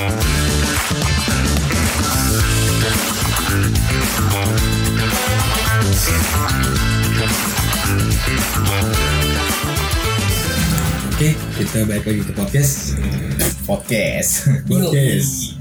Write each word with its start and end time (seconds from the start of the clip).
Oke, 0.00 0.16
kita 11.36 11.84
balik 11.84 12.08
lagi 12.08 12.24
ke 12.24 12.32
podcast. 12.32 12.96
podcast. 13.68 14.48
Podcast. 14.64 15.60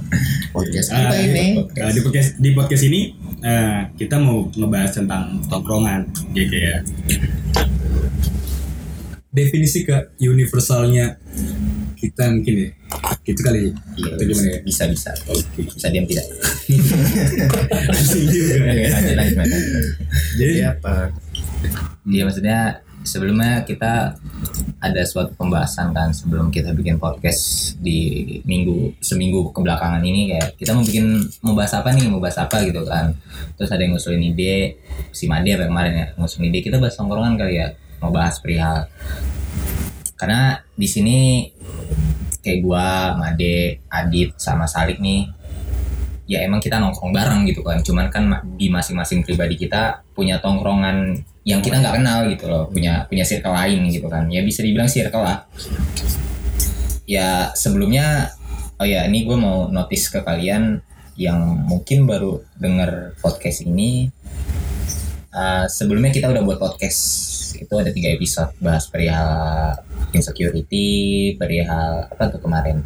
podcast 0.56 0.88
apa 0.96 1.20
ini? 1.20 1.60
ah, 1.84 1.92
di 1.92 2.00
podcast 2.00 2.40
di 2.40 2.56
podcast 2.56 2.84
ini 2.88 3.20
eh, 3.44 3.92
kita 4.00 4.24
mau 4.24 4.48
ngebahas 4.56 5.04
tentang 5.04 5.44
tongkrongan, 5.52 6.08
ya 6.32 6.48
kayak 6.48 6.88
definisi 9.36 9.84
ke 9.84 10.16
universalnya 10.24 11.20
kita 12.00 12.32
mungkin 12.32 12.56
ya, 12.56 12.70
gitu 13.30 13.42
kali. 13.46 13.70
Iya, 14.00 14.10
Atau 14.18 14.26
gimana 14.26 14.48
ya? 14.50 14.60
bisa 14.66 14.84
bisa. 14.90 15.12
Bisa 15.56 15.88
diam 15.94 16.06
tidak? 16.10 16.26
Lanjut. 19.18 19.46
Jadi 20.40 20.56
apa? 20.66 21.14
Iya 22.10 22.24
maksudnya 22.26 22.82
sebelumnya 23.04 23.64
kita 23.64 24.16
ada 24.80 25.02
suatu 25.04 25.36
pembahasan 25.36 25.92
kan 25.92 26.12
sebelum 26.12 26.52
kita 26.52 26.72
bikin 26.76 27.00
podcast 27.00 27.76
di 27.80 28.40
minggu 28.44 28.96
seminggu 29.00 29.52
kebelakangan 29.56 30.04
ini 30.04 30.36
kayak 30.36 30.56
kita 30.60 30.72
mau 30.76 30.84
bikin 30.84 31.20
mau 31.44 31.56
bahas 31.56 31.74
apa 31.76 31.92
nih 31.96 32.08
mau 32.08 32.20
bahas 32.24 32.40
apa 32.40 32.64
gitu 32.64 32.84
kan 32.88 33.16
terus 33.56 33.72
ada 33.72 33.84
yang 33.84 33.96
ngusulin 33.96 34.24
ide 34.24 34.80
si 35.12 35.28
Made 35.28 35.48
apa 35.52 35.68
kemarin 35.68 35.94
ya 35.96 36.08
ngusulin 36.16 36.52
ide 36.52 36.60
kita 36.64 36.80
bahas 36.80 36.96
tongkrongan 36.96 37.36
kali 37.40 37.60
ya 37.60 37.68
mau 38.00 38.12
bahas 38.12 38.40
perihal 38.40 38.88
karena 40.20 40.60
di 40.76 40.88
sini 40.92 41.48
kayak 42.44 42.60
gua 42.60 43.16
Made 43.16 43.88
Adit 43.88 44.36
sama 44.36 44.68
Salik 44.68 45.00
nih 45.00 45.40
ya 46.30 46.46
emang 46.46 46.62
kita 46.62 46.78
nongkrong 46.78 47.10
bareng 47.10 47.42
gitu 47.50 47.66
kan. 47.66 47.82
Cuman 47.82 48.14
kan 48.14 48.30
di 48.54 48.70
masing-masing 48.70 49.26
pribadi 49.26 49.58
kita 49.58 50.06
punya 50.14 50.38
tongkrongan 50.38 51.18
yang 51.42 51.58
kita 51.66 51.82
nggak 51.82 51.98
kenal 51.98 52.30
gitu 52.30 52.46
loh. 52.46 52.70
Punya 52.70 53.10
punya 53.10 53.26
circle 53.26 53.50
lain 53.50 53.90
gitu 53.90 54.06
kan. 54.06 54.30
Ya 54.30 54.46
bisa 54.46 54.62
dibilang 54.62 54.86
circle 54.86 55.26
lah. 55.26 55.50
Ya 57.10 57.50
sebelumnya 57.58 58.30
oh 58.78 58.86
ya 58.86 59.10
ini 59.10 59.26
gue 59.26 59.34
mau 59.34 59.74
notice 59.74 60.14
ke 60.14 60.22
kalian 60.22 60.86
yang 61.18 61.42
mungkin 61.66 62.06
baru 62.06 62.46
denger 62.62 63.18
podcast 63.26 63.66
ini. 63.66 64.14
Uh, 65.30 65.66
sebelumnya 65.66 66.14
kita 66.14 66.30
udah 66.30 66.42
buat 66.42 66.58
podcast 66.62 67.29
itu 67.56 67.74
ada 67.78 67.90
tiga 67.90 68.14
episode. 68.14 68.54
Bahas 68.62 68.86
perihal 68.90 69.78
insecurity 70.14 71.34
perihal 71.38 72.10
apa 72.10 72.30
tuh 72.34 72.42
kemarin? 72.42 72.84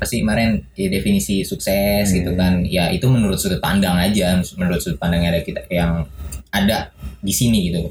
Pasti 0.00 0.20
kemarin? 0.20 0.62
Ya, 0.74 0.88
definisi 0.90 1.46
sukses 1.46 2.10
gitu 2.10 2.34
kan. 2.34 2.64
Ya 2.66 2.90
itu 2.90 3.06
menurut 3.06 3.38
sudut 3.38 3.60
pandang 3.62 3.94
aja. 3.98 4.38
Menurut 4.58 4.80
sudut 4.82 4.98
pandangnya 4.98 5.38
ada 5.38 5.42
kita 5.42 5.62
yang 5.70 6.06
ada 6.52 6.92
di 7.22 7.32
sini 7.32 7.70
gitu. 7.70 7.90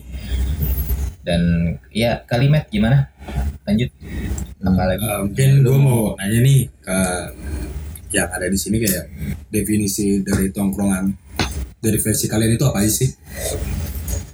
Dan 1.22 1.74
ya 1.94 2.26
kalimat 2.26 2.66
gimana? 2.68 3.10
Lanjut. 3.66 3.90
Apa 4.62 4.84
lagi? 4.90 5.06
Eh, 5.06 5.20
mungkin 5.26 5.50
gue 5.62 5.78
mau 5.78 6.14
nanya 6.18 6.40
nih 6.42 6.60
ke 6.82 6.98
yang 8.12 8.28
ada 8.28 8.48
di 8.52 8.60
sini 8.60 8.84
kayak 8.84 9.06
definisi 9.48 10.20
dari 10.20 10.52
tongkrongan 10.52 11.16
dari 11.82 11.98
versi 11.98 12.26
kalian 12.28 12.58
itu 12.60 12.66
apa 12.68 12.84
sih? 12.86 13.10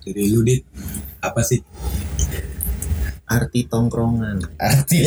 Dari 0.04 0.24
lu 0.32 0.42
dit 0.44 0.64
apa 1.22 1.42
sih? 1.44 1.62
Arti 3.28 3.68
tongkrongan. 3.68 4.40
arti 4.56 5.04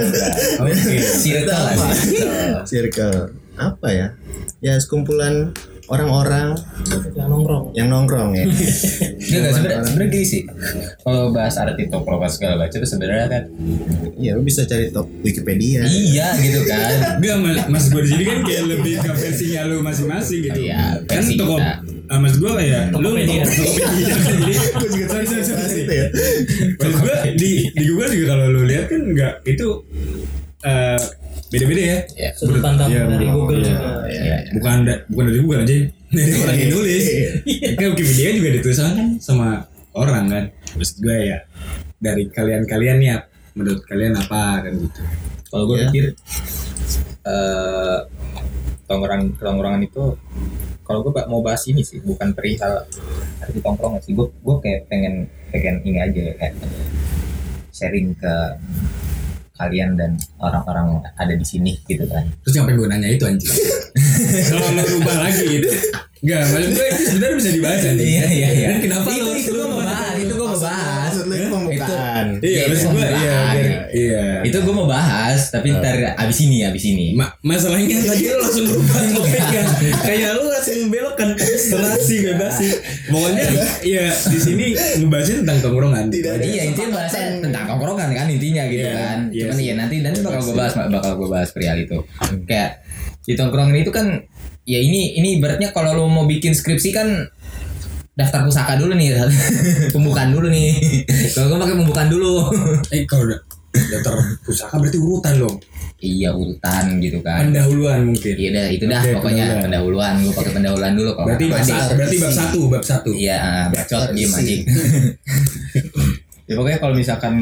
Oke. 0.64 0.96
circle 1.20 1.60
lah 1.60 1.74
circle. 1.92 2.64
Circle. 2.64 3.18
Apa 3.60 3.88
ya? 3.92 4.08
Ya 4.64 4.80
sekumpulan 4.80 5.52
orang-orang 5.90 6.54
yang 7.12 7.28
nongkrong 7.28 7.64
yang 7.74 7.88
nongkrong 7.90 8.30
ya. 8.32 8.46
Enggak, 8.50 8.62
enggak 9.20 9.52
sebenarnya 9.52 9.82
sebenarnya 9.84 10.10
gini 10.10 10.26
sih. 10.26 10.42
Kalau 11.00 11.30
bahas 11.30 11.54
arti 11.54 11.82
tongkrongan 11.86 12.30
segala 12.30 12.54
macam 12.56 12.78
itu 12.78 12.88
sebenarnya 12.88 13.26
kan 13.26 13.42
Iya, 14.14 14.30
lu 14.36 14.42
bisa 14.42 14.62
cari 14.64 14.88
top 14.88 15.06
Wikipedia. 15.20 15.82
iya 15.84 16.34
gitu 16.38 16.60
kan. 16.64 17.18
Enggak, 17.18 17.36
mas, 17.40 17.56
mas 17.68 17.84
gue 17.88 18.00
di 18.00 18.10
sini 18.10 18.24
kan 18.24 18.38
kayak 18.42 18.64
lebih 18.68 18.94
ke 18.98 19.10
versinya 19.12 19.60
lu 19.66 19.76
masing-masing 19.80 20.40
gitu. 20.46 20.60
Iya, 20.62 21.02
kan 21.04 21.22
toko, 21.26 21.56
kita. 21.58 21.72
ah, 22.06 22.18
mas 22.18 22.34
gue 22.36 22.50
kayak 22.52 22.82
lu 22.92 23.10
Tokopedia. 23.10 23.42
Jadi, 23.42 24.54
Gue 24.70 24.88
juga 24.88 25.06
sorry, 25.10 25.26
sorry, 25.26 25.44
sorry, 25.44 25.62
sorry. 25.66 25.82
itu 25.84 25.92
ya. 25.92 26.06
Mas 26.76 26.94
gue 26.96 27.14
di 27.34 27.50
di 27.68 27.84
Google 27.84 28.10
juga 28.12 28.26
kalau 28.30 28.46
lu 28.48 28.62
lihat 28.62 28.86
kan 28.86 29.00
enggak 29.02 29.34
itu 29.42 29.68
eh, 30.62 31.00
beda-beda 31.50 31.82
ya. 31.82 31.98
Ya. 32.16 32.30
sudut 32.32 32.58
pandang 32.58 32.88
Iya, 32.88 33.02
dari 33.06 33.26
iya. 33.26 33.32
Google 33.32 33.58
Iya. 33.58 33.66
juga 33.68 33.88
Iya. 34.06 34.36
Bukan 34.54 34.76
da- 34.82 35.02
bukan 35.06 35.24
dari 35.26 35.38
Google 35.38 35.60
aja, 35.60 35.74
dari 36.16 36.30
orang 36.38 36.56
yang 36.56 36.70
nulis. 36.72 37.04
Kan 37.74 37.86
Wikipedia 37.92 38.28
juga 38.32 38.48
ditulis 38.52 38.78
kan 38.78 38.94
sama 39.18 39.48
orang 39.92 40.24
kan. 40.26 40.44
Maksud 40.72 40.96
gue 41.00 41.16
ya 41.26 41.38
dari 41.98 42.24
kalian-kalian 42.26 42.98
ya 43.00 43.16
menurut 43.52 43.82
kalian 43.84 44.14
apa 44.14 44.62
kan 44.62 44.72
gitu. 44.72 45.00
Kalau 45.46 45.64
gue 45.66 45.76
Iya. 45.76 45.86
pikir 45.86 46.04
eh 47.22 47.98
tongkrongan 48.86 49.36
tongkrongan 49.36 49.82
itu 49.82 50.04
kalau 50.82 51.00
gue 51.00 51.12
mau 51.24 51.38
bahas 51.40 51.62
ini 51.66 51.82
sih 51.82 52.00
bukan 52.00 52.32
perihal 52.32 52.82
arti 53.38 53.58
tongkrongan 53.58 54.00
sih 54.00 54.10
gue 54.10 54.26
gue 54.26 54.56
kayak 54.58 54.86
pengen 54.86 55.26
pengen 55.48 55.78
ini 55.84 55.98
aja 55.98 56.24
kayak 56.34 56.54
sharing 57.70 58.10
ke 58.14 58.34
kalian 59.60 59.92
dan 59.92 60.10
orang-orang 60.38 60.86
yang 60.90 61.02
ada 61.14 61.34
di 61.34 61.44
sini 61.44 61.76
gitu 61.84 62.08
kan 62.08 62.24
Terus 62.40 62.54
ngapain 62.56 62.74
gue 62.74 62.88
nanya 62.88 63.08
itu 63.08 63.24
anjing? 63.24 63.52
Kalau 64.48 64.72
lo 64.72 64.82
rubah 64.88 65.16
lagi 65.20 65.44
gitu. 65.50 65.68
Enggak, 66.20 66.42
maksud 66.48 66.70
gue 66.70 66.86
itu 66.86 67.02
sebenarnya 67.06 67.36
bisa 67.36 67.50
dibahas 67.50 67.80
anjing. 67.82 68.08
Iya, 68.10 68.24
iya, 68.28 68.48
iya. 68.52 68.66
Dan 68.70 68.80
kenapa 68.80 69.08
itu 69.08 69.22
lo 69.22 69.32
itu 69.32 69.50
gue 69.50 69.66
mau 69.66 69.80
bahas 69.80 70.16
itu 70.16 70.32
gue 70.32 70.46
mau 70.46 70.58
bahas 70.58 71.10
Maksud 71.10 71.24
lu 71.26 71.34
itu 71.34 71.48
pembukaan. 71.48 72.26
Iya, 72.40 72.48
Iya, 72.50 72.62
maksud 72.68 72.88
gue 72.90 73.04
iya, 73.04 73.36
biar- 73.50 73.69
iya. 73.92 74.24
itu 74.40 74.56
gue 74.56 74.70
mau 74.70 74.84
bahas 74.84 75.48
tapi 75.48 75.70
ntar 75.72 75.96
abis 76.16 76.38
ini 76.42 76.62
abis 76.62 76.84
ini. 76.86 77.12
Ma- 77.12 77.30
masalahnya 77.40 77.98
tadi 78.08 78.24
lo 78.26 78.40
langsung 78.40 78.66
berubah 78.66 79.00
topiknya 79.12 79.62
kayak 80.00 80.30
lo 80.34 80.44
langsung 80.46 80.78
belokkan 80.88 81.28
bebasi 81.34 82.14
bebasi. 82.24 82.66
Pokoknya 83.06 83.44
ya 83.82 84.06
di 84.08 84.38
sini 84.38 84.64
ngebahasnya 84.72 85.36
tentang 85.42 85.58
tongkrongan. 85.60 86.04
Tidak 86.08 86.32
ada. 86.32 86.42
Iya 86.42 86.62
intinya 86.66 86.90
bahasnya 86.96 87.22
tentang 87.40 87.64
tongkrongan 87.66 88.08
kan 88.10 88.26
intinya 88.26 88.62
gitu 88.66 88.82
Iya, 88.82 88.92
kan. 88.92 89.18
iya 89.30 89.42
Cuman 89.44 89.56
sih. 89.56 89.64
iya 89.64 89.72
nanti 89.74 89.94
nanti 90.00 90.18
bakal 90.20 90.40
gue 90.42 90.54
bahas 90.54 90.72
bakal 90.76 91.12
gue 91.16 91.28
bahas 91.28 91.48
perihal 91.50 91.78
itu. 91.78 91.98
Kayak 92.44 92.82
di 93.22 93.34
tongkrongan 93.34 93.74
itu 93.74 93.90
kan 93.90 94.06
ya 94.64 94.78
ini 94.78 95.14
ini 95.14 95.36
ibaratnya 95.36 95.70
kalau 95.70 95.94
lo 95.94 96.04
mau 96.06 96.24
bikin 96.24 96.52
skripsi 96.52 96.90
kan 96.90 97.08
daftar 98.10 98.44
pusaka 98.44 98.76
dulu 98.76 98.92
nih. 98.92 99.16
Pembukaan 99.94 100.30
dulu 100.30 100.48
nih. 100.48 100.76
Kalau 101.32 101.46
gue 101.48 101.58
pakai 101.58 101.76
pembukaan 101.76 102.08
dulu. 102.08 102.52
Eh 102.90 103.04
kalau 103.04 103.24
udah 103.26 103.40
daftar 103.90 104.14
pusaka 104.46 104.74
berarti 104.78 104.98
urutan 104.98 105.34
dong? 105.36 105.56
Iya 106.00 106.32
urutan 106.32 106.84
gitu 107.02 107.18
kan. 107.20 107.50
Pendahuluan 107.50 108.08
mungkin? 108.08 108.34
Iya 108.38 108.50
dah 108.56 108.66
itu 108.72 108.84
dah 108.88 109.00
Oke, 109.04 109.12
pokoknya. 109.20 109.44
pendahuluan. 109.60 109.64
pendahuluan 109.66 110.12
gue 110.24 110.34
pakai 110.34 110.52
pendahuluan 110.56 110.92
dulu 110.96 111.10
kalau 111.12 111.26
berarti 111.28 111.46
bab 111.50 111.64
satu 111.66 111.92
berarti 111.98 112.16
bab 112.16 112.32
satu 112.32 112.60
bab 112.72 112.84
satu. 112.84 113.10
Iya, 113.12 113.36
ah, 113.36 113.66
bacot 113.68 114.02
diem 114.16 114.32
anjing. 114.32 114.62
ya 116.48 116.52
pokoknya 116.56 116.78
kalau 116.80 116.94
misalkan 116.96 117.34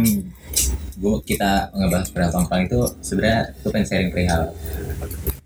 gua 0.99 1.23
kita 1.23 1.71
ngebahas 1.71 2.11
perihal 2.11 2.33
tongkrong 2.35 2.63
itu 2.67 2.81
sebenarnya 2.99 3.41
gue 3.63 3.71
pengen 3.71 3.87
sharing 3.87 4.11
perihal. 4.11 4.43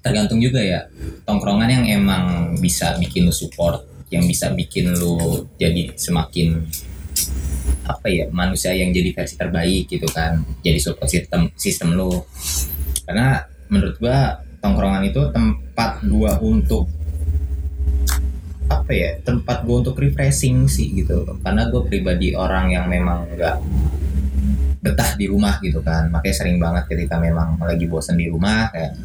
Tergantung 0.00 0.40
juga 0.40 0.60
ya 0.64 0.80
tongkrongan 1.28 1.68
yang 1.68 1.84
emang 2.00 2.24
bisa 2.58 2.96
bikin 2.96 3.28
lu 3.28 3.34
support 3.34 3.84
yang 4.12 4.28
bisa 4.28 4.52
bikin 4.52 4.92
lu 4.92 5.44
jadi 5.56 5.92
semakin 5.96 6.68
apa 7.82 8.06
ya 8.06 8.30
manusia 8.30 8.70
yang 8.74 8.94
jadi 8.94 9.10
versi 9.10 9.34
terbaik 9.34 9.90
gitu 9.90 10.06
kan 10.10 10.42
jadi 10.62 10.78
support 10.78 11.10
sistem 11.10 11.50
sistem 11.54 11.94
lu. 11.94 12.22
Karena 13.02 13.42
menurut 13.70 13.98
gua 13.98 14.40
tongkrongan 14.62 15.02
itu 15.06 15.22
tempat 15.34 16.02
gua 16.06 16.38
untuk 16.38 16.86
apa 18.72 18.92
ya 18.92 19.10
tempat 19.20 19.68
gue 19.68 19.76
untuk 19.84 19.96
refreshing 20.00 20.64
sih 20.66 21.04
gitu. 21.04 21.28
Karena 21.44 21.68
gue 21.68 21.82
pribadi 21.84 22.32
orang 22.32 22.72
yang 22.72 22.88
memang 22.88 23.28
nggak 23.36 23.56
betah 24.82 25.14
di 25.14 25.28
rumah 25.28 25.60
gitu 25.62 25.84
kan. 25.84 26.08
Makanya 26.10 26.34
sering 26.34 26.56
banget 26.58 26.88
ketika 26.90 27.20
memang 27.20 27.60
lagi 27.60 27.86
bosen 27.86 28.18
di 28.18 28.26
rumah 28.32 28.72
kayak 28.72 28.96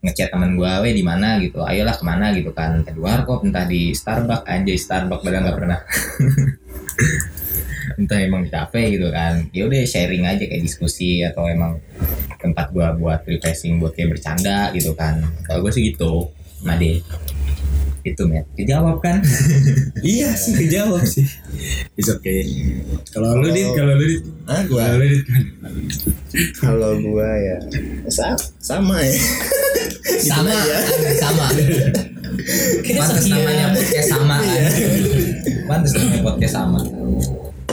ngechat 0.00 0.30
temen 0.30 0.54
gue 0.54 0.72
weh 0.86 0.94
di 0.94 1.02
mana? 1.02 1.36
gitu. 1.42 1.60
Ayolah 1.66 1.98
ke 1.98 2.04
mana 2.06 2.32
gitu 2.32 2.54
kan. 2.54 2.80
Entah 2.80 2.94
di 2.94 3.00
warkop 3.02 3.44
entah 3.44 3.66
di 3.66 3.92
Starbucks. 3.92 4.46
Anjay 4.46 4.78
Starbucks 4.78 5.22
padahal 5.26 5.42
nggak 5.50 5.58
pernah 5.58 5.78
entah 7.96 8.20
emang 8.20 8.44
di 8.44 8.50
cafe 8.50 8.92
gitu 8.92 9.08
kan. 9.08 9.48
Ya 9.50 9.64
udah 9.64 9.82
sharing 9.82 10.24
aja 10.24 10.44
kayak 10.44 10.62
diskusi 10.62 11.20
atau 11.20 11.48
emang 11.48 11.80
tempat 12.36 12.70
gua 12.70 12.92
buat 12.92 13.24
refreshing 13.24 13.80
buat 13.80 13.96
kayak 13.96 14.16
bercanda 14.16 14.70
gitu 14.70 14.92
kan. 14.92 15.24
Kalau 15.42 15.64
gue 15.64 15.72
sih 15.72 15.90
gitu 15.90 16.28
Made 16.62 17.00
itu 18.06 18.22
met 18.22 18.46
dijawab 18.54 19.02
kan? 19.02 19.18
Iya 20.06 20.30
sih 20.30 20.54
kejawab 20.54 21.02
sih. 21.02 21.26
It's 21.98 22.06
okay. 22.06 22.46
Kalau 23.10 23.42
lu 23.42 23.50
dit 23.50 23.66
kalau 23.74 23.98
lu 23.98 24.06
dit 24.06 24.22
Ah, 24.46 24.62
gua? 24.62 24.86
Kalau 24.86 25.02
lu 25.02 25.06
dit 25.10 25.24
kalau 26.54 26.92
gua 27.02 27.26
ya 27.34 27.56
sa- 28.06 28.38
sama 28.62 29.02
ya. 29.02 29.10
sama 30.30 30.54
ya. 30.54 30.78
sama. 31.18 31.46
Pantas 32.86 33.26
sekian. 33.26 33.42
namanya 33.42 33.66
podcast 33.74 34.08
sama. 34.08 34.36
Kan 34.38 34.70
pantas 35.66 35.92
namanya 35.98 36.20
podcast 36.22 36.54
sama 36.54 36.80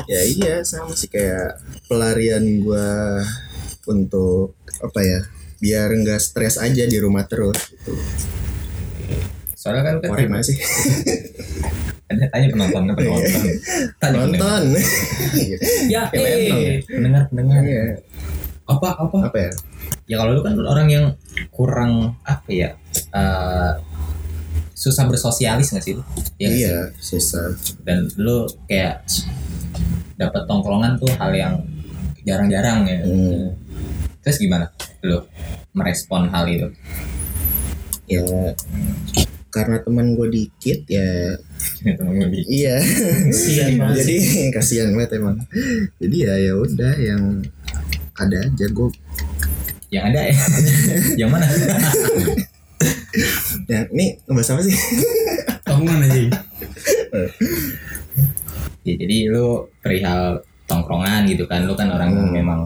ya 0.06 0.22
iya 0.22 0.56
sama 0.62 0.92
sih 0.92 1.08
kayak 1.08 1.60
pelarian 1.86 2.60
gua 2.60 3.20
untuk 3.86 4.56
apa 4.80 5.00
ya 5.00 5.20
biar 5.58 5.90
nggak 5.94 6.20
stres 6.20 6.56
aja 6.58 6.84
di 6.84 6.98
rumah 7.00 7.24
terus 7.24 7.56
gitu. 7.72 7.96
soalnya 9.56 9.84
kan 9.86 9.96
kan 10.00 10.10
Korek 10.12 10.28
mana 10.28 10.44
sih. 10.44 10.60
Ada 12.04 12.30
tanya 12.30 12.48
penonton 12.52 12.84
kan 12.84 12.94
penonton. 12.94 13.32
Tanya 13.98 14.18
pendengar. 14.22 14.62
Nonton 14.62 14.64
Ya, 15.88 16.02
Kayak 16.12 16.20
Lenong 16.20 16.60
ya. 16.60 16.70
eh. 16.70 16.78
pendengar 16.86 17.24
pendengar. 17.32 17.62
Iya. 17.64 17.84
apa 18.64 18.88
apa? 18.94 19.18
Apa 19.24 19.38
ya? 19.40 19.52
Ya 20.06 20.16
kalau 20.20 20.32
lu 20.36 20.42
kan 20.44 20.54
orang 20.60 20.88
yang 20.92 21.06
kurang 21.50 22.20
apa 22.22 22.48
ya 22.52 22.70
eh, 23.16 23.72
susah 24.84 25.08
bersosialis 25.08 25.72
nggak 25.72 25.84
sih 25.84 25.94
lu? 25.96 26.04
Iya 26.36 26.50
sih? 26.52 26.60
iya 26.60 26.78
susah. 27.00 27.56
Dan 27.88 28.12
lu 28.20 28.44
kayak 28.68 29.08
dapat 30.20 30.44
tongkrongan 30.44 31.00
tuh 31.00 31.08
hal 31.16 31.32
yang 31.32 31.56
jarang-jarang 32.28 32.84
ya. 32.84 33.00
Hmm. 33.08 33.56
terus 34.24 34.40
gimana 34.40 34.72
lu 35.04 35.24
merespon 35.76 36.28
hal 36.32 36.48
itu? 36.48 36.68
Ya 38.12 38.24
karena 39.54 39.80
teman 39.80 40.20
gue 40.20 40.28
dikit 40.28 40.84
ya. 40.92 41.40
Iya. 42.60 42.76
Kasian 43.32 43.72
banget. 43.80 44.04
Jadi 44.04 44.16
kasihan 44.52 44.90
banget 44.92 45.16
emang. 45.16 45.40
Jadi 46.00 46.18
ya 46.28 46.36
ya 46.40 46.54
udah 46.60 46.94
yang 47.00 47.24
ada 48.20 48.38
aja 48.46 48.66
gue 48.68 48.90
yang 49.94 50.10
ada 50.10 50.22
ya? 50.26 50.36
Yang 51.22 51.30
mana 51.30 51.46
ya 53.70 53.80
ini 53.90 54.06
ngebahas 54.28 54.50
apa 54.54 54.62
sih? 54.64 54.76
Tongkrongan 55.68 56.06
aja 56.06 56.20
ya, 58.84 58.94
jadi 59.00 59.32
lu 59.32 59.64
perihal 59.80 60.44
tongkrongan 60.68 61.24
gitu 61.28 61.48
kan 61.48 61.64
lu 61.64 61.72
kan 61.74 61.88
orang 61.88 62.12
yang 62.12 62.28
Hmm. 62.28 62.36
memang 62.36 62.60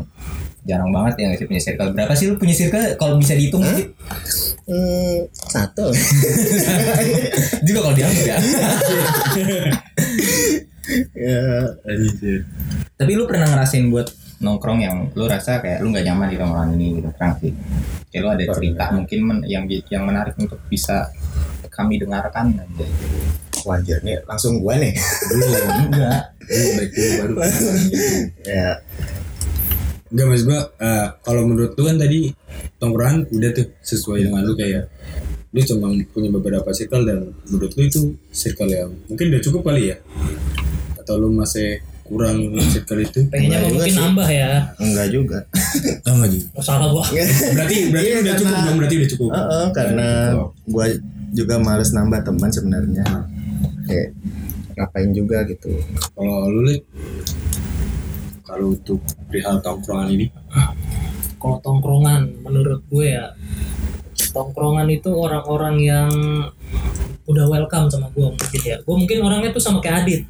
jarang 0.67 0.91
banget 0.91 1.13
ya 1.23 1.27
sih 1.37 1.47
punya 1.47 1.61
circle. 1.63 1.95
Berapa 1.95 2.11
sih 2.11 2.27
lu 2.27 2.35
punya 2.35 2.51
circle 2.51 2.97
kalau 2.99 3.15
bisa 3.15 3.37
dihitung 3.37 3.63
Hah? 3.63 3.71
sih? 3.71 3.87
Hmm, 4.67 5.17
satu. 5.31 5.87
Juga 7.67 7.79
kalau 7.81 7.95
diambil 7.95 8.23
ya. 8.25 8.37
Ya. 11.11 11.67
Tapi 12.95 13.11
lu 13.11 13.27
pernah 13.27 13.43
ngerasain 13.43 13.91
buat 13.91 14.07
nongkrong 14.37 14.79
yang 14.81 14.97
lu 15.17 15.25
rasa 15.25 15.57
kayak 15.59 15.81
lu 15.81 15.89
nggak 15.89 16.05
nyaman 16.05 16.27
di 16.29 16.37
tongkrongan 16.37 16.69
ini 16.77 16.87
gitu. 17.01 17.09
Pernah 17.13 17.33
sih. 17.41 17.51
Kayak 18.13 18.21
lu 18.21 18.29
ada 18.29 18.45
cerita 18.53 18.83
mungkin 18.93 19.19
men- 19.25 19.47
yang 19.49 19.63
yang 19.89 20.03
menarik 20.05 20.35
untuk 20.37 20.61
bisa 20.69 21.09
kami 21.73 22.01
dengarkan 22.01 22.57
aja 22.57 22.85
wajar 23.67 23.99
nih 24.01 24.17
langsung 24.25 24.63
gue 24.63 24.73
nih. 24.79 24.93
Belum 25.29 25.49
enggak. 25.89 26.21
Dulu 26.47 26.69
baik 26.79 26.91
dulu 26.95 27.11
baru 27.19 27.33
ya. 28.47 28.71
Enggak 30.07 30.27
mas 30.31 30.43
gua 30.47 30.59
eh, 30.79 31.07
kalau 31.19 31.41
menurut 31.43 31.75
lu 31.75 31.83
kan 31.83 31.97
tadi 31.99 32.31
tongkrongan 32.79 33.27
udah 33.27 33.49
tuh 33.51 33.67
sesuai 33.83 34.23
dengan 34.31 34.41
lu 34.47 34.55
kayak 34.55 34.87
lu 35.51 35.59
cuma 35.63 35.91
punya 36.11 36.29
beberapa 36.31 36.69
circle 36.71 37.03
dan 37.07 37.33
menurut 37.49 37.71
lu 37.75 37.81
itu 37.83 38.01
circle 38.31 38.71
yang 38.71 38.89
mungkin 39.11 39.25
udah 39.35 39.41
cukup 39.43 39.61
kali 39.67 39.91
ya? 39.91 39.97
Atau 40.95 41.19
lu 41.19 41.31
masih 41.35 41.83
kurang 42.07 42.37
circle 42.65 43.01
itu 43.01 43.19
Pengennya 43.27 43.59
mungkin 43.63 43.85
sih. 43.85 43.99
nambah 43.99 44.27
ya. 44.27 44.51
enggak 44.77 45.07
juga 45.09 45.39
oh 46.01 46.13
enggak 46.13 46.31
juga 46.33 46.47
Oh, 46.53 46.63
salah 46.63 46.87
gua. 46.87 47.03
berarti 47.03 47.77
berarti 47.87 48.07
Iya, 48.07 48.17
udah 48.17 48.33
cukup 48.33 48.47
karena- 48.49 48.65
dong 48.65 48.77
berarti 48.77 48.95
udah 48.95 49.09
cukup 49.09 49.29
Heeh, 49.29 49.65
karena 49.71 50.07
gue 50.65 50.85
juga 51.29 51.55
males 51.57 51.91
nambah 51.91 52.19
teman 52.21 52.49
sebenarnya 52.49 53.05
kayak 53.83 54.09
ngapain 54.73 55.11
juga 55.11 55.43
gitu 55.43 55.69
kalau 56.11 56.47
lu 56.47 56.61
Lik, 56.63 56.81
kalau 58.41 58.71
untuk 58.71 58.99
perihal 59.27 59.59
tongkrongan 59.59 60.09
ini 60.09 60.27
Kalau 61.37 61.57
tongkrongan 61.59 62.21
menurut 62.39 62.81
gue 62.87 63.11
ya 63.11 63.29
tongkrongan 64.29 64.87
itu 64.87 65.09
orang-orang 65.09 65.75
yang 65.79 66.09
udah 67.23 67.45
welcome 67.45 67.85
sama 67.87 68.07
gue 68.09 68.23
mungkin 68.25 68.61
ya. 68.63 68.77
Gue 68.79 68.95
mungkin 68.95 69.17
orangnya 69.19 69.51
tuh 69.51 69.59
sama 69.59 69.77
kayak 69.77 70.01
Adit. 70.01 70.21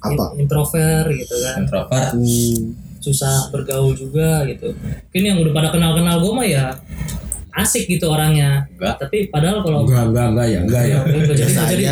Apa 0.00 0.32
In- 0.36 0.48
introvert 0.48 1.08
gitu 1.12 1.34
kan. 1.44 1.54
introvert 1.64 2.12
susah 3.00 3.48
bergaul 3.48 3.96
juga 3.96 4.44
gitu. 4.44 4.76
Mungkin 4.76 5.22
yang 5.24 5.40
udah 5.40 5.52
pada 5.56 5.68
kenal-kenal 5.72 6.20
gue 6.20 6.32
mah 6.36 6.44
ya 6.44 6.76
asik 7.56 7.88
gitu 7.88 8.12
orangnya. 8.12 8.68
Enggak. 8.76 9.00
Tapi 9.00 9.32
padahal 9.32 9.64
kalau 9.64 9.88
enggak 9.88 10.04
enggak 10.12 10.26
enggak 10.36 10.46
ya 10.46 10.58
enggak 10.60 10.84
ya 10.84 10.98
jadi, 11.00 11.32
jadi, 11.32 11.52
jadi, 11.56 11.84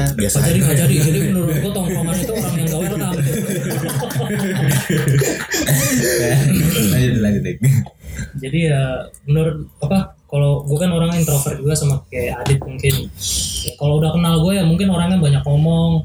jadi. 0.60 0.94
Jadi 1.00 1.18
menurut 1.32 1.56
gue 1.56 1.72
tongkrongan 1.72 2.16
itu 2.16 2.32
orang 2.36 2.54
yang 2.54 2.68
gak 2.68 2.80
welcome. 2.84 3.08
lanjut 6.92 7.14
lanjut 7.24 7.42
Dik. 7.42 7.56
Jadi 8.38 8.58
ya 8.68 8.82
menurut 9.24 9.56
apa? 9.80 10.12
Kalau 10.28 10.60
gue 10.68 10.76
kan 10.76 10.92
orang 10.92 11.16
introvert 11.16 11.56
juga 11.56 11.72
sama 11.72 12.04
kayak 12.12 12.44
Adit 12.44 12.60
mungkin. 12.60 13.08
Ya, 13.64 13.72
kalau 13.80 13.96
udah 13.96 14.12
kenal 14.12 14.44
gue 14.44 14.60
ya 14.60 14.64
mungkin 14.68 14.92
orangnya 14.92 15.16
banyak 15.16 15.40
ngomong, 15.40 16.04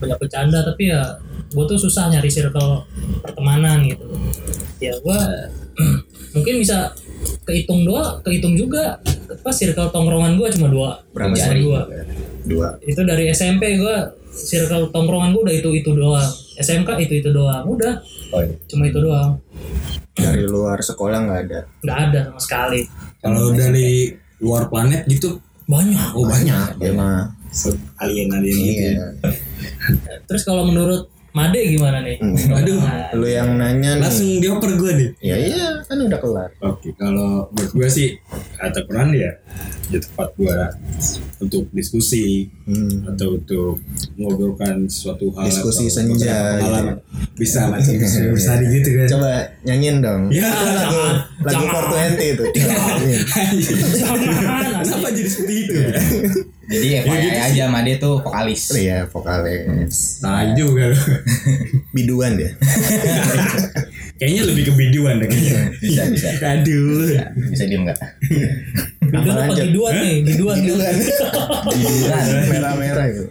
banyak 0.00 0.18
bercanda. 0.18 0.64
Tapi 0.64 0.90
ya 0.90 1.02
gue 1.50 1.64
tuh 1.68 1.78
susah 1.78 2.08
nyari 2.10 2.30
circle 2.32 2.88
pertemanan 3.22 3.84
gitu. 3.86 4.04
Ya 4.80 4.96
gue 4.96 5.20
mungkin 6.36 6.54
bisa 6.58 6.90
kehitung 7.44 7.84
doa, 7.84 8.18
kehitung 8.24 8.56
juga. 8.56 8.98
Apa 9.30 9.54
circle 9.54 9.92
tongkrongan 9.94 10.40
gue 10.40 10.48
cuma 10.58 10.68
dua, 10.72 10.90
berapa 11.14 11.36
dua. 11.54 11.80
dua. 12.48 12.68
Itu 12.82 13.04
dari 13.06 13.30
SMP 13.30 13.78
gue 13.78 13.96
circle 14.32 14.90
tongkrongan 14.90 15.36
gue 15.36 15.42
udah 15.46 15.56
itu 15.56 15.70
itu 15.76 15.90
doang. 15.92 16.30
SMK 16.60 16.90
itu 17.04 17.20
itu 17.20 17.30
doang. 17.30 17.64
Udah. 17.68 18.00
Oh, 18.30 18.40
iya. 18.42 18.54
cuma 18.70 18.86
itu 18.86 18.98
doang. 19.02 19.42
Dari 20.14 20.44
luar 20.46 20.78
sekolah 20.78 21.18
nggak 21.26 21.40
ada? 21.48 21.60
Nggak 21.82 21.98
ada 22.10 22.20
sama 22.30 22.40
sekali. 22.40 22.80
Kalau 23.20 23.50
dari 23.52 24.12
luar 24.40 24.68
planet 24.68 25.04
gitu? 25.08 25.40
Banyak. 25.66 26.10
Oh 26.14 26.26
banyak. 26.26 26.78
Dia 26.78 26.92
mah 26.94 27.39
alien 28.00 28.28
alien 28.32 28.56
gitu. 28.56 28.82
Iya. 28.82 28.90
Ya. 28.94 29.06
terus 30.30 30.42
kalau 30.46 30.66
menurut 30.66 31.10
Made 31.30 31.62
gimana 31.62 32.02
nih? 32.02 32.18
Hmm. 32.18 32.58
aduh. 32.58 32.82
Nah, 32.82 33.14
lu 33.14 33.26
yang 33.30 33.54
nanya 33.54 34.02
nih. 34.02 34.02
Langsung 34.02 34.42
dioper 34.42 34.74
gue 34.74 34.92
nih. 34.98 35.10
Ya 35.22 35.36
iya 35.38 35.66
kan 35.86 36.02
udah 36.02 36.18
kelar. 36.18 36.50
Oke, 36.58 36.90
kalau 36.98 37.46
buat 37.54 37.70
gue 37.70 37.86
sih 37.86 38.18
kata 38.58 38.82
peran 38.90 39.14
ya 39.14 39.30
di 39.86 39.98
tempat 40.02 40.34
gue 40.34 40.56
untuk 41.38 41.70
diskusi 41.70 42.50
hmm. 42.66 43.14
atau 43.14 43.38
untuk 43.38 43.78
mengobrolkan 44.18 44.90
suatu 44.90 45.30
hal 45.38 45.46
Diskusi 45.46 45.86
atau 45.86 45.94
senja 46.02 46.58
gitu. 46.58 46.98
bisa 47.38 47.70
macam 47.70 47.94
diskusi 47.94 48.26
bersari 48.34 48.66
gitu 48.74 48.88
kan. 48.98 49.06
Coba 49.06 49.30
nyanyiin 49.62 49.96
dong. 50.02 50.22
Ya. 50.34 50.50
Lagu 51.46 51.62
lagu. 51.70 51.94
420 52.18 52.34
itu. 52.34 52.44
Jangan, 54.02 54.18
kenapa 54.82 55.08
jadi 55.14 55.30
seperti 55.30 55.54
itu 55.62 55.78
jadi 56.70 57.02
FYI 57.02 57.30
aja 57.34 57.64
Made 57.66 57.98
tuh 57.98 58.22
vokalis. 58.22 58.70
Iya 58.70 59.10
vokalis. 59.10 60.22
Nah 60.22 60.54
juga 60.54 60.94
loh 60.94 61.02
biduan 61.90 62.38
dia. 62.38 62.54
Kayaknya 64.20 64.42
lebih 64.52 64.62
ke 64.68 64.72
biduan 64.76 65.14
deh 65.16 65.28
kayaknya. 65.32 65.62
Bisa 65.80 66.02
bisa. 66.12 66.28
Aduh. 66.54 67.08
Bisa, 67.08 67.24
bisa 67.50 67.64
diem 67.66 67.82
nggak? 67.88 67.98
Biduan 69.02 69.34
apa 69.34 69.44
lanjut? 69.50 69.66
biduan 69.66 69.92
nih? 69.96 70.16
Biduan 70.28 70.56
biduan. 70.60 70.94
Biduan. 71.74 72.24
merah-merah 72.52 73.06
gitu 73.10 73.24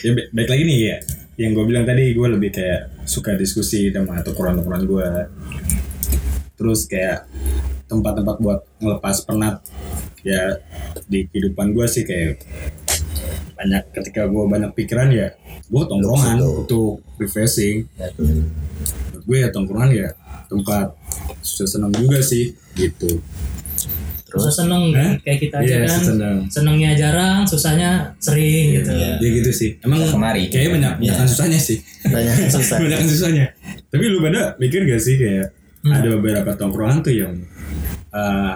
ya 0.00 0.10
ba- 0.16 0.28
baik 0.34 0.48
lagi 0.50 0.62
nih 0.66 0.78
ya. 0.80 0.96
Yang 1.40 1.50
gue 1.56 1.64
bilang 1.70 1.84
tadi 1.86 2.04
gue 2.10 2.26
lebih 2.26 2.50
kayak 2.50 2.80
suka 3.06 3.36
diskusi 3.36 3.92
sama 3.94 4.18
tukeran-tukeran 4.24 4.82
gue 4.88 5.08
terus 6.60 6.84
kayak 6.84 7.24
tempat-tempat 7.88 8.36
buat 8.44 8.60
ngelepas 8.76 9.24
penat 9.24 9.64
ya 10.20 10.60
di 11.08 11.24
kehidupan 11.24 11.72
gue 11.72 11.86
sih 11.88 12.04
kayak 12.04 12.44
banyak 13.52 13.82
ketika 13.92 14.24
gue 14.24 14.42
banyak 14.44 14.70
pikiran 14.72 15.08
ya 15.08 15.28
gue 15.66 15.82
tongkrongan 15.82 16.36
untuk 16.40 17.00
refreshing. 17.16 17.86
Menurut 18.16 18.50
gue 19.22 19.36
ya 19.38 19.48
tongkrongan 19.48 19.90
ya 19.90 20.08
tempat 20.46 20.92
susah 21.40 21.78
senang 21.78 21.92
juga 21.92 22.18
sih 22.18 22.50
gitu. 22.74 23.20
Susah 24.26 24.62
seneng 24.62 24.94
Hah? 24.94 25.18
kayak 25.20 25.38
kita 25.40 25.56
aja 25.58 25.66
Iya, 25.66 25.78
kan 25.84 26.00
senang 26.00 26.36
senengnya 26.46 26.90
jarang 26.94 27.42
susahnya 27.42 28.14
sering 28.16 28.78
gitu. 28.78 28.90
Iya. 28.90 29.18
ya 29.18 29.28
gitu 29.36 29.50
sih. 29.50 29.70
Emang 29.80 30.06
Kemari. 30.06 30.46
kayaknya 30.46 30.70
banyak 30.70 30.92
Iya. 31.02 31.12
banyak 31.12 31.28
susahnya 31.28 31.58
sih. 31.58 31.78
Banyak 32.04 32.34
susah. 32.54 32.78
Banyak 32.78 33.00
susahnya. 33.04 33.46
Tapi 33.90 34.04
lu 34.06 34.22
pada 34.22 34.54
mikir 34.56 34.86
gak 34.86 35.02
sih 35.02 35.18
kayak 35.18 35.50
Hmm. 35.80 35.96
ada 35.96 36.12
beberapa 36.12 36.52
tongkrongan 36.54 37.00
tuh 37.00 37.08
yang 37.10 37.32
eh, 38.12 38.54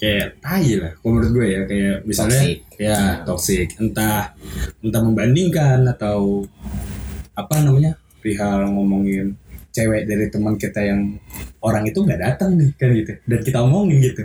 kayak 0.00 0.40
tai 0.40 0.80
lah 0.80 0.92
kalau 0.96 1.10
menurut 1.12 1.30
gue 1.30 1.46
ya 1.46 1.60
kayak 1.68 1.96
misalnya 2.08 2.40
Toxic. 2.40 2.58
ya 2.80 2.98
toxic 3.22 3.68
entah 3.76 4.32
entah 4.80 5.02
membandingkan 5.04 5.84
atau 5.86 6.48
apa 7.36 7.54
namanya 7.60 8.00
perihal 8.18 8.64
ngomongin 8.72 9.36
cewek 9.70 10.08
dari 10.08 10.26
teman 10.32 10.56
kita 10.56 10.80
yang 10.82 11.20
orang 11.60 11.84
itu 11.84 12.00
nggak 12.00 12.16
datang 12.16 12.56
nih 12.56 12.72
kan 12.74 12.90
gitu 12.90 13.12
dan 13.28 13.40
kita 13.44 13.58
omongin 13.60 14.00
gitu 14.02 14.24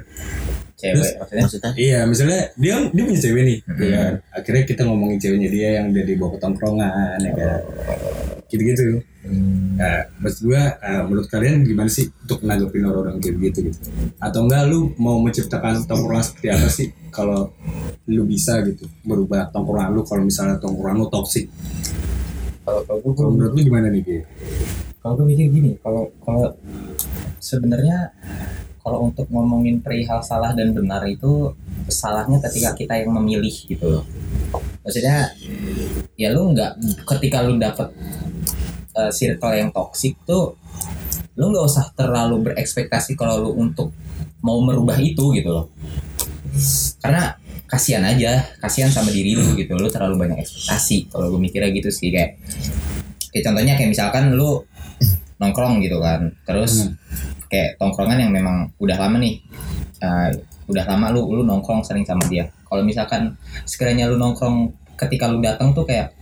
cewek 0.75 1.11
maksudnya 1.19 1.43
maksudnya 1.43 1.71
Iya, 1.75 1.99
misalnya 2.03 2.39
dia 2.55 2.75
dia 2.91 3.03
punya 3.07 3.21
cewek 3.23 3.43
nih, 3.47 3.59
Hmm. 3.63 3.79
ya 3.79 3.89
kan. 3.95 4.13
Akhirnya 4.35 4.63
kita 4.67 4.81
ngomongin 4.83 5.17
ceweknya 5.23 5.47
dia 5.47 5.69
yang 5.79 5.85
udah 5.95 6.03
dibawa 6.03 6.29
ke 6.35 6.39
tongkrongan, 6.43 7.17
ya 7.23 7.31
kan. 7.31 7.59
Gitu-gitu. 8.51 8.99
Nah, 9.75 10.07
maksud 10.23 10.47
gua, 10.47 10.79
eh, 10.79 11.03
menurut 11.03 11.27
kalian 11.27 11.67
gimana 11.67 11.91
sih 11.91 12.07
untuk 12.07 12.41
nanggepin 12.47 12.87
orang-orang 12.87 13.19
kayak 13.19 13.51
gitu 13.51 13.71
gitu? 13.71 13.79
Atau 14.23 14.47
enggak 14.47 14.71
lu 14.71 14.95
mau 14.95 15.19
menciptakan 15.19 15.83
tongkrongan 15.83 16.23
seperti 16.23 16.47
apa 16.47 16.67
sih 16.71 16.87
kalau 17.11 17.51
lu 18.07 18.23
bisa 18.23 18.63
gitu 18.63 18.87
berubah 19.03 19.51
tongkrongan 19.51 19.91
lu 19.91 20.01
kalau 20.07 20.23
misalnya 20.23 20.55
tongkrongan 20.63 21.03
lu 21.03 21.07
toksik? 21.11 21.51
kalau 22.65 22.81
kalau 22.81 22.99
gue 23.05 23.13
menurut 23.29 23.53
lu 23.53 23.61
gimana 23.61 23.87
nih, 23.93 24.01
Ki? 24.01 24.17
kalau 25.05 25.21
gue 25.21 25.27
mikir 25.29 25.53
gini 25.53 25.71
kalau 25.85 26.09
kalau 26.25 26.49
sebenarnya 27.37 28.09
kalau 28.81 29.05
untuk 29.05 29.29
ngomongin 29.29 29.77
perihal 29.85 30.17
salah 30.25 30.49
dan 30.57 30.73
benar 30.73 31.05
itu 31.05 31.53
salahnya 31.85 32.41
ketika 32.49 32.73
kita 32.73 32.93
yang 33.05 33.13
memilih 33.13 33.53
gitu 33.53 33.85
loh 33.85 34.05
maksudnya 34.81 35.29
ya 36.17 36.33
lu 36.33 36.49
nggak 36.57 36.81
ketika 37.05 37.45
lu 37.45 37.61
dapet 37.61 37.85
uh, 38.95 39.11
circle 39.11 39.53
yang 39.53 39.69
toksik 39.75 40.15
tuh 40.23 40.55
lu 41.35 41.51
nggak 41.51 41.65
usah 41.67 41.91
terlalu 41.93 42.51
berekspektasi 42.51 43.19
kalau 43.19 43.43
lu 43.43 43.51
untuk 43.59 43.91
mau 44.39 44.61
merubah 44.63 44.95
itu 45.01 45.35
gitu 45.35 45.49
loh. 45.51 45.67
Karena 47.03 47.35
kasihan 47.67 48.05
aja 48.07 48.45
kasihan 48.63 48.87
sama 48.87 49.11
diri 49.11 49.35
lu 49.35 49.57
gitu. 49.59 49.75
Lu 49.75 49.91
terlalu 49.91 50.15
banyak 50.15 50.39
ekspektasi 50.39 51.11
kalau 51.11 51.33
gue 51.35 51.39
mikirnya 51.43 51.75
gitu 51.75 51.91
sih 51.91 52.13
kayak 52.13 52.39
kayak 53.35 53.43
contohnya 53.43 53.73
kayak 53.75 53.91
misalkan 53.91 54.31
lu 54.31 54.63
nongkrong 55.41 55.83
gitu 55.83 55.99
kan. 55.99 56.31
Terus 56.47 56.87
kayak 57.51 57.75
tongkrongan 57.81 58.23
yang 58.23 58.31
memang 58.31 58.71
udah 58.79 58.95
lama 58.95 59.19
nih 59.19 59.43
uh, 59.99 60.31
udah 60.71 60.85
lama 60.87 61.11
lu 61.11 61.35
lu 61.35 61.43
nongkrong 61.43 61.83
sering 61.83 62.07
sama 62.07 62.23
dia. 62.31 62.47
Kalau 62.63 62.81
misalkan 62.85 63.35
sekiranya 63.67 64.07
lu 64.07 64.15
nongkrong 64.15 64.71
ketika 64.95 65.27
lu 65.27 65.43
datang 65.43 65.75
tuh 65.75 65.83
kayak 65.83 66.15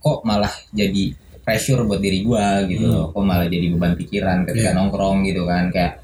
kok 0.00 0.18
malah 0.22 0.52
jadi 0.70 1.12
pressure 1.50 1.82
buat 1.82 1.98
diri 1.98 2.22
gua 2.22 2.62
gitu 2.70 2.86
loh. 2.86 3.04
Kok 3.10 3.26
malah 3.26 3.50
jadi 3.50 3.74
beban 3.74 3.98
pikiran 3.98 4.46
ketika 4.46 4.70
Iya. 4.70 4.78
nongkrong 4.78 5.26
gitu 5.26 5.42
kan. 5.42 5.66
Kayak 5.74 5.98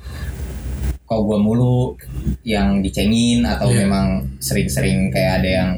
kok 1.06 1.22
gua 1.22 1.38
mulu 1.38 1.94
yang 2.42 2.82
dicengin 2.82 3.46
atau 3.46 3.70
Iya. 3.70 3.86
memang 3.86 4.26
sering-sering 4.42 5.14
kayak 5.14 5.32
ada 5.42 5.48
yang 5.62 5.70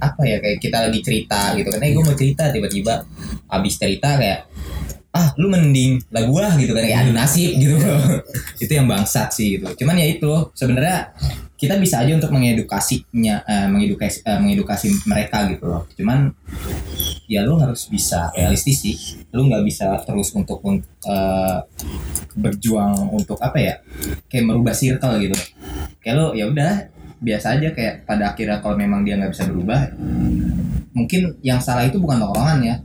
apa 0.00 0.22
ya 0.24 0.40
kayak 0.40 0.56
kita 0.56 0.88
lagi 0.88 1.04
cerita 1.04 1.52
gitu 1.52 1.68
kan. 1.68 1.84
Eh 1.84 1.92
gue 1.92 2.00
mau 2.00 2.16
cerita 2.16 2.48
tiba-tiba 2.48 3.04
abis 3.52 3.76
cerita 3.76 4.16
kayak 4.16 4.48
ah 5.12 5.28
lu 5.36 5.52
mending 5.52 6.00
lah 6.08 6.24
gua 6.24 6.56
gitu 6.56 6.72
kan. 6.72 6.80
Kayak 6.80 7.04
adu 7.04 7.12
nasib 7.12 7.60
gitu 7.60 7.76
itu 8.64 8.72
yang 8.72 8.88
bangsat 8.88 9.28
sih 9.28 9.60
gitu. 9.60 9.84
Cuman 9.84 10.00
ya 10.00 10.08
itu 10.08 10.32
sebenarnya 10.56 11.12
kita 11.58 11.74
bisa 11.82 12.06
aja 12.06 12.14
untuk 12.14 12.30
mengedukasinya 12.30 13.42
eh, 13.42 13.66
mengedukasi 13.66 14.22
eh, 14.22 14.38
mengedukasi 14.38 14.86
mereka 15.10 15.42
gitu 15.50 15.66
loh. 15.66 15.82
Cuman 15.98 16.30
ya 17.26 17.42
lu 17.42 17.58
harus 17.58 17.90
bisa 17.90 18.30
realistis 18.30 18.78
sih. 18.78 18.96
Lu 19.34 19.50
nggak 19.50 19.66
bisa 19.66 19.98
terus 20.06 20.30
untuk 20.38 20.62
un- 20.62 20.86
eh, 20.86 21.58
berjuang 22.38 23.10
untuk 23.10 23.42
apa 23.42 23.58
ya 23.58 23.74
kayak 24.30 24.44
merubah 24.46 24.70
circle 24.70 25.18
gitu. 25.18 25.34
Kayak 25.98 26.14
lu 26.14 26.26
ya 26.38 26.46
udah 26.46 26.72
biasa 27.18 27.58
aja 27.58 27.74
kayak 27.74 28.06
pada 28.06 28.30
akhirnya 28.30 28.62
kalau 28.62 28.78
memang 28.78 29.02
dia 29.02 29.18
nggak 29.18 29.34
bisa 29.34 29.50
berubah 29.50 29.90
mungkin 30.94 31.34
yang 31.42 31.58
salah 31.58 31.82
itu 31.82 31.98
bukan 31.98 32.22
tongkrongan 32.22 32.58
ya. 32.62 32.76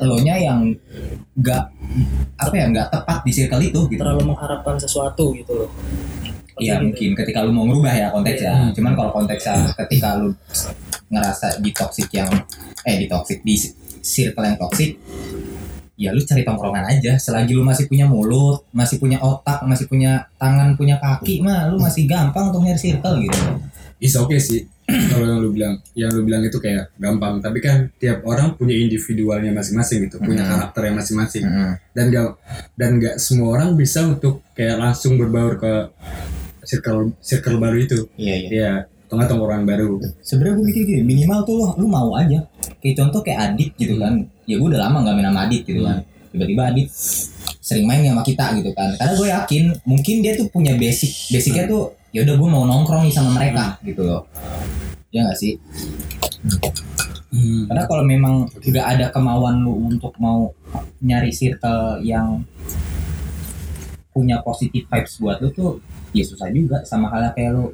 Elonya 0.00 0.40
yang 0.40 0.72
nggak 1.36 1.64
apa 2.40 2.54
ya 2.56 2.64
nggak 2.72 2.88
tepat 2.88 3.20
di 3.20 3.32
circle 3.36 3.60
itu 3.60 3.80
gitu. 3.92 4.00
Terlalu 4.00 4.32
mengharapkan 4.32 4.80
sesuatu 4.80 5.36
gitu 5.36 5.52
loh 5.52 5.70
Iya 6.62 6.74
gitu. 6.78 6.84
mungkin 6.86 7.10
ketika 7.18 7.38
lu 7.42 7.50
mau 7.50 7.64
ngerubah 7.66 7.94
ya 7.94 8.06
konteksnya. 8.14 8.52
Hmm. 8.54 8.70
Cuman 8.72 8.92
kalau 8.94 9.10
konteksnya 9.10 9.54
ketika 9.84 10.08
lu 10.22 10.30
ngerasa 11.12 11.60
di 11.60 11.70
toxic 11.74 12.08
yang 12.14 12.30
eh 12.86 12.96
di 12.96 13.06
toxic 13.10 13.42
di 13.44 13.54
circle 14.02 14.46
yang 14.46 14.58
toxic 14.58 14.96
ya 15.94 16.10
lu 16.10 16.18
cari 16.24 16.42
tongkrongan 16.42 16.88
aja 16.88 17.14
selagi 17.20 17.52
lu 17.54 17.62
masih 17.62 17.86
punya 17.86 18.08
mulut 18.08 18.66
masih 18.74 18.98
punya 18.98 19.22
otak 19.22 19.62
masih 19.68 19.86
punya 19.86 20.26
tangan 20.40 20.74
punya 20.74 20.98
kaki 20.98 21.44
mah 21.44 21.70
lu 21.70 21.78
masih 21.78 22.10
gampang 22.10 22.50
untuk 22.50 22.64
nyari 22.64 22.80
circle 22.80 23.22
gitu 23.22 23.38
Is 24.02 24.18
oke 24.18 24.34
sih 24.42 24.66
kalau 25.14 25.24
yang 25.30 25.38
lu 25.38 25.54
bilang, 25.54 25.78
yang 25.94 26.10
lu 26.10 26.26
bilang 26.26 26.42
itu 26.42 26.58
kayak 26.58 26.90
gampang. 26.98 27.38
Tapi 27.38 27.62
kan 27.62 27.86
tiap 28.02 28.26
orang 28.26 28.58
punya 28.58 28.74
individualnya 28.74 29.54
masing-masing 29.54 30.10
gitu, 30.10 30.18
punya 30.18 30.42
Hmm. 30.42 30.58
karakternya 30.58 30.98
masing-masing. 30.98 31.44
Dan 31.94 32.10
gak 32.10 32.34
dan 32.74 32.98
gak 32.98 33.16
semua 33.22 33.54
orang 33.54 33.78
bisa 33.78 34.02
untuk 34.02 34.42
kayak 34.58 34.82
langsung 34.82 35.14
berbaur 35.14 35.54
ke 35.54 35.72
circle 36.62 37.14
circle 37.18 37.58
baru 37.58 37.76
itu. 37.82 37.98
iya 38.16 38.34
iya. 38.38 38.48
Iya, 38.50 38.72
tengah 39.10 39.26
tongkrongan 39.28 39.64
baru. 39.68 40.00
sebenarnya 40.24 40.54
gue 40.56 40.66
mikir 40.72 40.82
gini 40.88 41.02
minimal 41.04 41.44
tuh 41.44 41.54
lu, 41.60 41.64
lu 41.84 41.86
mau 41.90 42.14
aja. 42.16 42.40
Kayak 42.80 43.04
contoh 43.04 43.20
kayak 43.20 43.52
Adit 43.52 43.70
gitu 43.76 44.00
kan. 44.00 44.24
Ya 44.48 44.56
gue 44.56 44.68
udah 44.72 44.80
lama 44.88 45.04
gak 45.04 45.14
main 45.18 45.28
sama 45.28 45.40
Adit 45.44 45.62
gitu 45.68 45.80
kan. 45.84 45.98
Tiba-tiba 46.32 46.62
Adit 46.72 46.88
sering 47.60 47.86
main 47.86 48.02
sama 48.02 48.22
kita 48.24 48.44
gitu 48.56 48.70
kan. 48.72 48.90
Karena 48.96 49.12
gue 49.18 49.28
yakin 49.28 49.62
mungkin 49.84 50.14
dia 50.24 50.32
tuh 50.38 50.48
punya 50.48 50.72
basic 50.80 51.12
basicnya 51.28 51.68
tuh 51.68 51.92
ya 52.14 52.24
udah 52.24 52.34
gue 52.40 52.48
mau 52.48 52.64
nongkrong 52.64 53.04
nih 53.04 53.14
sama 53.14 53.30
mereka 53.36 53.76
gitu 53.84 54.02
loh. 54.06 54.24
Ya 55.12 55.28
gak 55.28 55.36
sih? 55.36 55.60
Hmm. 57.32 57.64
karena 57.64 57.88
kalau 57.88 58.04
memang 58.04 58.44
nggak 58.60 58.86
ada 58.92 59.06
kemauan 59.08 59.64
lu 59.64 59.88
untuk 59.88 60.12
mau 60.20 60.52
nyari 61.00 61.32
circle 61.32 62.04
yang 62.04 62.44
punya 64.12 64.44
positive 64.44 64.84
vibes 64.84 65.16
buat 65.16 65.40
lu 65.40 65.48
tuh 65.56 65.80
ya 66.12 66.22
susah 66.22 66.48
juga 66.48 66.80
sama 66.84 67.08
halnya 67.08 67.32
kayak 67.32 67.50
lu 67.52 67.64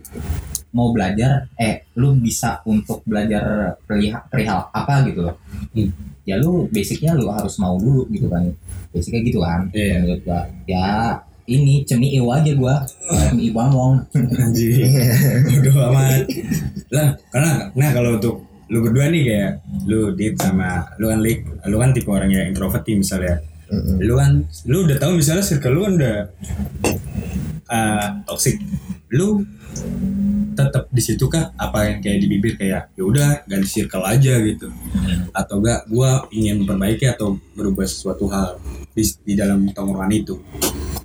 mau 0.70 0.92
belajar 0.92 1.48
eh 1.56 1.82
lu 1.94 2.12
bisa 2.14 2.60
untuk 2.62 3.00
belajar 3.02 3.74
perihal, 3.82 4.20
perihal 4.28 4.68
apa 4.70 5.02
gitu 5.04 5.26
loh 5.26 5.36
Hmm. 5.68 5.90
ya 6.22 6.36
lu 6.36 6.64
basicnya 6.68 7.12
lu 7.12 7.28
harus 7.28 7.58
mau 7.58 7.76
dulu 7.76 8.06
gitu 8.08 8.28
kan 8.28 8.46
basicnya 8.88 9.20
gitu 9.22 9.38
kan 9.40 9.68
Iya. 9.70 10.00
menurut 10.00 10.22
gua 10.22 10.40
ya 10.64 11.18
ini 11.48 11.80
cemi 11.82 12.12
ewa 12.14 12.38
aja 12.38 12.52
gua 12.54 12.84
cemi 13.08 13.48
wamong 13.50 14.04
Anjir. 14.12 14.84
Bodoh 15.48 15.76
amat. 15.88 16.28
Lah, 16.92 17.08
karena 17.32 17.50
nah 17.72 17.90
kalau 17.90 18.20
untuk 18.20 18.36
lu 18.68 18.84
berdua 18.84 19.08
nih 19.08 19.22
kayak 19.24 19.52
lu 19.88 20.12
dit 20.12 20.36
sama 20.36 20.84
lu 21.00 21.08
kan 21.08 21.24
lik, 21.24 21.40
lu 21.64 21.76
kan 21.80 21.90
tipe 21.96 22.08
orang 22.12 22.28
yang 22.28 22.52
introvert 22.52 22.84
nih 22.84 23.00
misalnya. 23.00 23.40
Mm-mm. 23.72 23.96
Lu 24.04 24.12
kan 24.16 24.30
lu 24.68 24.84
udah 24.84 24.96
tahu 25.00 25.16
misalnya 25.16 25.40
circle 25.40 25.72
lu 25.72 25.80
kan 25.84 25.92
udah 25.96 26.16
uh, 27.68 28.24
toxic. 28.24 28.58
Lu 29.12 29.40
tetap 30.58 30.90
di 30.90 30.98
situ 30.98 31.30
kah 31.30 31.54
apa 31.54 31.86
yang 31.86 31.98
kayak 32.02 32.18
di 32.18 32.26
bibir 32.26 32.58
kayak 32.58 32.90
ya 32.98 33.02
udah 33.06 33.46
ganti 33.46 33.68
circle 33.70 34.02
aja 34.02 34.42
gitu 34.42 34.66
atau 35.30 35.62
enggak 35.62 35.86
gua 35.86 36.26
ingin 36.34 36.66
memperbaiki 36.66 37.06
atau 37.06 37.38
merubah 37.54 37.86
sesuatu 37.86 38.26
hal 38.26 38.58
di, 38.90 39.06
di 39.22 39.38
dalam 39.38 39.70
tongkrongan 39.70 40.10
itu 40.10 40.34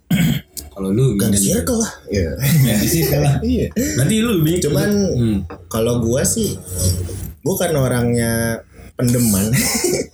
kalau 0.74 0.90
lu 0.90 1.14
Ganti 1.22 1.38
gimana? 1.38 1.54
circle 1.62 1.80
lah. 1.86 1.94
Iya. 2.10 2.30
ganti 2.66 2.88
circle 2.90 3.22
lah 3.22 3.36
Iya. 3.54 3.68
berarti 3.94 4.16
lu 4.26 4.30
lebih 4.42 4.54
Cuman 4.66 4.90
hmm. 5.14 5.38
kalau 5.70 6.02
gua 6.02 6.26
sih 6.26 6.58
bukan 7.46 7.78
orangnya 7.78 8.58
pendeman. 8.98 9.54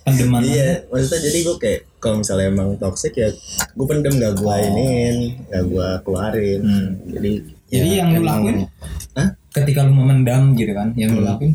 pendeman 0.04 0.42
iya, 0.52 0.84
maksudnya 0.92 1.20
jadi 1.32 1.38
gua 1.48 1.56
kayak 1.56 1.80
kalau 2.00 2.18
misalnya 2.18 2.48
emang 2.48 2.74
toxic 2.76 3.12
ya 3.14 3.28
gua 3.72 3.86
pendem 3.86 4.16
gak 4.16 4.34
gua 4.36 4.56
iniin, 4.58 5.16
gak 5.46 5.64
gua 5.68 6.00
keluarin. 6.00 6.60
Hmm. 6.60 6.88
Jadi 7.06 7.32
Jadi 7.70 7.88
ya 7.88 8.02
yang 8.02 8.08
lu 8.12 8.26
lakuin 8.26 8.66
Hah? 9.14 9.28
ketika 9.52 9.86
lu 9.86 9.94
memendam 9.94 10.52
gitu 10.54 10.72
kan, 10.72 10.90
yang 10.96 11.14
lu 11.14 11.22
Hmm. 11.22 11.30
lakuin 11.30 11.52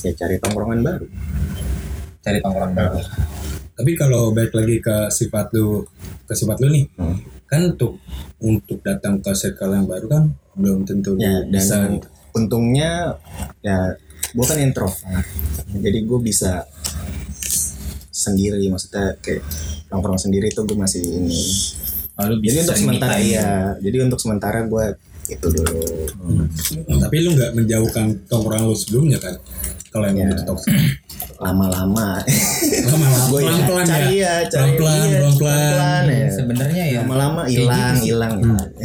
ya 0.00 0.12
cari 0.14 0.36
tongkrongan 0.38 0.80
baru. 0.80 1.06
cari 2.20 2.38
tongkrongan 2.38 2.72
baru. 2.74 3.00
Tapi 3.74 3.90
kalau 3.96 4.30
balik 4.30 4.52
lagi 4.52 4.76
ke 4.78 5.08
sifat 5.08 5.50
lu, 5.50 5.80
ke 6.22 6.36
sifat 6.36 6.60
lu 6.60 6.68
nih, 6.68 6.84
Hmm. 6.94 7.16
kan 7.44 7.64
untuk 7.66 7.96
untuk 8.38 8.78
datang 8.80 9.18
ke 9.18 9.32
circle 9.32 9.72
yang 9.72 9.84
baru 9.84 10.06
kan 10.06 10.24
belum 10.52 10.84
tentu 10.84 11.16
Ya, 11.16 11.40
lu 11.40 11.48
bisa. 11.48 11.80
dan 11.80 11.96
gitu. 11.96 12.08
untungnya 12.32 13.16
ya 13.58 13.90
gue 14.30 14.44
kan 14.44 14.56
introvert 14.56 15.26
jadi 15.72 15.98
gue 16.00 16.18
bisa 16.20 16.62
sendiri 18.20 18.60
maksudnya 18.66 19.16
kayak 19.18 19.40
nongkrong 19.88 20.20
sendiri 20.20 20.48
tuh 20.50 20.62
gue 20.62 20.76
masih 20.76 21.00
ini 21.00 21.40
Lalu 22.12 22.34
jadi 22.44 22.56
untuk 22.62 22.76
sementara 22.76 23.16
iya 23.16 23.48
jadi 23.78 23.96
untuk 24.04 24.20
sementara 24.20 24.60
gue 24.62 24.84
itu 25.26 25.46
dulu 25.46 25.80
Tapi 27.00 27.16
lu 27.18 27.32
nggak 27.32 27.50
menjauhkan 27.54 28.06
tongkrongan 28.26 28.64
lu 28.64 28.74
sebelumnya 28.74 29.16
kan? 29.16 29.34
Kalau 29.88 30.04
emang 30.04 30.22
Ya. 30.22 30.30
itu 30.32 30.44
toxic. 30.44 30.74
lama-lama 31.36 32.20
Lama-lama, 32.82 33.24
gue 33.30 33.40
pelan-pelan 33.40 33.82
ya. 33.82 33.88
cari 33.88 34.14
ya 34.16 34.34
iya, 34.36 34.48
pelan-pelan. 34.48 35.06
pelan-pelan 35.08 36.04
ya 36.06 36.26
Sebenarnya 36.30 36.84
ya 36.84 37.00
lama-lama 37.00 37.40
hilang 37.46 37.94
gitu 37.94 37.96
sih. 37.96 38.06
hilang 38.06 38.32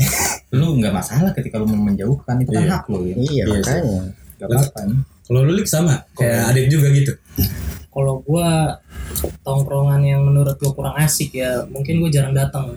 lu 0.56 0.68
nggak 0.78 0.94
masalah 0.94 1.30
ketika 1.32 1.56
lu 1.58 1.66
mau 1.66 1.82
menjauhkan 1.84 2.36
itu 2.40 2.50
kan 2.50 2.62
Iya. 2.62 2.72
hak 2.72 2.84
lu 2.88 3.00
ya. 3.04 3.16
iya 3.18 3.44
Iya 3.44 3.44
makanya 3.52 3.94
Gak 4.36 4.48
apa-apa. 4.48 4.80
Kalau 5.26 5.40
lu 5.42 5.52
lik 5.54 5.66
sama, 5.66 5.96
kayak 6.14 6.42
adik 6.50 6.66
juga 6.70 6.88
gitu. 6.92 7.12
Kalau 7.96 8.20
gua 8.28 8.76
tongkrongan 9.48 10.04
yang 10.04 10.22
menurut 10.28 10.60
gua 10.60 10.72
kurang 10.76 10.96
asik 11.00 11.32
ya 11.40 11.64
mungkin 11.72 12.04
gua 12.04 12.12
jarang 12.12 12.36
datang. 12.36 12.76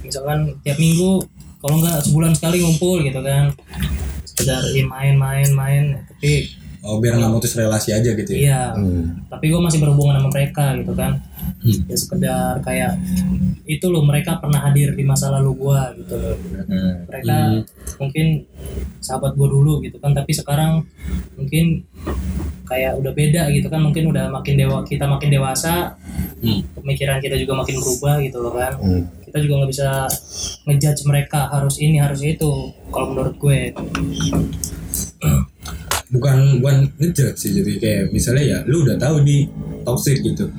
Misalkan 0.00 0.56
tiap 0.64 0.80
minggu 0.80 1.20
kalau 1.60 1.76
nggak 1.84 2.08
sebulan 2.08 2.32
sekali 2.32 2.64
ngumpul 2.64 3.04
gitu 3.04 3.20
kan. 3.20 3.52
Sekedar 4.24 4.64
ya 4.72 4.88
main-main 4.88 5.52
main. 5.52 5.84
Tapi 6.08 6.59
Oh 6.80 6.96
biar 6.96 7.12
nggak 7.14 7.28
mutus 7.30 7.52
relasi 7.52 7.92
aja 7.92 8.10
gitu 8.10 8.30
ya. 8.32 8.38
iya 8.38 8.62
Hmm. 8.72 9.20
tapi 9.28 9.48
gue 9.48 9.60
masih 9.60 9.78
berhubungan 9.78 10.16
sama 10.16 10.30
mereka 10.30 10.72
gitu 10.74 10.92
kan 10.92 11.12
Hmm. 11.60 11.80
ya 11.84 11.94
sekedar 11.94 12.56
kayak 12.60 12.96
itu 13.64 13.84
loh 13.84 14.00
mereka 14.00 14.36
pernah 14.36 14.60
hadir 14.60 14.92
di 14.92 15.04
masa 15.04 15.28
lalu 15.30 15.52
gue 15.56 15.80
gitu 15.98 16.14
loh 16.16 16.36
Hmm. 16.62 17.04
mereka 17.04 17.36
Hmm. 17.36 17.60
mungkin 17.98 18.26
sahabat 18.98 19.32
gue 19.34 19.44
dulu 19.46 19.80
gitu 19.80 19.96
kan 19.96 20.12
tapi 20.12 20.32
sekarang 20.32 20.88
mungkin 21.34 21.84
kayak 22.64 22.96
udah 22.96 23.12
beda 23.12 23.50
gitu 23.50 23.66
kan 23.66 23.82
mungkin 23.82 24.08
udah 24.08 24.30
makin 24.30 24.54
dewa 24.56 24.80
kita 24.82 25.04
makin 25.04 25.28
dewasa 25.28 25.98
Hmm. 26.40 26.64
pemikiran 26.72 27.20
kita 27.20 27.36
juga 27.36 27.52
makin 27.56 27.76
berubah 27.76 28.16
gitu 28.20 28.38
loh 28.38 28.52
kan 28.52 28.72
Hmm. 28.78 29.04
kita 29.20 29.36
juga 29.38 29.60
nggak 29.60 29.70
bisa 29.70 29.88
ngejudge 30.64 31.02
mereka 31.04 31.44
harus 31.46 31.76
ini 31.76 32.00
harus 32.00 32.22
itu 32.22 32.50
kalau 32.88 33.12
menurut 33.12 33.36
gue 33.36 33.68
Bukan 36.10 36.58
bukan 36.58 36.76
ngejudge 36.98 37.38
sih 37.38 37.50
jadi 37.54 37.72
kayak 37.76 38.02
misalnya 38.10 38.44
ya 38.44 38.58
lu 38.66 38.82
udah 38.82 38.96
tahu 38.96 39.22
nih 39.22 39.46
toxic 39.82 40.18
gitu. 40.20 40.50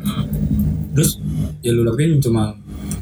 Terus 0.92 1.20
ya 1.60 1.72
lu 1.72 1.84
lakuin 1.84 2.18
cuma 2.18 2.56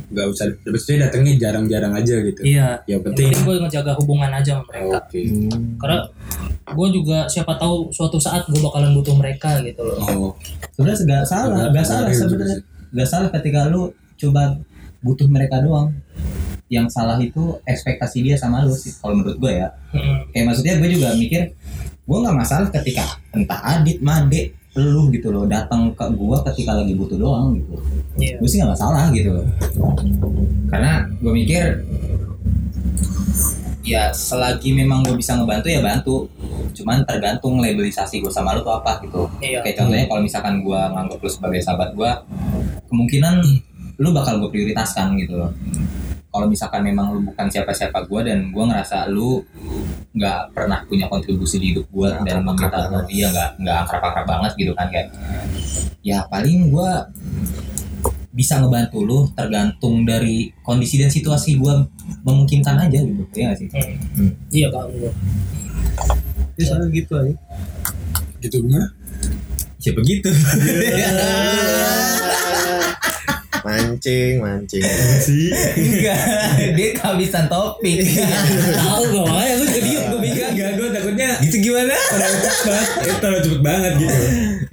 nggak 0.09 0.25
usah 0.27 0.49
maksudnya 0.65 1.05
datangnya 1.05 1.37
jarang-jarang 1.37 1.93
aja 1.93 2.17
gitu. 2.25 2.41
iya 2.41 2.81
Ya 2.83 2.97
yang 2.97 3.05
penting. 3.05 3.29
penting 3.29 3.45
gue 3.45 3.55
ngejaga 3.61 3.93
hubungan 3.93 4.33
aja 4.33 4.57
sama 4.57 4.65
mereka 4.65 4.97
Oke. 5.05 5.21
Hmm. 5.21 5.77
karena 5.77 5.97
gue 6.65 6.87
juga 6.91 7.17
siapa 7.29 7.53
tahu 7.55 7.93
suatu 7.93 8.17
saat 8.17 8.41
gue 8.43 8.57
bakalan 8.57 8.97
butuh 8.97 9.13
mereka 9.13 9.61
gitu 9.61 9.85
loh 9.85 10.01
Oh. 10.01 10.31
sebenarnya 10.73 10.97
nggak 11.05 11.23
salah 11.23 11.69
nggak 11.69 11.85
salah 11.85 12.09
sebenarnya 12.09 12.57
nggak 12.89 13.05
salah 13.07 13.29
ketika 13.31 13.69
lu 13.69 13.93
coba 14.17 14.57
butuh 14.99 15.29
mereka 15.29 15.61
doang 15.61 15.93
yang 16.69 16.89
salah 16.89 17.17
itu 17.17 17.61
ekspektasi 17.63 18.21
dia 18.23 18.33
sama 18.33 18.61
lu 18.61 18.73
sih 18.73 18.89
kalau 18.95 19.13
menurut 19.13 19.37
gue 19.37 19.51
ya 19.55 19.69
Mm-mm. 19.93 20.33
kayak 20.33 20.45
maksudnya 20.47 20.73
gue 20.77 20.89
juga 20.89 21.13
mikir 21.13 21.53
gue 22.09 22.17
nggak 22.25 22.37
masalah 22.41 22.67
ketika 22.73 23.05
entah 23.37 23.61
adit 23.61 24.01
made 24.01 24.57
lu 24.73 25.13
gitu 25.13 25.29
loh 25.29 25.45
datang 25.45 25.93
ke 25.93 26.05
gue 26.09 26.37
ketika 26.49 26.81
lagi 26.81 26.93
butuh 26.97 27.17
doang 27.21 27.53
gitu. 27.57 27.77
Iya. 28.17 28.41
Gue 28.41 28.49
sih 28.49 28.57
nggak 28.57 28.73
masalah 28.73 29.13
gitu. 29.13 29.29
Loh 29.37 29.45
karena 30.73 31.05
gue 31.21 31.33
mikir 31.33 31.85
ya 33.85 34.13
selagi 34.13 34.73
memang 34.73 35.05
gue 35.05 35.13
bisa 35.13 35.37
ngebantu 35.37 35.69
ya 35.69 35.81
bantu. 35.85 36.25
Cuman 36.73 37.05
tergantung 37.05 37.61
labelisasi 37.61 38.25
gue 38.25 38.31
sama 38.33 38.57
lu 38.57 38.65
tuh 38.65 38.73
apa 38.73 39.05
gitu. 39.05 39.29
Iya. 39.45 39.61
kayak 39.61 39.77
contohnya 39.77 40.05
kalau 40.09 40.21
misalkan 40.25 40.55
gue 40.65 40.81
nganggap 40.81 41.19
lu 41.21 41.29
sebagai 41.29 41.61
sahabat 41.61 41.93
gue 41.93 42.11
kemungkinan 42.89 43.35
lu 43.99 44.09
bakal 44.15 44.41
gue 44.41 44.49
prioritaskan 44.49 45.13
gitu 45.21 45.37
loh 45.37 45.51
kalau 46.29 46.45
misalkan 46.45 46.81
memang 46.81 47.09
lu 47.09 47.19
bukan 47.23 47.45
siapa-siapa 47.45 48.05
gue 48.05 48.19
dan 48.23 48.49
gue 48.49 48.63
ngerasa 48.63 49.07
lu 49.07 49.41
nggak 50.11 50.53
pernah 50.53 50.85
punya 50.85 51.05
kontribusi 51.05 51.57
di 51.57 51.73
hidup 51.73 51.89
gue 51.89 52.09
dan 52.23 52.41
meminta 52.41 52.69
banget. 52.85 53.05
dia 53.07 53.25
nggak 53.27 53.49
nggak 53.59 53.77
akrab-akrab 53.83 54.25
banget 54.25 54.51
gitu 54.55 54.71
kan 54.73 54.87
kayak 54.87 55.09
ya 55.99 56.21
paling 56.25 56.69
gue 56.69 56.91
bisa 58.29 58.55
ngebantu 58.57 59.01
lu 59.01 59.19
tergantung 59.29 60.05
dari 60.05 60.53
kondisi 60.61 60.95
dan 60.95 61.09
situasi 61.09 61.57
gue 61.57 61.73
memungkinkan 62.21 62.77
aja 62.79 62.99
gitu 62.99 63.25
ya 63.35 63.49
nggak 63.49 63.59
sih 63.59 63.69
Hmm. 64.15 64.31
iya 64.49 64.67
kalau 64.69 64.87
gue 64.91 65.11
ya 66.55 66.63
soalnya 66.65 66.87
gitu 66.89 67.13
aja 67.15 67.33
Gitu 68.39 68.55
gimana? 68.61 68.87
ya 69.79 69.91
begitu 69.91 70.29
mancing 73.63 74.33
mancing. 74.39 74.83
Sih. 75.19 75.49
enggak. 75.77 76.19
Dia 76.75 76.89
kehabisan 76.95 77.45
topik. 77.51 78.03
Tahu 78.79 79.03
gue 79.11 79.21
makanya 79.25 79.53
gue 79.59 79.69
jadi 79.69 79.89
gue 80.09 80.19
mikir 80.19 80.43
Enggak, 80.49 80.71
gue 80.81 80.87
takutnya 80.89 81.29
gitu 81.45 81.57
gimana? 81.61 81.93
terlalu 81.93 82.37
cepat. 82.41 82.85
Terlalu 83.21 83.39
cepet 83.45 83.61
banget 83.61 83.91
gitu. 84.01 84.21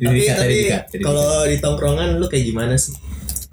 tapi 0.02 0.22
tapi 0.32 0.56
kalau 1.02 1.44
di 1.44 1.56
tongkrongan 1.60 2.16
lu 2.16 2.26
kayak 2.30 2.44
gimana 2.48 2.74
sih 2.78 2.94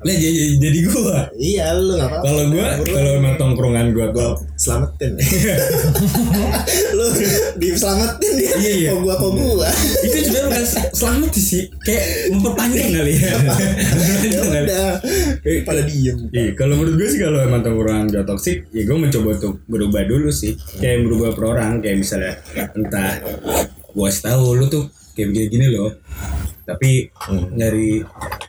Lah 0.04 0.14
jadi, 0.14 0.42
jadi 0.60 0.80
gue. 0.84 1.18
iya 1.38 1.66
lu 1.74 1.96
nggak 1.96 2.10
apa-apa 2.10 2.26
Kalau 2.26 2.44
Buruan. 2.46 2.78
kalau 2.84 3.12
emang 3.16 3.36
tongkrongan 3.36 3.88
gua 3.92 4.08
tuh 4.12 4.32
selamatin 4.56 5.12
lu 6.98 7.06
diselamatin 7.56 8.32
dia 8.34 8.52
Iya, 8.54 8.72
iya. 8.78 8.90
kok 8.92 9.00
gua 9.02 9.16
kok 9.16 9.32
gua 9.34 9.70
itu 10.04 10.16
sebenarnya 10.22 10.46
bukan 10.46 10.64
selamat 10.92 11.32
sih 11.34 11.64
kayak 11.82 12.04
memperpanjang 12.30 12.90
kali 12.92 13.14
ya 13.14 13.24
ya 13.26 13.38
Memperpanjang 13.40 14.46
kali. 14.46 14.66
udah 14.66 14.92
pada 15.64 15.82
diem 15.84 16.18
Iya, 16.30 16.50
kalau 16.54 16.74
menurut 16.76 16.96
gue 16.96 17.08
sih 17.08 17.20
kalau 17.20 17.40
emang 17.40 17.62
tongkrongan 17.62 18.06
gak 18.10 18.26
toksik, 18.26 18.68
ya 18.70 18.82
gue 18.84 18.98
mencoba 18.98 19.30
untuk 19.34 19.54
berubah 19.66 20.02
dulu 20.04 20.30
sih. 20.30 20.52
Kayak 20.76 21.06
berubah 21.06 21.30
per 21.32 21.44
orang, 21.48 21.72
kayak 21.80 21.98
misalnya 22.00 22.34
entah 22.74 23.22
kasih 23.94 24.22
tahu 24.24 24.46
lu 24.56 24.66
tuh 24.68 24.86
kayak 25.14 25.34
begini-gini 25.34 25.68
loh. 25.74 25.92
Tapi 26.64 27.12
nyari 27.56 28.02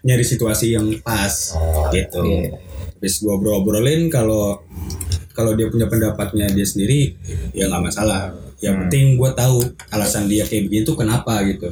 nyari 0.07 0.25
situasi 0.25 0.75
yang 0.75 0.87
pas 1.03 1.55
gitu. 1.93 2.23
Iya. 2.25 2.59
Terus 2.99 3.15
gue 3.21 3.33
obrol-obrolin 3.33 4.09
kalau 4.09 4.65
kalau 5.35 5.53
dia 5.59 5.67
punya 5.67 5.91
pendapatnya 5.91 6.47
dia 6.49 6.67
sendiri 6.67 7.15
ya 7.53 7.69
nggak 7.69 7.85
masalah. 7.91 8.33
Yang 8.63 8.87
penting 8.87 9.07
gue 9.21 9.31
tahu 9.37 9.57
alasan 9.93 10.25
dia 10.31 10.49
kayak 10.49 10.71
begini 10.71 10.83
tuh 10.87 10.97
kenapa 10.97 11.45
gitu. 11.45 11.69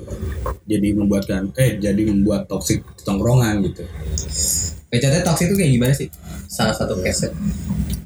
Jadi 0.68 0.88
membuatkan 0.92 1.55
eh 1.57 1.81
jadi 1.81 2.02
membuat 2.05 2.50
toksik 2.50 2.85
tongkrongan 3.07 3.64
gitu. 3.64 3.87
PCT 4.92 5.24
Talks 5.24 5.40
itu 5.40 5.57
kayak 5.57 5.72
gimana 5.72 5.94
sih? 5.96 6.12
Salah 6.52 6.76
satu 6.76 7.00
case 7.00 7.33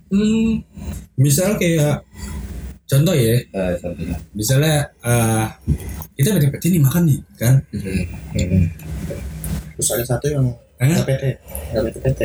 Hmm, 0.07 0.63
misal 1.19 1.59
kayak 1.59 2.07
contoh 2.87 3.15
ya, 3.15 3.35
contohnya. 3.83 4.17
misalnya 4.33 4.75
eh 5.03 5.47
kita 6.17 6.39
PT 6.39 6.65
nih 6.73 6.83
makan 6.83 7.03
nih 7.11 7.19
kan, 7.37 7.55
terus 9.75 9.89
ada 9.93 10.05
satu 10.07 10.27
yang 10.31 10.47
Hah? 10.77 10.93
nggak 10.93 11.09
PT 11.09 11.25
nggak 11.73 11.83
PT 11.89 11.97
PT 12.05 12.21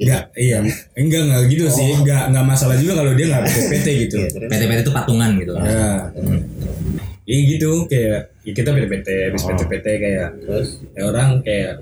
enggak, 0.00 0.22
iya, 0.40 0.58
enggak 0.96 1.20
enggak 1.28 1.42
gitu 1.52 1.64
sih, 1.68 1.88
enggak 1.94 2.32
enggak 2.32 2.44
masalah 2.48 2.76
juga 2.80 3.04
kalau 3.04 3.12
dia 3.12 3.26
enggak 3.28 3.44
PT 3.44 3.86
gitu. 4.08 4.16
Iya, 4.18 4.28
terus? 4.32 4.48
PT-PT 4.50 4.80
itu 4.82 4.92
patungan 4.92 5.30
gitu. 5.38 5.52
Kan. 5.54 5.64
Ya, 5.68 5.88
Iya 7.24 7.40
gitu 7.56 7.88
kayak 7.88 8.36
ya 8.44 8.52
kita 8.52 8.68
PT 8.76 9.08
habis 9.32 9.42
PT 9.48 9.86
kayak 9.96 10.28
terus? 10.44 10.68
ya 10.92 11.08
orang 11.08 11.40
kayak 11.40 11.80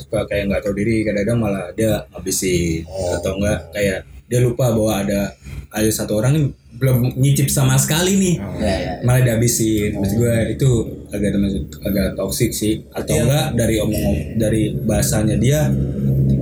suka 0.00 0.24
kayak 0.24 0.48
nggak 0.48 0.60
tahu 0.64 0.72
diri 0.72 1.04
kadang-kadang 1.04 1.36
malah 1.36 1.68
dia 1.76 2.00
habisin 2.16 2.88
atau 3.20 3.36
enggak 3.36 3.60
kayak 3.76 4.00
dia 4.30 4.40
lupa 4.46 4.70
bahwa 4.70 5.02
ada 5.02 5.34
ada 5.74 5.90
satu 5.90 6.22
orang 6.22 6.38
yang 6.38 6.46
belum 6.78 7.18
nyicip 7.18 7.50
sama 7.50 7.74
sekali 7.74 8.14
nih. 8.16 8.36
Ya, 8.62 8.74
ya. 8.78 8.92
malah 9.02 9.26
dihabisin. 9.26 9.98
Maksud 9.98 10.16
gue 10.22 10.34
itu 10.54 10.70
agak 11.10 11.30
termasuk 11.34 11.64
agak 11.82 12.08
toksik 12.14 12.50
sih. 12.54 12.86
Atau 12.94 13.18
enggak 13.18 13.58
dari 13.58 13.76
omong 13.82 14.38
dari 14.38 14.72
bahasanya 14.86 15.34
dia 15.34 15.66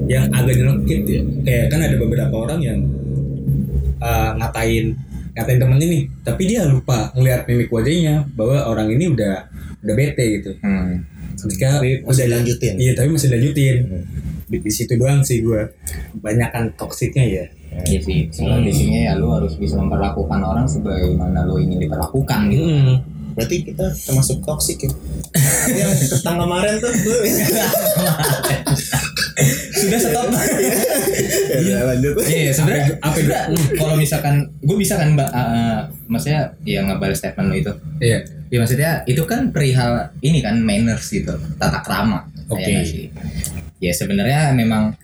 yang 0.05 0.29
agak 0.31 0.61
nyelekit 0.61 1.03
ya. 1.09 1.23
Kayak 1.43 1.65
kan 1.73 1.81
ada 1.81 1.97
beberapa 1.97 2.35
orang 2.37 2.61
yang 2.61 2.79
uh, 4.05 4.31
ngatain 4.37 4.95
ngatain 5.39 5.59
temennya 5.63 5.87
nih 5.87 6.03
tapi 6.27 6.43
dia 6.51 6.67
lupa 6.67 7.15
ngelihat 7.15 7.47
mimik 7.47 7.71
wajahnya 7.71 8.27
bahwa 8.35 8.59
orang 8.67 8.91
ini 8.91 9.07
udah 9.15 9.47
udah 9.87 9.95
bete 9.95 10.25
gitu. 10.43 10.51
Hmm. 10.67 11.07
ketika 11.39 11.79
masih 12.03 12.27
lanjutin 12.27 12.75
iya 12.83 12.99
tapi 12.99 13.15
masih 13.15 13.31
lanjutin 13.31 13.87
di, 14.51 14.59
di 14.59 14.73
situ 14.75 14.99
doang 14.99 15.23
sih 15.23 15.39
gue 15.39 15.71
banyakan 16.19 16.75
toksiknya 16.75 17.23
ya 17.23 17.45
Iya 17.79 18.01
sih, 18.01 18.19
sebenarnya 18.29 18.69
isinya 18.69 19.01
ya 19.01 19.13
lu 19.15 19.31
harus 19.31 19.55
bisa 19.55 19.77
memperlakukan 19.77 20.41
orang 20.41 20.67
sebagaimana 20.67 21.47
lu 21.47 21.57
ingin 21.59 21.79
diperlakukan 21.81 22.41
gitu. 22.51 22.65
Hmm. 22.65 22.97
berarti 23.39 23.63
kita 23.63 23.87
termasuk 23.95 24.43
toksik 24.43 24.83
ya 24.83 24.91
yang 25.71 25.95
ketang 25.95 26.43
kemarin 26.43 26.75
tuh 26.83 26.91
gue 26.91 27.19
Sudah 29.79 29.95
stop. 29.95 30.27
ya 31.63 31.87
lanjut 31.87 32.19
Iya, 32.27 32.51
sebenarnya 32.51 32.99
apa 32.99 33.19
kalau 33.79 33.95
misalkan 33.95 34.35
gue 34.59 34.75
bisa 34.75 34.99
kan 34.99 35.15
mbak, 35.15 35.31
uh, 35.31 35.87
maksudnya 36.11 36.51
ya 36.67 36.83
ngebales 36.83 37.23
statement 37.23 37.47
lo 37.47 37.55
itu. 37.55 37.73
iya 38.03 38.27
Ya 38.49 38.59
maksudnya 38.59 39.05
itu 39.05 39.23
kan 39.23 39.53
perihal 39.53 40.09
ini 40.19 40.41
kan 40.41 40.59
manners 40.59 41.07
gitu, 41.07 41.31
tata 41.61 41.85
krama. 41.85 42.27
Oke. 42.49 42.65
Ya 42.65 42.83
sih? 42.83 43.07
Ya 43.79 43.93
sebenarnya 43.93 44.51
memang 44.51 44.97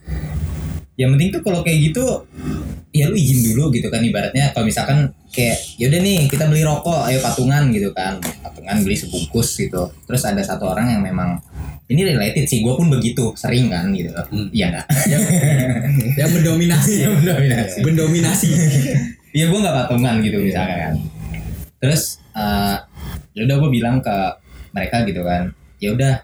yang 0.95 1.11
penting 1.17 1.35
tuh 1.35 1.43
kalau 1.43 1.61
kayak 1.61 1.91
gitu 1.91 2.05
ya 2.95 3.11
lu 3.11 3.19
izin 3.19 3.51
dulu 3.51 3.75
gitu 3.75 3.91
kan 3.91 3.99
ibaratnya 3.99 4.55
kalau 4.55 4.71
misalkan 4.71 5.11
kayak 5.35 5.59
yaudah 5.77 5.99
nih 5.99 6.31
kita 6.31 6.47
beli 6.47 6.63
rokok 6.63 7.11
ayo 7.11 7.19
patungan 7.19 7.75
gitu 7.75 7.91
kan 7.91 8.23
patungan 8.41 8.87
beli 8.87 8.95
sebungkus 8.95 9.59
gitu 9.59 9.91
terus 10.07 10.23
ada 10.23 10.39
satu 10.39 10.71
orang 10.71 10.95
yang 10.95 11.03
memang 11.03 11.43
ini 11.85 12.07
related 12.07 12.47
sih 12.47 12.63
gue 12.63 12.71
pun 12.71 12.87
begitu 12.89 13.35
sering 13.35 13.67
kan 13.67 13.91
gitu 13.91 14.15
Hmm. 14.15 14.47
iya 14.55 14.71
nggak 14.71 14.87
yang 15.11 15.23
yang 16.17 16.31
mendominasi 16.31 16.93
Yang 17.03 17.13
mendominasi. 17.21 17.79
mendominasi 17.83 18.49
Iya 19.35 19.51
gue 19.51 19.59
nggak 19.59 19.75
patungan 19.75 20.23
gitu 20.23 20.39
misalkan 20.39 20.79
kan. 20.79 20.95
Terus 21.83 22.23
eh 22.39 22.77
ya 23.35 23.43
udah 23.43 23.57
gue 23.59 23.71
bilang 23.75 23.99
ke 23.99 24.17
mereka 24.71 25.03
gitu 25.03 25.27
kan. 25.27 25.51
Ya 25.85 25.91
udah 25.93 26.15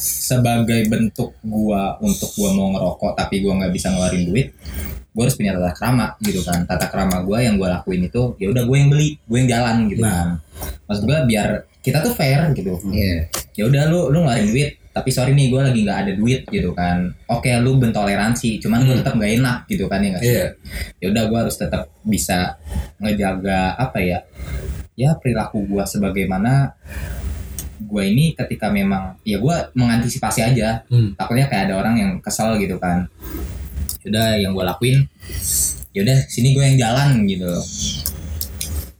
sebagai 0.00 0.88
bentuk 0.88 1.36
gua 1.44 2.00
untuk 2.00 2.32
gua 2.40 2.56
mau 2.56 2.72
ngerokok 2.72 3.12
tapi 3.20 3.44
gua 3.44 3.60
nggak 3.60 3.72
bisa 3.76 3.92
ngeluarin 3.92 4.24
duit, 4.24 4.48
gue 5.10 5.22
harus 5.26 5.36
punya 5.36 5.52
tata 5.58 5.72
krama 5.74 6.06
gitu 6.22 6.40
kan. 6.46 6.62
Tata 6.64 6.86
krama 6.88 7.20
gue 7.26 7.38
yang 7.42 7.58
gue 7.58 7.68
lakuin 7.68 8.06
itu 8.06 8.38
ya 8.38 8.48
udah 8.48 8.62
gue 8.62 8.76
yang 8.78 8.88
beli 8.88 9.18
gue 9.18 9.36
yang 9.42 9.48
jalan 9.50 9.76
gitu 9.90 10.00
Nah. 10.00 10.14
kan. 10.14 10.28
Maksud 10.86 11.02
gue 11.04 11.18
biar 11.28 11.48
kita 11.82 11.98
tuh 12.00 12.14
fair 12.14 12.40
gitu. 12.54 12.78
Iya. 12.88 13.26
ya 13.58 13.68
udah 13.68 13.82
lu 13.90 14.08
lu 14.08 14.24
ngeluarin 14.24 14.48
duit 14.48 14.70
tapi 14.90 15.10
sorry 15.12 15.36
nih 15.36 15.52
gue 15.52 15.60
lagi 15.60 15.80
nggak 15.84 15.98
ada 16.06 16.12
duit 16.14 16.40
gitu 16.46 16.70
kan. 16.72 17.10
Oke 17.26 17.50
lu 17.58 17.76
bentoleransi 17.76 18.62
cuman 18.62 18.86
gue 18.86 18.96
tetap 19.02 19.18
gak 19.18 19.32
enak 19.36 19.58
gitu 19.66 19.84
kan 19.90 19.98
ya 20.00 20.08
nggak 20.14 20.22
sih? 20.22 20.30
Iya. 20.32 20.46
ya 21.02 21.06
udah 21.10 21.24
gue 21.26 21.38
harus 21.42 21.56
tetap 21.58 21.82
bisa 22.06 22.56
ngejaga 23.02 23.74
apa 23.76 23.98
ya 23.98 24.18
ya 24.94 25.16
perilaku 25.18 25.64
gue 25.66 25.84
sebagaimana 25.84 26.76
gue 27.80 28.02
ini 28.04 28.36
ketika 28.36 28.68
memang 28.68 29.16
ya 29.24 29.40
gue 29.40 29.56
mengantisipasi 29.72 30.40
aja. 30.44 30.84
Hmm. 30.92 31.16
takutnya 31.16 31.48
kayak 31.48 31.72
ada 31.72 31.74
orang 31.80 31.94
yang 31.96 32.10
kesel 32.20 32.60
gitu 32.60 32.76
kan. 32.76 33.08
Udah 34.04 34.36
yang 34.36 34.52
gue 34.52 34.64
lakuin 34.64 35.08
yaudah 35.90 36.22
sini 36.30 36.54
gue 36.54 36.64
yang 36.64 36.78
jalan 36.78 37.24
gitu. 37.24 37.50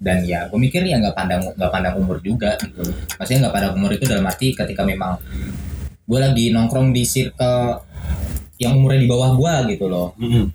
Dan 0.01 0.25
ya 0.25 0.49
gue 0.49 0.57
mikir 0.57 0.81
ya 0.81 0.97
nggak 0.97 1.13
pandang 1.13 1.45
nggak 1.45 1.73
pandang 1.73 1.95
umur 2.01 2.17
juga 2.25 2.57
gitu. 2.57 2.81
Maksudnya 3.21 3.49
nggak 3.49 3.55
pandang 3.55 3.73
umur 3.77 3.91
itu 3.93 4.05
dalam 4.09 4.25
arti 4.25 4.57
ketika 4.57 4.83
memang 4.83 5.21
gue 6.09 6.19
lagi 6.19 6.51
nongkrong 6.51 6.91
di 6.91 7.05
circle 7.05 7.85
yang 8.61 8.77
umurnya 8.77 9.01
di 9.05 9.09
bawah 9.09 9.31
gue 9.37 9.77
gitu 9.77 9.87
loh. 9.89 10.13
Mm-mm. 10.21 10.53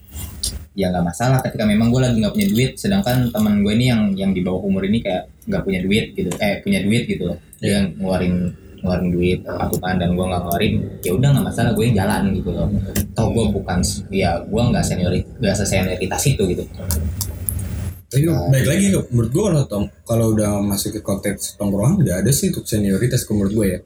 ya 0.76 0.92
nggak 0.92 1.08
masalah 1.08 1.40
ketika 1.40 1.64
memang 1.64 1.88
gue 1.88 2.04
lagi 2.04 2.20
nggak 2.20 2.36
punya 2.36 2.50
duit 2.52 2.72
sedangkan 2.76 3.32
teman 3.32 3.64
gue 3.64 3.72
ini 3.80 3.86
yang 3.88 4.12
yang 4.12 4.32
di 4.36 4.44
bawah 4.44 4.60
umur 4.60 4.84
ini 4.84 5.00
kayak 5.00 5.32
nggak 5.48 5.64
punya 5.64 5.80
duit 5.80 6.12
gitu 6.12 6.28
eh 6.36 6.60
punya 6.60 6.84
duit 6.84 7.08
gitu 7.08 7.32
loh 7.32 7.40
dia 7.66 7.82
yang 7.82 7.88
ngeluarin 7.98 8.54
ngeluarin 8.86 9.10
duit 9.10 9.40
aku 9.50 9.82
dan 9.82 10.10
gue 10.14 10.26
nggak 10.30 10.42
ngeluarin 10.46 10.74
ya 11.02 11.12
udah 11.18 11.30
nggak 11.34 11.46
masalah 11.50 11.72
gue 11.74 11.84
yang 11.90 11.98
jalan 12.06 12.22
gitu 12.38 12.50
loh. 12.54 12.70
Tau 13.18 13.28
gue 13.34 13.46
bukan 13.50 13.80
ya 14.14 14.38
gue 14.46 14.62
nggak 14.62 14.86
seniori 14.86 15.20
nggak 15.42 15.56
senioritas 15.58 16.22
itu 16.30 16.44
gitu. 16.54 16.64
Tapi 18.06 18.22
baik 18.32 18.68
lagi 18.70 18.86
menurut 19.10 19.32
gue 19.34 19.44
kalau 19.44 19.64
tong 19.66 19.86
kalau 20.06 20.38
udah 20.38 20.62
masuk 20.62 20.96
ke 20.96 21.02
konteks 21.02 21.58
tongkrongan 21.58 22.06
nggak 22.06 22.18
ada 22.22 22.32
sih 22.32 22.54
untuk 22.54 22.70
senioritas 22.70 23.26
kalau 23.26 23.42
menurut 23.42 23.54
gue 23.58 23.68
ya. 23.74 23.80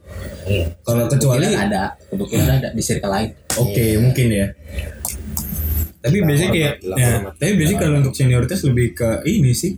Kalau 0.84 1.08
kecuali 1.08 1.48
ada 1.56 1.96
kebetulan 2.12 2.60
ada 2.60 2.70
di 2.76 2.84
circle 2.84 3.10
lain. 3.10 3.30
Oke 3.56 3.96
mungkin 4.04 4.28
ya. 4.30 4.48
Tapi 6.00 6.16
biasanya 6.24 6.52
kayak 6.56 6.74
hormat, 6.80 6.96
ya, 6.96 7.10
hormat. 7.12 7.34
tapi 7.36 7.52
biasanya 7.60 7.80
kalau 7.84 7.96
untuk 8.00 8.16
senioritas 8.16 8.60
lebih 8.64 8.88
ke 8.96 9.10
ini 9.28 9.52
sih 9.52 9.76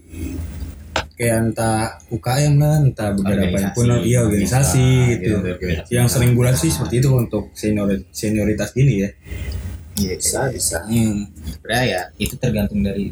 kayak 1.14 1.54
entah 1.54 2.02
UKM 2.10 2.54
lah, 2.58 2.76
entah 2.82 3.10
beberapa 3.14 3.54
yang 3.54 3.72
pun 3.72 3.86
Organisasi. 3.86 4.10
iya 4.10 4.20
organisasi 4.26 4.86
Ah, 4.86 5.06
gitu. 5.14 5.34
gitu. 5.38 5.94
Yang 5.94 6.08
sering 6.10 6.32
bulan 6.34 6.54
sih 6.58 6.70
seperti 6.70 6.96
itu 6.98 7.10
untuk 7.12 7.54
senior 7.54 7.90
senioritas 8.10 8.74
gini 8.74 9.06
ya. 9.06 9.10
Iya, 9.92 10.14
bisa, 10.18 10.40
bisa. 10.50 10.78
Hmm. 10.88 11.30
sebenarnya 11.62 11.84
ya 11.86 12.02
itu 12.18 12.34
tergantung 12.40 12.82
dari 12.82 13.12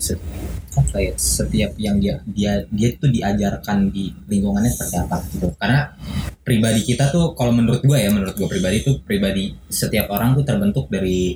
apa 0.70 0.98
ya 0.98 1.14
setiap 1.14 1.76
yang 1.76 2.00
dia 2.00 2.18
dia 2.26 2.64
dia 2.72 2.90
tuh 2.96 3.12
diajarkan 3.12 3.92
di 3.92 4.10
lingkungannya 4.26 4.72
seperti 4.72 4.96
apa 4.98 5.18
gitu 5.30 5.52
karena 5.60 5.92
pribadi 6.40 6.82
kita 6.82 7.12
tuh 7.12 7.36
kalau 7.36 7.52
menurut 7.52 7.84
gue 7.84 7.98
ya 8.00 8.10
menurut 8.10 8.34
gue 8.34 8.48
pribadi 8.48 8.80
tuh 8.80 9.04
pribadi 9.04 9.54
setiap 9.68 10.08
orang 10.10 10.34
tuh 10.34 10.48
terbentuk 10.48 10.88
dari 10.88 11.36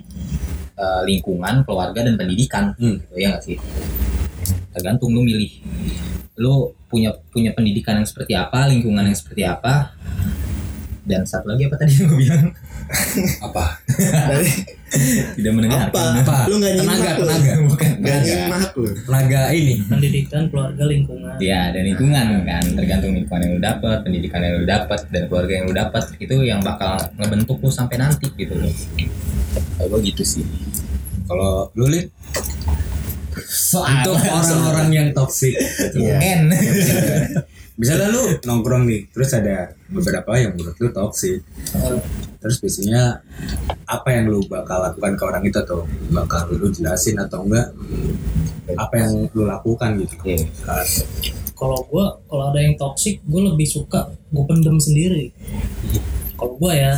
eh, 0.74 1.02
lingkungan 1.04 1.68
keluarga 1.68 2.02
dan 2.02 2.16
pendidikan 2.16 2.72
Hmm. 2.74 2.98
gitu 3.04 3.14
ya 3.20 3.36
nggak 3.36 3.44
sih 3.44 3.58
tergantung 4.72 5.12
lu 5.12 5.22
milih 5.22 5.52
lu 6.38 6.74
punya 6.90 7.14
punya 7.30 7.54
pendidikan 7.54 8.02
yang 8.02 8.08
seperti 8.10 8.34
apa 8.34 8.66
lingkungan 8.70 9.06
yang 9.06 9.18
seperti 9.18 9.46
apa 9.46 9.94
dan 11.04 11.28
satu 11.28 11.52
lagi 11.52 11.68
apa 11.68 11.76
tadi 11.76 11.92
yang 12.00 12.08
gue 12.10 12.20
bilang 12.24 12.48
Apa? 13.42 13.80
Tidak 15.40 15.54
mendengarkan 15.56 15.90
apa? 15.90 16.22
Apa? 16.22 16.38
Lu 16.52 16.60
nggak 16.60 16.74
Tenaga, 16.78 16.94
nyimak 16.94 17.16
lu. 17.16 17.26
tenaga. 17.26 17.54
bukan 17.66 17.90
Nggak 17.98 18.18
tenaga. 18.20 18.36
nyimak 18.36 18.72
lu. 18.76 18.86
Tenaga 19.08 19.42
ini. 19.56 19.74
pendidikan 19.88 20.44
keluarga 20.52 20.84
lingkungan 20.86 21.34
Ya, 21.40 21.62
dan 21.74 21.84
lingkungan 21.88 22.28
kan, 22.46 22.64
tergantung 22.76 23.12
lingkungan 23.16 23.42
yang 23.42 23.54
lu 23.58 23.62
dapat, 23.64 23.98
pendidikan 24.04 24.42
yang 24.44 24.54
lu 24.62 24.66
dapat, 24.68 25.00
dan 25.10 25.24
keluarga 25.32 25.54
yang 25.58 25.66
lu 25.66 25.74
dapat 25.74 26.04
itu 26.20 26.36
yang 26.44 26.60
bakal 26.62 26.94
ngebentuk 27.18 27.58
lu 27.64 27.72
sampai 27.72 27.98
nanti 27.98 28.28
gitu 28.36 28.54
loh. 28.54 28.74
Kalau 29.80 29.98
gitu 30.04 30.22
sih. 30.22 30.44
Kalau 31.26 31.72
lu 31.74 31.88
lihat 31.90 32.12
Soal 33.54 34.02
untuk 34.02 34.18
orang-orang 34.18 34.90
yang 34.90 35.08
toksik 35.12 35.54
Iya. 35.94 36.18
N. 36.40 36.50
misalnya 37.74 38.08
lu 38.08 38.38
nongkrong 38.40 38.86
nih 38.86 39.10
terus 39.10 39.30
ada 39.32 39.74
beberapa 39.88 40.30
yang 40.36 40.54
menurut 40.54 40.74
lu 40.76 40.90
toksik 40.90 41.42
terus 42.36 42.58
biasanya 42.60 43.22
apa 43.84 44.10
yang 44.12 44.26
lu 44.28 44.46
bakal 44.46 44.78
lakukan 44.80 45.14
ke 45.14 45.24
orang 45.24 45.44
itu 45.44 45.58
atau 45.60 45.82
bakal 46.10 46.46
lu 46.50 46.70
jelasin 46.70 47.18
atau 47.18 47.42
enggak 47.42 47.74
apa 48.74 48.94
yang 48.96 49.26
lu 49.28 49.44
lakukan 49.44 49.98
gitu 50.00 50.14
Iya. 50.24 50.46
Saat- 50.56 51.06
kalau 51.54 51.80
gue 51.84 52.06
kalau 52.24 52.44
ada 52.50 52.60
yang 52.60 52.76
toksik 52.76 53.22
gue 53.24 53.42
lebih 53.44 53.66
suka 53.66 54.06
gue 54.28 54.44
pendem 54.44 54.78
sendiri 54.78 55.30
kalau 56.34 56.54
gue 56.56 56.74
ya 56.74 56.94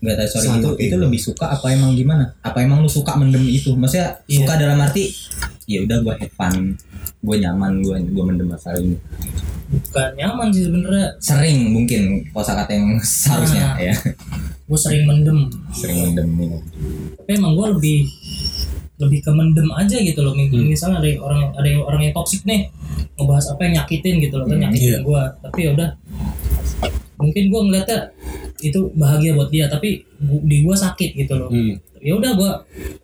Enggak 0.00 0.16
tahu 0.16 0.28
sorry 0.32 0.46
Sama 0.48 0.56
itu 0.58 0.70
itu 0.80 0.94
gua. 0.94 1.04
lebih 1.04 1.20
suka 1.20 1.44
apa 1.50 1.66
emang 1.68 1.92
gimana? 1.92 2.32
Apa 2.40 2.64
emang 2.64 2.80
lu 2.80 2.88
suka 2.88 3.12
mendem 3.14 3.44
itu? 3.44 3.76
Maksudnya 3.76 4.16
Iya. 4.24 4.36
suka 4.40 4.52
dalam 4.56 4.80
arti 4.80 5.12
ya 5.70 5.78
udah 5.80 5.98
gua 6.00 6.14
have 6.16 6.34
fun, 6.34 6.74
gua 7.20 7.36
nyaman, 7.36 7.78
gua 7.80 7.96
gua 8.04 8.24
mendem 8.26 8.48
masalah 8.48 8.78
ini. 8.78 8.98
bukan 9.70 10.10
nyaman 10.14 10.50
sih 10.50 10.66
sebenarnya 10.66 11.06
Sering 11.16 11.70
mungkin 11.70 12.02
kosakata 12.28 12.72
yang 12.72 12.98
seharusnya 13.22 13.62
Nah. 13.68 13.78
ya. 13.80 13.94
gue 14.66 14.74
sering 14.76 15.02
mendem 15.04 15.46
Sering 15.70 15.98
mendem 16.04 16.26
ini. 16.36 16.58
tapi 17.16 17.30
emang 17.32 17.54
gue 17.54 17.66
lebih 17.72 17.98
lebih 18.98 19.18
ke 19.20 19.30
mendem 19.30 19.70
aja 19.72 19.96
gitu 19.96 20.20
loh 20.20 20.34
Hmm. 20.34 20.66
misalnya 20.66 20.98
ada 20.98 21.10
orang 21.20 21.42
ada 21.54 21.68
orang 21.80 22.02
yang 22.04 22.14
toksik 22.14 22.42
nih 22.42 22.66
ngebahas 23.14 23.46
apa 23.48 23.60
yang 23.62 23.74
nyakitin 23.76 24.14
gitu 24.20 24.34
loh 24.36 24.44
kan 24.44 24.52
Hmm, 24.52 24.62
nyakitin 24.64 24.90
iya. 24.90 24.98
gue 25.00 25.22
tapi 25.40 25.58
ya 25.60 25.70
udah 25.72 25.90
mungkin 27.16 27.44
gue 27.46 27.60
ngeliatnya 27.62 27.98
itu 28.60 28.80
bahagia 28.92 29.32
buat 29.32 29.48
dia 29.48 29.66
tapi 29.66 30.02
di 30.20 30.56
gue 30.60 30.76
sakit 30.76 31.10
gitu 31.16 31.34
loh 31.36 31.48
Hmm. 31.48 31.78
Ya 32.00 32.12
udah 32.12 32.30
gue 32.32 32.50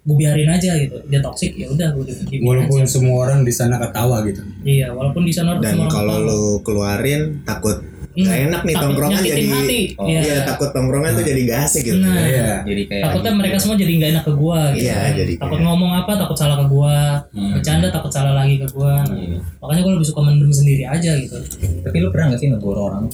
gue 0.02 0.16
biarin 0.16 0.48
aja 0.48 0.72
gitu 0.74 0.96
dia 1.04 1.20
toksik 1.20 1.52
ya 1.52 1.68
udah 1.68 1.92
gue 1.92 2.04
walaupun 2.40 2.80
aja. 2.80 2.88
semua 2.88 3.16
orang 3.22 3.40
di 3.40 3.52
sana 3.52 3.76
ketawa 3.76 4.24
gitu 4.24 4.40
iya 4.62 4.88
walaupun 4.88 5.22
di 5.22 5.30
sana 5.30 5.56
Dan 5.58 5.84
kalau 5.86 6.16
lu 6.18 6.40
keluarin 6.60 7.40
takut 7.42 7.76
Hmm, 8.16 8.24
nggak 8.24 8.40
enak 8.48 8.60
nih 8.64 8.72
takut 8.72 8.84
tongkrongan 8.88 9.20
jadi 9.20 9.44
hati. 9.44 9.80
Oh, 9.92 10.08
Iya. 10.08 10.20
Iya, 10.24 10.36
takut 10.48 10.72
tongkrongan 10.72 11.12
tuh 11.12 11.24
jadi 11.26 11.40
gak 11.44 11.60
asik 11.68 11.82
gitu. 11.84 12.00
Nah, 12.00 12.16
iya 12.16 12.64
Jadi 12.64 12.82
kayak 12.88 13.02
takutnya 13.04 13.32
mereka 13.36 13.56
semua 13.60 13.76
jadi 13.76 13.92
nggak 13.92 14.10
enak 14.10 14.24
ke 14.24 14.32
gua 14.32 14.60
gitu 14.72 14.88
Iya, 14.88 14.96
kan. 14.96 15.12
jadi 15.12 15.32
takut 15.36 15.52
kayak- 15.52 15.66
ngomong 15.68 15.92
apa 15.94 16.12
takut 16.16 16.32
salah 16.32 16.56
ke 16.56 16.66
gua 16.66 16.96
Hmm. 17.28 17.52
bercanda 17.52 17.88
takut 17.92 18.08
salah 18.08 18.32
lagi 18.32 18.56
ke 18.56 18.68
gua 18.72 19.04
Iya. 19.04 19.36
makanya 19.60 19.80
gua 19.84 19.92
lebih 19.92 20.08
suka 20.08 20.20
mendem 20.22 20.48
sendiri 20.48 20.84
aja 20.88 21.12
gitu 21.14 21.36
Tapi 21.84 21.96
lu 22.00 22.08
pernah 22.08 22.32
gak 22.32 22.40
sih 22.40 22.48
negor 22.48 22.76
orang 22.80 23.04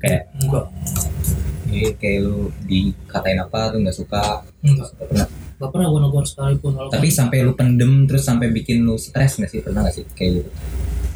kayak 0.00 0.32
enggak 0.34 0.64
eh, 1.72 1.94
kayak 1.94 2.18
lu 2.22 2.36
dikatain 2.62 3.38
apa 3.38 3.70
lu 3.70 3.82
nggak 3.82 3.96
suka 3.96 4.42
enggak 4.60 4.88
Nggak 4.88 5.06
pernah. 5.06 5.28
Gak 5.56 5.70
pernah 5.70 5.86
gua 5.86 6.00
negor 6.00 6.24
sekalipun 6.24 6.72
walaupun 6.72 6.94
Tapi 6.94 7.08
sampai 7.10 7.38
lu 7.42 7.52
pendem 7.52 8.04
terus 8.04 8.24
sampai 8.24 8.48
bikin 8.48 8.80
lu 8.80 8.96
stres 8.96 9.36
gak 9.36 9.46
sih 9.46 9.60
pernah 9.60 9.84
gak 9.84 9.94
sih 9.94 10.04
kayak 10.10 10.30
gitu? 10.38 10.50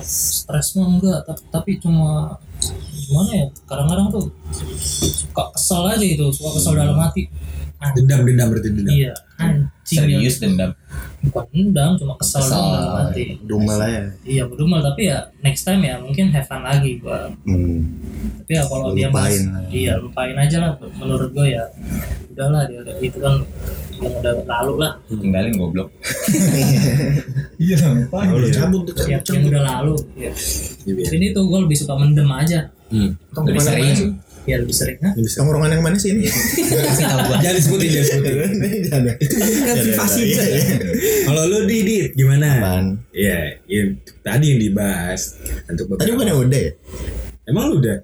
stres 0.00 0.74
mah 0.74 0.86
enggak 0.90 1.18
ta- 1.22 1.48
tapi 1.50 1.78
cuma 1.78 2.36
gimana 2.94 3.30
ya 3.34 3.46
kadang-kadang 3.64 4.08
tuh 4.10 4.24
suka 4.76 5.48
kesel 5.50 5.80
aja 5.86 6.00
gitu 6.02 6.28
suka 6.30 6.50
kesel 6.54 6.72
dalam 6.74 6.98
hati 6.98 7.24
dendam 7.94 8.20
dendam 8.22 8.48
berarti 8.48 8.68
dendam 8.70 8.92
iya 8.92 9.12
anjing 9.34 9.64
ya. 9.96 10.04
Serius 10.20 10.36
dendam. 10.38 10.76
bukan 11.22 11.44
dendam 11.50 11.96
cuma 11.96 12.14
kesel, 12.16 12.40
Kesel. 12.42 12.52
dalam 12.52 12.92
hati 12.98 13.24
Dumel 13.40 13.76
aja. 13.78 14.02
iya 14.24 14.44
berdumel 14.44 14.80
tapi 14.82 15.08
ya 15.08 15.24
next 15.40 15.64
time 15.64 15.80
ya 15.82 15.96
mungkin 15.96 16.28
have 16.28 16.44
fun 16.44 16.60
lagi 16.60 16.96
gua 16.98 17.32
Hmm. 17.44 17.96
Tapi 18.44 18.52
ya 18.52 18.62
kalau 18.62 18.92
dia 18.92 19.08
Lupain 19.08 19.24
mas, 19.40 19.48
lah. 19.48 19.64
iya 19.72 19.92
lupain 19.96 20.36
aja 20.36 20.56
lah 20.60 20.70
menurut 20.94 21.32
gue 21.32 21.46
ya 21.48 21.64
udahlah 22.28 22.68
dia 22.68 22.78
udah- 22.78 22.98
itu 23.00 23.16
kan 23.16 23.34
yang 23.94 24.12
udah 24.14 24.32
lalu 24.44 24.74
lah 24.84 24.92
Tinggalin 25.08 25.54
goblok. 25.54 25.88
Iya, 27.56 27.78
Oh, 28.10 28.20
lu 28.34 28.50
cabut 28.50 28.82
tuh 28.84 29.06
yang, 29.06 29.22
cabut. 29.22 29.38
yang 29.38 29.44
udah 29.48 29.62
lalu 29.64 29.94
ya. 30.18 30.28
Iya. 30.84 31.04
sini 31.06 31.30
tuh 31.30 31.46
gue 31.46 31.58
lebih 31.64 31.78
suka 31.78 31.94
mendem 31.94 32.28
aja 32.28 32.68
Hmm. 32.84 33.16
Lebih 33.32 33.58
sering. 33.58 34.20
ya 34.44 34.60
lebih 34.60 34.76
sering 34.76 35.00
Hah? 35.00 35.16
Tongkrongan 35.16 35.72
yang 35.72 35.82
mana 35.82 35.96
sih 35.96 36.12
ini? 36.12 36.28
Jangan 37.40 37.54
disebutin 37.56 37.88
jangan 37.88 38.06
disebutin 38.20 38.34
Jangan. 38.84 39.14
Itu 39.24 39.34
kan 39.40 39.76
privasi. 39.80 40.22
Kalau 41.24 41.42
lu 41.48 41.58
Didit 41.64 42.12
gimana 42.12 42.60
Apaan? 42.60 42.86
Iya, 43.10 43.56
ya, 43.64 43.82
tadi 44.20 44.44
yang 44.46 44.60
dibahas 44.60 45.40
untuk 45.64 45.96
Tadi 45.96 46.12
bukan 46.12 46.26
yang 46.28 46.38
udah 46.44 46.60
ya? 46.60 46.72
Emang 47.44 47.68
lu 47.68 47.76
udah? 47.78 47.98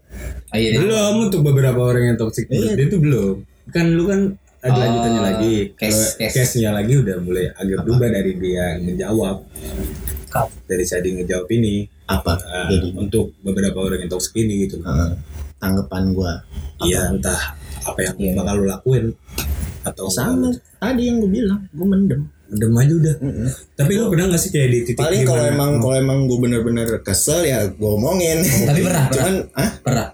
Ah, 0.50 0.58
iya, 0.58 0.76
iya. 0.76 0.78
Belum 0.78 1.14
untuk 1.26 1.40
beberapa 1.40 1.80
orang 1.80 2.12
yang 2.12 2.16
toxic 2.16 2.44
Iya. 2.46 2.76
dia 2.76 2.86
tuh 2.86 3.00
belum. 3.00 3.34
Kan 3.72 3.96
lu 3.96 4.04
kan 4.04 4.20
ada 4.60 4.70
Oh, 4.70 4.78
lanjutannya 4.78 5.22
lagi. 5.24 5.54
case- 5.72 6.14
case. 6.14 6.34
case-nya 6.36 6.70
lagi 6.70 6.92
udah 6.94 7.16
mulai 7.18 7.48
agak 7.50 7.80
berubah 7.80 8.08
dari 8.10 8.36
dia 8.36 8.76
menjawab 8.76 9.40
Kap. 10.28 10.52
dari 10.68 10.84
saya 10.84 11.00
ngejawab 11.00 11.48
ini 11.50 11.88
Apa? 12.04 12.36
uh, 12.36 12.68
Jadi 12.68 12.92
untuk 12.92 13.32
beberapa 13.40 13.80
orang 13.80 14.04
yang 14.04 14.10
toxic 14.10 14.36
ini 14.36 14.68
gitu. 14.68 14.84
uh, 14.84 15.16
tanggapan 15.56 16.12
gua 16.12 16.32
Iya, 16.80 17.08
entah 17.08 17.56
apa 17.80 17.98
yang 18.02 18.16
Iya. 18.18 18.32
bakal 18.36 18.54
lu 18.58 18.66
lakuin 18.66 19.04
atau 19.80 20.06
sama 20.08 20.48
tadi 20.76 21.08
yang 21.08 21.16
gua 21.18 21.30
bilang, 21.30 21.60
gua 21.72 21.86
mendem. 21.88 22.20
Dem 22.50 22.74
aja 22.74 22.92
udah. 22.98 23.14
Tapi 23.78 23.92
lu 23.94 24.10
pernah 24.10 24.34
gak 24.34 24.42
sih 24.42 24.50
kayak 24.50 24.68
di 24.74 24.78
titik 24.90 24.98
paling 24.98 25.22
kalau 25.22 25.44
emang 25.46 25.70
kalau 25.78 25.94
emang 25.94 26.18
gue 26.26 26.38
bener-bener 26.42 26.88
kesel 27.00 27.46
ya 27.46 27.62
gue 27.70 27.90
omongin. 27.90 28.42
Tapi 28.42 28.80
pernah, 28.82 29.04
cuman 29.10 29.34
ah 29.54 29.70
Pernah. 29.80 30.08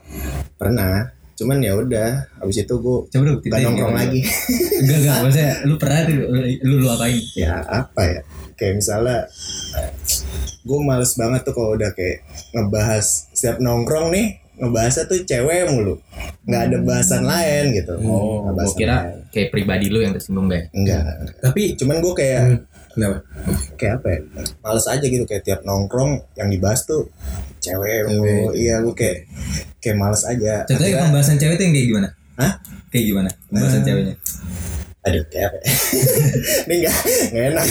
pernah. 0.61 0.95
Cuman 1.37 1.61
ya 1.61 1.77
udah 1.77 2.11
habis 2.41 2.65
itu 2.65 2.75
gue 2.81 2.99
Coba 3.13 3.23
dong 3.29 3.41
gak 3.45 3.61
nongkrong 3.61 3.97
lagi. 3.97 4.21
Enggak 4.81 4.99
enggak 5.05 5.17
maksudnya 5.25 5.53
lu 5.69 5.75
pernah 5.77 5.99
tuh 6.05 6.17
lu 6.65 6.75
lu 6.81 6.89
apain? 6.89 7.17
ya 7.37 7.61
apa 7.65 8.03
ya? 8.05 8.21
Kayak 8.57 8.75
misalnya 8.81 9.19
gue 10.67 10.79
males 10.81 11.13
banget 11.17 11.41
tuh 11.45 11.55
kalau 11.55 11.77
udah 11.77 11.91
kayak 11.93 12.25
ngebahas 12.57 13.29
setiap 13.37 13.61
nongkrong 13.61 14.13
nih 14.13 14.27
ngebahasnya 14.57 15.05
tuh 15.05 15.19
cewek 15.23 15.69
mulu 15.69 15.95
nggak 16.43 16.63
ada 16.65 16.77
bahasan 16.81 17.23
lain 17.23 17.65
gitu 17.73 17.93
Oh, 18.01 18.49
bahasan 18.51 18.77
kira 18.77 18.97
lain. 19.03 19.29
kayak 19.29 19.49
pribadi 19.51 19.87
lu 19.87 20.01
yang 20.01 20.13
tersinggung 20.13 20.47
deh. 20.47 20.65
enggak 20.71 21.05
Tapi 21.39 21.75
cuman 21.75 21.99
gue 21.99 22.13
kayak 22.13 22.43
kenapa? 22.91 23.17
kayak 23.75 23.93
apa 23.95 24.07
ya 24.09 24.19
males 24.59 24.87
aja 24.87 25.05
gitu 25.05 25.25
kayak 25.25 25.43
tiap 25.43 25.61
nongkrong 25.63 26.25
yang 26.35 26.49
dibahas 26.49 26.83
tuh 26.83 27.13
cewek 27.59 28.09
mulu 28.09 28.53
iya 28.53 28.81
gue 28.81 28.93
kayak 28.93 29.29
kayak 29.79 29.97
males 29.97 30.23
aja 30.23 30.65
Contohnya 30.65 30.81
Akhirnya- 30.91 31.05
pembahasan 31.07 31.37
cewek 31.37 31.55
itu 31.55 31.63
yang 31.63 31.75
kayak 31.75 31.87
gimana? 31.87 32.09
Hah? 32.37 32.53
Kayak 32.89 33.05
gimana? 33.07 33.31
Pembahasan 33.47 33.83
ceweknya? 33.83 34.17
aduh 35.03 35.23
kayak 35.29 35.47
apa 35.47 35.57
ya? 35.57 35.71
ini 36.67 36.75
enggak 36.81 36.95
enggak 37.31 37.45
enak 37.47 37.65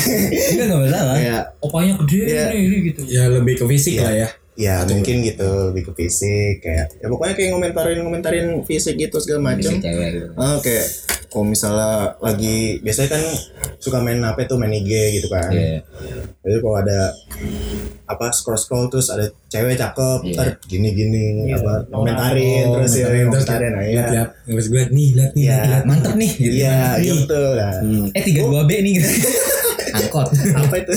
Enggak 0.48 0.65
enggak 0.65 0.80
masalah. 0.82 1.15
kayak 1.17 1.41
opanya 1.60 1.93
gede 2.00 2.15
Iya. 2.24 2.43
ini, 2.48 2.60
ini 2.62 2.78
gitu 2.86 3.02
Ya 3.06 3.24
lebih 3.28 3.54
ke 3.58 3.65
fisik 3.67 4.00
lah 4.00 4.13
ya. 4.15 4.30
Ya 4.56 4.88
mungkin 4.88 5.20
gitu 5.20 5.50
lebih 5.70 5.84
ke 5.86 5.91
fisik 5.98 6.63
kayak 6.63 6.88
ya 6.96 7.08
pokoknya 7.08 7.36
kayak 7.36 7.50
ngomentarin 7.52 8.00
ngomentarin 8.02 8.48
fisik 8.63 8.96
gitu 8.96 9.20
segala 9.20 9.52
macem 9.52 9.78
cewek 9.78 10.10
gitu. 10.15 10.28
ah 10.36 10.56
kayak 10.60 10.88
kalau 11.28 11.44
misalnya 11.44 12.15
lagi 12.18 12.80
biasanya 12.80 13.10
kan 13.12 13.24
suka 13.76 14.00
main 14.00 14.24
apa 14.24 14.48
tuh 14.48 14.56
main 14.56 14.72
IG 14.72 15.20
gitu 15.20 15.28
kan 15.28 15.52
Iya. 15.52 15.84
jadi 16.39 16.58
kalau 16.63 16.80
ada 16.80 17.12
apa 18.06 18.32
scroll 18.32 18.56
scroll 18.56 18.88
terus 18.88 19.12
ada 19.12 19.28
cewek 19.46 19.76
cakep 19.76 20.20
Iya. 20.24 20.32
ntar 20.32 20.48
gini 20.63 20.89
gini 20.94 21.52
Iya. 21.52 21.60
apa 21.60 21.74
komentarin 21.91 22.63
Oh, 22.65 22.80
terus 22.80 22.96
ya 22.96 23.06
komentarin, 23.12 23.72
nah 23.76 23.84
iya 23.84 24.04
Lihat, 24.08 24.30
gue 24.48 24.84
nih, 24.88 25.08
lihat 25.12 25.32
nih, 25.36 25.44
Iya. 25.44 25.58
lihat. 25.60 25.84
Mantep 25.84 26.13
nih 26.15 26.32
gitu. 26.32 26.54
iya 26.56 26.78
gitu 26.98 27.41
nah. 27.52 27.74
Eh 28.15 28.22
32B 28.24 28.72
nih 28.80 28.91
gitu. 28.96 29.10
Angkot. 29.98 30.28
apa 30.54 30.76
itu 30.76 30.92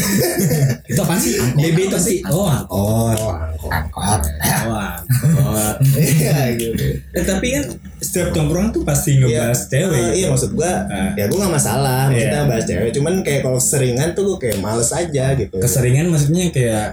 Itu 0.91 1.01
apa 1.01 1.15
sih? 1.17 1.35
BB 1.55 1.79
itu 1.87 1.99
sih. 1.99 2.19
Oh, 2.25 2.45
angkot. 2.45 3.17
oh 3.17 3.33
angkot 3.33 3.71
Angkot. 3.71 4.21
Oh, 4.69 4.75
angkot. 4.79 5.77
iya 5.95 6.53
gitu 6.55 6.85
Eh, 7.11 7.23
tapi 7.23 7.47
kan 7.51 7.65
setiap 7.99 8.31
tongkrong 8.31 8.71
tuh 8.71 8.83
pasti 8.83 9.17
ngebahas 9.17 9.59
cewek. 9.65 9.91
Eh, 9.91 10.07
iya 10.15 10.27
gitu. 10.27 10.33
maksud 10.33 10.51
gua 10.53 10.73
Ah. 10.87 11.11
ya 11.13 11.25
gua 11.27 11.39
gak 11.45 11.55
masalah 11.55 12.03
Iya. 12.09 12.45
bahas 12.45 12.65
cewek 12.65 12.91
cuman 12.93 13.15
kayak 13.21 13.41
kalau 13.43 13.59
seringan 13.59 14.13
tuh 14.13 14.23
gua 14.25 14.39
kayak 14.39 14.59
males 14.59 14.91
aja 14.91 15.35
gitu 15.35 15.57
Keseringan 15.57 16.07
maksudnya 16.09 16.49
kayak 16.49 16.87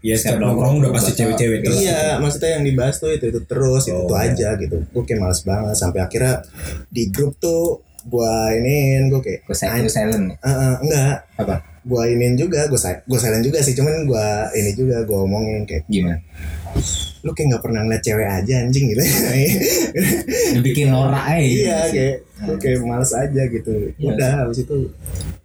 ya 0.00 0.14
setiap 0.14 0.36
nongkrong 0.38 0.80
udah 0.80 0.90
pasti 0.90 1.12
cewek-cewek 1.14 1.60
terus. 1.60 1.76
Iya, 1.78 2.16
maksudnya 2.16 2.50
yang 2.54 2.64
dibahas 2.64 2.96
tuh 2.96 3.10
itu 3.10 3.24
itu 3.26 3.40
terus, 3.42 3.84
itu, 3.84 3.96
itu 3.96 4.06
Oh. 4.06 4.16
aja 4.16 4.48
gitu. 4.54 4.76
Gue 4.86 5.02
kayak 5.02 5.20
males 5.20 5.40
banget 5.40 5.74
sampai 5.74 6.00
akhirnya 6.00 6.44
di 6.86 7.08
grup 7.08 7.36
tuh 7.36 7.80
gua 8.06 8.30
iniin 8.50 9.08
gue 9.08 9.20
kayak 9.20 9.40
Gue 9.44 9.56
silent. 9.56 10.26
"Eh, 10.32 10.46
eh, 10.46 10.74
enggak 10.80 11.16
Apa? 11.36 11.54
gua 11.82 12.04
iniin 12.04 12.34
juga 12.34 12.64
gue 12.64 12.76
gue 12.78 13.18
silent 13.18 13.40
juga 13.40 13.58
sih 13.58 13.72
cuman 13.72 14.04
gua 14.04 14.48
ini 14.52 14.72
juga 14.72 15.00
gua 15.02 15.24
omongin 15.24 15.64
kayak 15.64 15.84
Gimana? 15.86 16.20
lu 17.20 17.30
kayak 17.30 17.52
nggak 17.52 17.62
pernah 17.62 17.80
ngeliat 17.82 18.00
cewek 18.00 18.24
aja 18.24 18.54
anjing 18.62 18.84
gitu 18.88 19.02
Lu 20.54 20.60
bikin 20.62 20.88
norak 20.88 21.24
aja. 21.26 21.42
gitu 21.42 21.60
iya 21.60 21.78
sih. 21.82 21.92
kayak 21.92 22.16
gue 22.40 22.56
kayak 22.56 22.78
males 22.80 23.12
aja 23.12 23.42
gitu 23.44 23.72
Iya 23.92 24.08
udah 24.10 24.30
habis 24.40 24.58
itu 24.60 24.76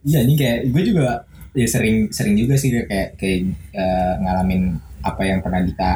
Iya 0.02 0.20
ini 0.24 0.34
kayak 0.36 0.60
gue 0.70 0.82
juga 0.86 1.06
ya 1.52 1.68
sering 1.68 2.08
sering 2.10 2.36
juga 2.36 2.56
sih 2.56 2.70
kayak 2.70 3.16
kayak 3.16 3.40
eh, 3.74 4.14
ngalamin 4.22 4.80
apa 5.06 5.22
yang 5.22 5.38
pernah 5.40 5.62
Dika 5.62 5.92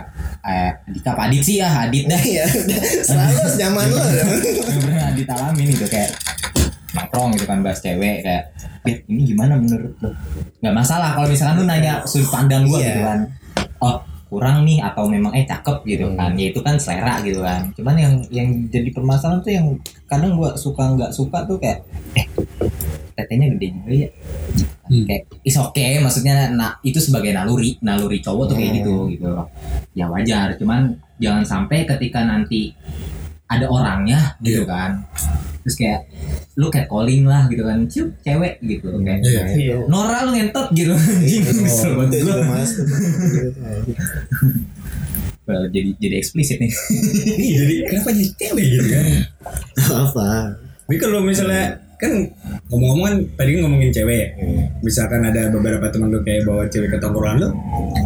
eh, 0.45 0.71
Dika 0.87 1.17
Adit 1.17 1.41
sih 1.41 1.57
ya 1.57 1.89
Adit 1.89 2.05
dah 2.05 2.21
ya. 2.21 2.45
Selalu 3.09 3.57
nyaman 3.57 3.85
lo 3.89 3.97
pernah 4.77 5.03
Adit 5.09 5.25
alamin 5.25 5.67
gitu 5.73 5.89
kayak 5.89 6.13
nongkrong 6.89 7.33
gitu 7.33 7.45
kan 7.45 7.61
bahas 7.61 7.81
cewek 7.81 8.21
kayak 8.21 8.43
"Dit, 8.81 9.01
ini 9.05 9.21
gimana 9.27 9.53
menurut 9.53 9.93
lo 9.99 10.09
nggak 10.61 10.75
masalah 10.75 11.13
kalau 11.13 11.27
misalkan 11.27 11.61
lu 11.61 11.65
nanya 11.65 12.01
sudut 12.05 12.29
pandang 12.29 12.65
gue 12.65 12.77
Iya. 12.77 12.87
gitu 12.87 13.01
kan. 13.01 13.19
Oh 13.79 13.97
kurang 14.29 14.61
nih 14.61 14.77
atau 14.77 15.09
memang 15.09 15.33
eh 15.33 15.41
cakep 15.41 15.81
gitu 15.85 16.05
kan. 16.13 16.37
Ya 16.37 16.53
itu 16.53 16.61
kan 16.61 16.77
selera 16.77 17.17
gitu 17.21 17.41
kan. 17.41 17.65
Cuman 17.73 17.95
yang 17.97 18.13
yang 18.29 18.47
jadi 18.69 18.93
permasalahan 18.93 19.41
tuh 19.41 19.53
yang 19.53 19.67
kadang 20.05 20.37
gue 20.37 20.49
suka 20.53 20.85
nggak 20.93 21.09
suka 21.09 21.49
tuh 21.49 21.57
kayak 21.57 21.81
eh 22.13 22.25
tetenya 23.15 23.51
gede 23.53 23.67
juga 23.73 23.91
ya 23.91 24.09
Hmm. 24.89 25.05
kayak 25.05 25.29
is 25.45 25.53
okay 25.53 26.01
maksudnya 26.01 26.49
nah 26.49 26.73
itu 26.81 26.97
sebagai 26.97 27.29
naluri 27.29 27.77
naluri 27.79 28.17
cowok 28.19 28.43
tuh 28.49 28.55
kayak 28.57 28.69
Hmm. 28.73 28.77
gitu 28.81 28.93
gitu. 29.13 29.29
Ya 29.93 30.05
wajar 30.09 30.57
cuman 30.57 30.97
jangan 31.17 31.45
sampai 31.45 31.85
ketika 31.85 32.25
nanti 32.25 32.73
ada 33.45 33.65
orangnya 33.65 34.33
gitu 34.41 34.65
kan. 34.65 35.05
Terus 35.61 35.75
kayak 35.75 35.99
lu 36.57 36.67
kayak 36.67 36.87
calling 36.87 37.23
lah 37.23 37.45
gitu 37.47 37.61
kan. 37.61 37.77
Cium 37.85 38.07
cewek 38.19 38.57
gitu 38.61 38.89
kayak 38.99 39.21
Iya. 39.21 39.41
Iya. 39.53 39.75
Nora 39.85 40.25
lu 40.25 40.33
ngentot 40.33 40.73
gitu. 40.73 40.93
Banget 40.97 42.21
tuh 42.25 42.33
Well, 45.49 45.65
jadi 45.73 45.97
jadi 45.97 46.21
eksplisit 46.21 46.61
nih. 46.61 46.69
Iya, 46.69 47.57
jadi 47.65 47.73
kenapa 47.89 48.09
jadi 48.13 48.29
cewek 48.37 48.65
gitu 48.69 48.85
kan? 48.85 49.05
apa? 49.97 50.29
Tapi 50.85 50.97
kalau 51.01 51.25
misalnya 51.25 51.88
kan 51.99 52.11
ngomong-ngomong 52.71 53.03
kan 53.03 53.15
tadi 53.35 53.49
kan 53.53 53.61
ngomongin 53.67 53.91
cewek 53.91 54.17
ya. 54.17 54.27
Hmm. 54.39 54.63
Misalkan 54.79 55.21
ada 55.21 55.51
beberapa 55.51 55.85
teman 55.91 56.07
lu 56.09 56.23
kayak 56.23 56.47
bawa 56.47 56.63
cewek 56.65 56.89
ke 56.89 56.97
tongkrongan 56.97 57.37
lu, 57.37 57.49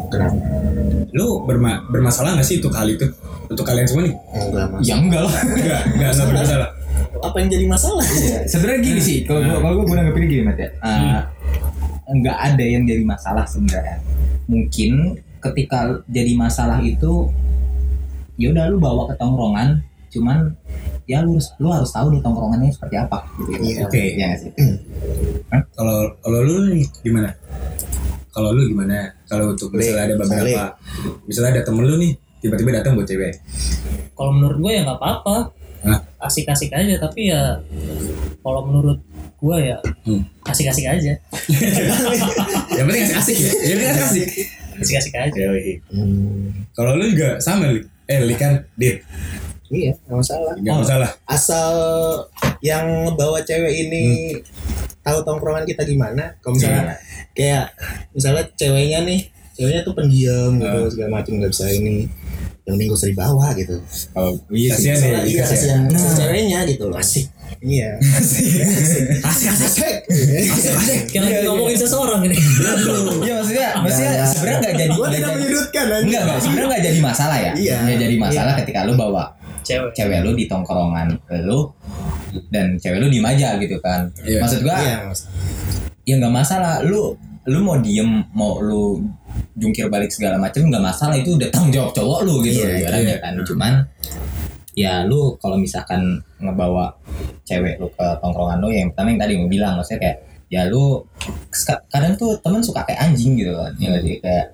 kenapa 0.09 0.37
lu 1.13 1.45
berma 1.45 1.85
bermasalah 1.87 2.33
gak 2.33 2.43
sih 2.43 2.57
untuk 2.57 2.73
hal 2.73 2.89
itu? 2.89 3.05
Untuk 3.45 3.61
kalian 3.63 3.85
semua 3.85 4.03
nih? 4.03 4.15
enggak 4.33 4.65
mas 4.67 4.81
ya 4.81 4.95
enggak 4.97 5.21
lah 5.21 5.33
Enggak, 5.45 5.81
enggak, 5.93 6.09
enggak 6.09 6.27
bermasalah. 6.27 6.69
apa 7.23 7.35
yang 7.37 7.49
jadi 7.49 7.65
masalah 7.69 8.03
sebenarnya 8.43 8.79
gini 8.81 8.99
sih 8.99 9.17
kalau 9.23 9.39
gua 9.39 9.57
kalau 9.61 9.85
gua 9.85 9.95
nanggepin 9.95 10.25
gini 10.25 10.41
Mat 10.43 10.57
ya 10.57 10.69
Eh, 10.73 11.21
nggak 12.11 12.37
ada 12.51 12.65
yang 12.65 12.83
jadi 12.83 13.03
masalah 13.05 13.45
sebenarnya 13.45 14.01
mungkin 14.43 14.91
ketika 15.39 15.79
jadi 16.09 16.33
masalah 16.35 16.81
itu 16.81 17.29
ya 18.35 18.51
udah 18.51 18.65
lu 18.67 18.77
bawa 18.77 19.07
ke 19.07 19.15
tongkrongan 19.15 19.79
cuman 20.13 20.53
ya 21.03 21.19
lu 21.19 21.33
harus 21.33 21.49
lu 21.57 21.67
harus 21.67 21.89
tahu 21.89 22.07
nih 22.09 22.21
tongkrongannya 22.21 22.69
seperti 22.69 22.95
apa 22.95 23.17
gitu 23.39 23.49
Iya. 23.57 23.83
Oke. 23.83 24.01
ya 24.13 24.25
nggak 24.27 24.39
sih 24.39 24.51
Kalau 25.71 25.97
kalau 26.17 26.39
lu 26.41 26.55
nih 26.69 26.85
gimana? 27.01 27.29
Kalau 28.29 28.49
lu 28.49 28.65
gimana? 28.65 29.13
Kalau 29.23 29.51
untuk 29.51 29.69
misalnya 29.71 30.05
ada 30.07 30.15
beberapa, 30.15 30.63
misalnya 31.23 31.51
ada 31.51 31.63
temen 31.63 31.83
lu 31.83 31.97
nih 31.97 32.13
tiba-tiba 32.39 32.71
datang 32.73 32.93
buat 32.93 33.05
cewek. 33.05 33.33
kalau 34.13 34.31
menurut 34.31 34.57
gue 34.59 34.71
ya 34.71 34.81
nggak 34.83 34.97
apa-apa 34.97 35.35
Hah? 35.83 35.99
asik-asik 36.21 36.69
aja 36.69 36.95
tapi 36.97 37.27
ya 37.27 37.57
kalau 38.39 38.63
menurut 38.63 38.99
gue 39.35 39.57
ya 39.59 39.77
Hmm. 40.03 40.21
asik-asik 40.43 40.85
aja 40.85 41.13
Yang 42.73 42.85
penting 42.85 43.03
asik 43.13 43.37
ya. 43.37 43.51
Yang 43.63 43.77
penting 43.79 44.01
asik. 44.01 44.27
asik-asik 44.75 45.13
aja. 45.13 45.43
Hmm, 45.89 46.49
Kalau 46.71 46.97
lu 46.97 47.05
juga 47.07 47.37
sama 47.37 47.69
Li. 47.69 47.85
Eh, 48.03 48.19
Li 48.19 48.33
kan 48.33 48.65
dit. 48.73 48.99
Iya 49.73 49.91
nggak 50.05 50.17
masalah. 50.21 50.53
Enggak 50.53 50.77
masalah. 50.79 51.09
asal 51.25 51.73
yang 52.61 52.85
ngebawa 53.09 53.41
cewek 53.41 53.73
ini 53.83 54.03
tahu 55.01 55.19
tongkrongan 55.21 55.65
kita 55.65 55.83
gimana 55.83 56.31
kalau 56.39 56.55
misalnya 56.55 56.95
kayak 57.33 57.65
misalnya 58.13 58.45
ceweknya 58.55 59.03
nih 59.03 59.19
ceweknya 59.51 59.81
tuh 59.83 59.93
pendiam 59.93 60.51
gitu 60.55 60.79
Ah. 60.79 60.87
segala 60.87 61.09
macam 61.19 61.31
nggak 61.35 61.51
bisa 61.51 61.65
ini 61.67 62.07
yang 62.63 62.79
gak 62.79 62.95
usah 62.95 63.11
dibawa 63.11 63.51
gitu. 63.59 63.75
Oh, 64.15 64.31
iya 64.47 64.71
kasihan 64.71 64.95
ya. 64.95 65.19
Iya 65.27 65.43
kasihan. 65.43 65.81
kasihan. 65.91 66.15
Ceweknya 66.15 66.59
gitu 66.63 66.87
loh. 66.87 66.95
Asik. 66.95 67.27
Iya. 67.59 67.99
Asik, 67.99 68.63
asik. 69.51 69.95
asik 70.07 71.01
kayak 71.11 71.23
lagi 71.27 71.43
ngomongin 71.43 71.75
seseorang 71.75 72.23
ini. 72.23 72.39
Iya 73.19 73.33
maksudnya 73.35 73.67
maksudnya 73.83 74.11
Nggak, 74.15 74.27
sebenarnya 74.31 74.59
nggak 74.63 74.75
jadi 74.79 74.93
nggak 74.95 75.11
tidak 75.11 75.31
menyudutkan 75.35 75.85
anjing. 75.85 76.07
Enggak, 76.07 76.21
enggak, 76.23 76.39
sebenarnya 76.39 76.67
enggak 76.71 76.83
jadi 76.87 76.99
masalah 77.03 77.37
ya. 77.37 77.51
Iya. 77.51 77.75
Nggak 77.83 77.97
jadi 77.99 78.15
masalah 78.15 78.53
ketika 78.63 78.79
lu 78.87 78.93
bawa 78.95 79.23
cewek 79.63 79.91
cewek 79.95 80.19
lu 80.21 80.35
di 80.35 80.45
tongkrongan 80.45 81.07
lu 81.47 81.71
dan 82.53 82.75
cewek 82.77 82.99
lu 82.99 83.07
diem 83.09 83.25
aja 83.25 83.55
gitu 83.57 83.79
kan. 83.79 84.11
Iya. 84.21 84.43
Maksud 84.43 84.59
gua 84.61 84.77
iya 84.83 84.97
mas 85.07 85.25
ya 86.03 86.19
nggak 86.19 86.35
masalah 86.35 86.83
lu 86.83 87.15
lu 87.47 87.59
mau 87.63 87.79
diem 87.79 88.23
mau 88.35 88.59
lu 88.59 88.99
jungkir 89.55 89.87
balik 89.87 90.11
segala 90.11 90.35
macam 90.39 90.67
nggak 90.67 90.83
masalah 90.83 91.15
itu 91.15 91.35
udah 91.35 91.47
tanggung 91.51 91.71
jawab 91.71 91.91
cowok 91.95 92.19
lu 92.27 92.43
gitu 92.43 92.63
Iya, 92.63 92.87
ibaratnya 92.87 93.15
iya. 93.15 93.23
kan. 93.23 93.33
Cuman 93.43 93.73
ya 94.73 94.93
lu 95.05 95.35
kalau 95.37 95.55
misalkan 95.59 96.19
ngebawa 96.41 96.91
cewek 97.47 97.79
lu 97.79 97.87
ke 97.93 98.05
tongkrongan 98.19 98.57
lu 98.63 98.69
yang 98.71 98.87
pertama 98.91 99.07
yang 99.15 99.21
tadi 99.21 99.33
mau 99.39 99.49
bilang 99.51 99.73
maksudnya 99.79 99.99
kayak 100.01 100.17
ya 100.53 100.69
lu 100.69 101.01
kadang 101.89 102.13
tuh 102.13 102.37
temen 102.37 102.61
suka 102.61 102.85
kayak 102.85 103.01
anjing 103.03 103.33
gitu 103.33 103.49
kan 103.51 103.73
ya 103.75 103.97
sih 103.97 104.19
kayak 104.19 104.53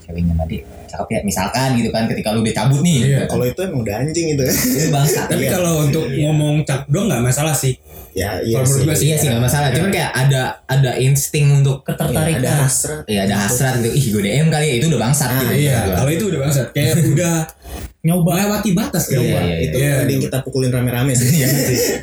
ceweknya 0.00 0.32
tadi 0.34 0.56
cakep 0.86 1.08
ya 1.10 1.20
misalkan 1.20 1.68
gitu 1.74 1.90
kan 1.90 2.06
ketika 2.06 2.32
lu 2.32 2.40
udah 2.40 2.54
cabut 2.54 2.80
nih 2.80 2.98
Iya. 3.04 3.18
Kalau 3.26 3.44
itu 3.44 3.60
emang 3.60 3.80
udah 3.82 3.94
anjing 3.98 4.26
itu. 4.32 4.42
itu 4.46 4.88
bangsa 4.88 5.26
Tapi 5.26 5.44
kalau 5.46 5.84
untuk 5.84 6.08
ngomong 6.08 6.62
cak 6.62 6.88
doang 6.88 7.10
nggak 7.10 7.20
masalah 7.22 7.52
sih. 7.52 7.76
ya 8.14 8.40
iya 8.40 8.56
Kalau 8.56 8.64
menurut 8.64 8.80
sih. 8.80 8.86
gua 8.86 8.96
sih 8.96 9.06
iya 9.06 9.16
sih 9.18 9.26
nggak 9.28 9.44
masalah 9.44 9.68
cuman 9.68 9.90
kayak 9.92 10.12
ada 10.14 10.42
ada 10.64 10.90
insting 10.96 11.46
untuk 11.54 11.84
Ketertarikan. 11.84 12.40
Ada 12.40 12.52
hasrat. 12.64 13.00
ya 13.04 13.20
ada 13.28 13.36
hasrat 13.36 13.72
gitu 13.76 13.90
ih 13.92 14.04
gue 14.08 14.22
DM 14.24 14.48
kali 14.48 14.66
ya 14.66 14.74
itu 14.78 14.86
udah 14.88 15.00
bangsat 15.02 15.30
gitu 15.36 15.52
Iya, 15.52 15.78
kalau 15.92 16.10
itu 16.10 16.24
udah 16.26 16.40
bangsat. 16.40 16.66
Kayak 16.72 16.96
udah 17.04 17.34
nyoba 18.06 18.38
melewati 18.38 18.70
batas 18.70 19.10
Iya, 19.10 19.18
kan. 19.18 19.42
iya, 19.42 19.56
Itu 19.58 19.76
Iya. 19.76 19.92
mending 20.00 20.20
kita 20.30 20.38
pukulin 20.40 20.70
rame-rame 20.70 21.12
sih. 21.12 21.42
Iya. 21.42 21.48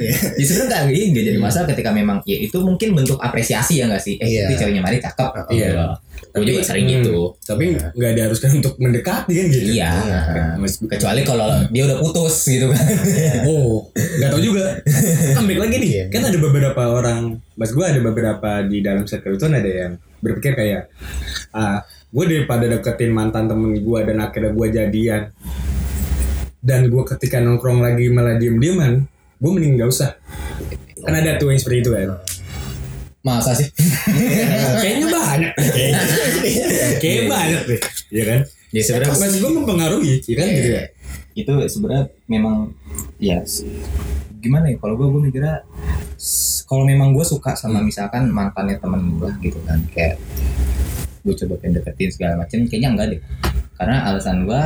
Iya. 0.04 0.14
Ya 0.36 0.44
sebenarnya 0.44 0.68
nggak 0.84 0.92
ini 0.92 1.20
jadi 1.24 1.40
masalah 1.40 1.66
ketika 1.72 1.90
memang 1.90 2.20
ya 2.24 2.36
itu 2.38 2.60
mungkin 2.60 2.92
bentuk 2.92 3.16
apresiasi 3.18 3.80
ya 3.80 3.88
nggak 3.88 4.04
sih? 4.04 4.20
Eh 4.20 4.28
Iya. 4.28 4.52
itu 4.52 4.60
ceweknya 4.60 4.84
Mari 4.84 5.00
cakep. 5.00 5.32
Iya. 5.50 5.96
Gue 6.34 6.46
juga 6.46 6.62
sering 6.66 6.86
hmm, 6.86 6.94
gitu. 7.00 7.18
Tapi 7.40 7.64
nggak 7.78 8.12
diharuskan 8.14 8.50
untuk 8.60 8.74
mendekati 8.76 9.32
kan 9.32 9.46
gitu. 9.48 9.66
Iya. 9.72 9.92
Mas, 10.58 10.76
Kecuali 10.78 11.22
kalau 11.22 11.48
dia 11.70 11.84
udah 11.86 11.98
putus 12.00 12.36
gitu 12.46 12.68
kan. 12.68 12.84
Oh, 13.48 13.86
nggak 13.94 14.30
tahu 14.30 14.42
juga. 14.42 14.66
Kan 15.36 15.44
balik 15.46 15.62
lagi 15.62 15.76
nih, 15.78 15.90
Iya. 15.90 16.04
kan 16.10 16.22
ada 16.24 16.38
beberapa 16.38 16.82
orang, 16.90 17.20
mas 17.54 17.70
gue 17.70 17.82
ada 17.82 18.00
beberapa 18.00 18.64
di 18.64 18.80
dalam 18.80 19.04
circle 19.04 19.36
itu 19.36 19.46
ada 19.46 19.60
yang 19.62 19.94
berpikir 20.20 20.54
kayak, 20.54 20.82
ah, 21.52 21.84
gue 21.84 22.24
daripada 22.26 22.66
deketin 22.68 23.12
mantan 23.12 23.46
temen 23.46 23.76
gue 23.76 24.00
dan 24.04 24.18
akhirnya 24.20 24.52
gue 24.52 24.68
jadian, 24.70 25.22
dan 26.64 26.88
gue 26.88 27.04
ketika 27.04 27.44
nongkrong 27.44 27.84
lagi 27.84 28.08
malah 28.08 28.40
diem 28.40 28.56
dieman, 28.56 29.04
gue 29.38 29.52
mending 29.52 29.84
gak 29.84 29.92
usah. 29.92 30.16
Kan 31.04 31.14
ada 31.14 31.36
tuh 31.36 31.52
yang 31.52 31.60
seperti 31.60 31.84
itu 31.84 31.92
kan. 31.92 32.16
Masa 33.20 33.52
sih? 33.52 33.68
Kayaknya 34.84 35.08
banyak. 35.12 35.52
Kayaknya, 35.60 36.02
kayaknya 37.04 37.24
banyak 37.28 37.62
deh. 37.68 37.82
Iya 38.16 38.24
kan? 38.24 38.40
Ya 38.74 38.82
sebenarnya 38.82 39.20
Mas 39.20 39.36
gue 39.38 39.52
mempengaruhi, 39.54 40.14
iya 40.26 40.36
kan 40.40 40.48
gitu 40.50 40.72
ya. 40.74 40.86
itu 41.34 41.54
sebenarnya 41.66 42.14
memang 42.30 42.74
ya 43.18 43.42
gimana 44.38 44.70
ya 44.70 44.78
kalau 44.78 44.94
gue 44.98 45.08
gue 45.10 45.22
mikirnya 45.30 45.66
kalau 46.70 46.86
memang 46.86 47.10
gue 47.16 47.26
suka 47.26 47.58
sama 47.58 47.82
misalkan 47.82 48.30
mantannya 48.30 48.78
temen 48.78 49.18
gue 49.18 49.30
gitu 49.42 49.58
kan 49.66 49.82
kayak 49.90 50.22
gue 51.26 51.34
coba 51.34 51.54
pengen 51.58 51.82
deketin 51.82 52.12
segala 52.14 52.34
macam 52.46 52.62
kayaknya 52.70 52.90
enggak 52.94 53.08
deh 53.18 53.22
karena 53.74 54.08
alasan 54.08 54.46
gue 54.46 54.64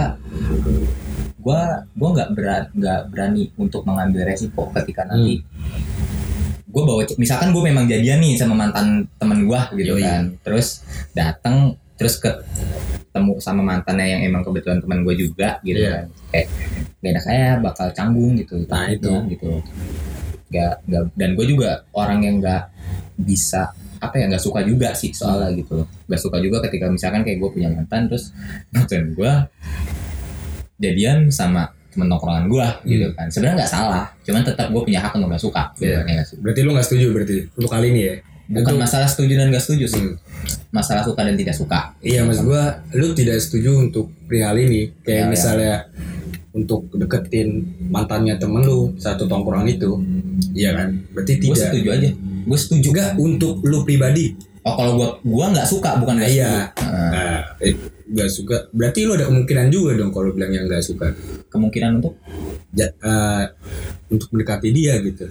gue 1.37 1.61
gue 1.95 2.09
nggak 2.11 2.29
berani 2.35 2.67
nggak 2.75 3.01
berani 3.07 3.43
untuk 3.55 3.87
mengambil 3.87 4.27
resiko 4.27 4.67
ketika 4.75 5.07
nanti 5.07 5.39
gue 6.67 6.83
bawa 6.83 7.07
misalkan 7.15 7.55
gue 7.55 7.63
memang 7.63 7.87
jadian 7.87 8.19
nih 8.19 8.35
sama 8.35 8.53
mantan 8.53 9.07
temen 9.15 9.47
gue 9.47 9.61
gitu 9.79 9.95
Yoi. 9.95 10.03
kan 10.03 10.23
terus 10.43 10.83
datang 11.15 11.73
terus 11.97 12.19
ketemu 12.21 13.41
sama 13.41 13.65
mantannya 13.65 14.05
yang 14.05 14.21
emang 14.29 14.45
kebetulan 14.45 14.77
teman 14.83 15.01
gue 15.01 15.15
juga 15.17 15.57
gitu 15.65 15.81
Iya. 15.81 15.89
kan 15.95 16.05
kayak 16.29 16.47
gak 17.01 17.09
enak 17.09 17.23
kayak 17.25 17.53
bakal 17.63 17.87
canggung 17.95 18.33
gitu 18.37 18.55
Nah, 18.67 18.85
itu. 18.91 19.09
gitu 19.31 19.49
gak, 20.53 20.73
gak 20.85 21.03
dan 21.17 21.29
gue 21.33 21.45
juga 21.47 21.81
orang 21.95 22.19
yang 22.21 22.35
gak 22.43 22.69
bisa 23.17 23.73
apa 23.99 24.15
ya 24.15 24.25
nggak 24.27 24.39
suka 24.39 24.61
juga 24.61 24.91
sih 24.91 25.11
soalnya 25.11 25.49
gitu 25.53 25.71
loh. 25.75 25.87
Nggak 26.05 26.21
suka 26.21 26.37
juga 26.37 26.57
ketika 26.61 26.85
misalkan 26.87 27.21
kayak 27.21 27.37
gue 27.37 27.49
punya 27.51 27.69
mantan 27.69 28.07
terus 28.07 28.31
mantan 28.69 29.11
gue 29.11 29.31
jadian 30.77 31.29
sama 31.29 31.67
temen 31.89 32.07
nongkrongan 32.07 32.45
gue 32.45 32.67
gitu 32.87 33.07
kan. 33.11 33.25
Sebenarnya 33.27 33.65
nggak 33.65 33.71
salah 33.71 34.05
cuman 34.21 34.41
tetap 34.43 34.67
gue 34.69 34.81
punya 34.83 34.99
hak 34.99 35.11
untuk 35.13 35.29
nggak 35.29 35.41
suka. 35.41 35.63
Gitu 35.73 35.89
Iya. 35.89 35.97
kan, 35.97 36.05
ya 36.05 36.13
nggak? 36.15 36.27
Berarti 36.39 36.59
lu 36.61 36.69
gak 36.71 36.85
setuju 36.85 37.05
berarti? 37.11 37.37
Untuk 37.51 37.71
kali 37.71 37.87
ini 37.89 38.01
ya? 38.03 38.15
bukan 38.47 38.63
Untuk- 38.63 38.79
masalah 38.79 39.03
setuju 39.05 39.33
dan 39.35 39.51
gak 39.51 39.59
setuju 39.59 39.85
sih. 39.87 39.99
Hmm. 39.99 40.15
masalah 40.69 41.01
suka 41.01 41.19
dan 41.25 41.35
tidak 41.35 41.51
suka. 41.51 41.91
Iya 41.99 42.21
mas 42.23 42.39
gua 42.39 42.79
lu 42.93 43.11
tidak 43.11 43.41
setuju 43.41 43.83
untuk 43.83 44.07
perihal 44.23 44.53
ini. 44.55 44.93
Kayak 45.01 45.11
Ya, 45.11 45.25
ya. 45.25 45.27
misalnya 45.27 45.73
untuk 46.53 46.87
deketin 46.91 47.49
mantannya 47.83 48.37
temen 48.37 48.61
lu 48.61 48.93
satu 48.95 49.25
tongkrongan 49.25 49.67
itu 49.67 49.97
iya 50.53 50.71
kan? 50.71 50.93
Berarti 51.11 51.33
gue 51.35 51.49
tidak. 51.49 51.57
setuju 51.59 51.87
aja 51.91 52.09
gue 52.47 52.57
setuju. 52.57 52.95
Juga 52.95 53.03
untuk 53.19 53.59
lu 53.67 53.83
pribadi. 53.83 54.31
Oh 54.67 54.75
kalau 54.75 54.99
gue 54.99 55.09
gue 55.23 55.45
nggak 55.47 55.67
suka 55.67 55.95
bukan 55.95 56.19
nggak 56.19 56.31
iya. 56.31 56.71
nah, 56.79 57.39
eh, 57.59 57.75
nggak 58.07 58.29
suka. 58.31 58.67
Berarti 58.71 59.07
lu 59.07 59.15
ada 59.15 59.27
kemungkinan 59.27 59.67
juga 59.71 59.95
dong 59.95 60.11
kalau 60.11 60.31
bilang 60.31 60.51
yang 60.51 60.67
nggak 60.67 60.83
suka. 60.83 61.11
Kemungkinan 61.51 62.03
untuk? 62.03 62.19
Ja- 62.75 62.91
eh, 62.91 63.43
untuk 64.11 64.27
mendekati 64.31 64.71
dia 64.71 64.99
gitu. 65.03 65.27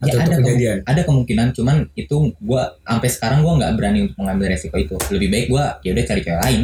Atau 0.00 0.20
ya 0.20 0.20
untuk 0.20 0.32
ada 0.32 0.36
kejadian. 0.44 0.78
ada 0.84 1.02
kemungkinan 1.04 1.46
cuman 1.56 1.76
itu 1.96 2.16
gue 2.36 2.62
sampai 2.84 3.08
sekarang 3.08 3.40
gue 3.40 3.52
nggak 3.56 3.72
berani 3.76 3.98
untuk 4.08 4.16
mengambil 4.20 4.52
resiko 4.52 4.76
itu. 4.76 4.96
Lebih 5.12 5.28
baik 5.32 5.46
gue 5.48 5.64
ya 5.84 5.90
udah 5.96 6.04
cari 6.04 6.20
cewek 6.24 6.40
lain. 6.44 6.60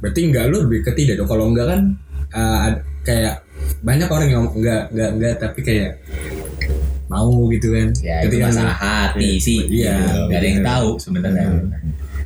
Berarti 0.00 0.20
enggak 0.28 0.44
lu 0.48 0.56
lebih 0.68 0.80
ke 0.84 0.92
tidak 0.96 1.14
dong. 1.20 1.28
Kalau 1.28 1.44
enggak 1.52 1.66
kan 1.68 1.80
ad- 2.32 2.84
kayak 3.04 3.42
banyak 3.82 4.08
orang 4.08 4.26
yang 4.30 4.38
ngomong 4.46 4.56
enggak 4.62 4.82
enggak 4.94 5.10
enggak 5.14 5.34
tapi 5.36 5.60
kayak 5.60 5.90
mau 7.12 7.28
gitu 7.46 7.68
kan. 7.68 7.88
Ya 8.00 8.16
itu 8.18 8.32
Ketika 8.32 8.40
lu- 8.40 8.50
masalah 8.50 8.74
hati 8.74 9.28
Iya. 9.30 9.38
sih. 9.38 9.58
Iya, 9.62 9.94
gitu. 9.94 10.20
nggak 10.26 10.38
ada 10.38 10.48
yang 10.48 10.62
tahu 10.64 10.88
sebenarnya. 10.96 11.44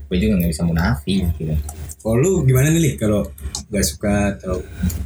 Gue 0.06 0.16
juga 0.16 0.32
nggak 0.38 0.50
bisa 0.50 0.62
munafik 0.62 1.20
gitu. 1.34 1.54
Kalau 1.98 2.16
lu 2.16 2.32
gimana 2.42 2.70
nih 2.70 2.94
kalau 2.94 3.26
nggak 3.66 3.82
suka 3.84 4.14
atau 4.32 4.62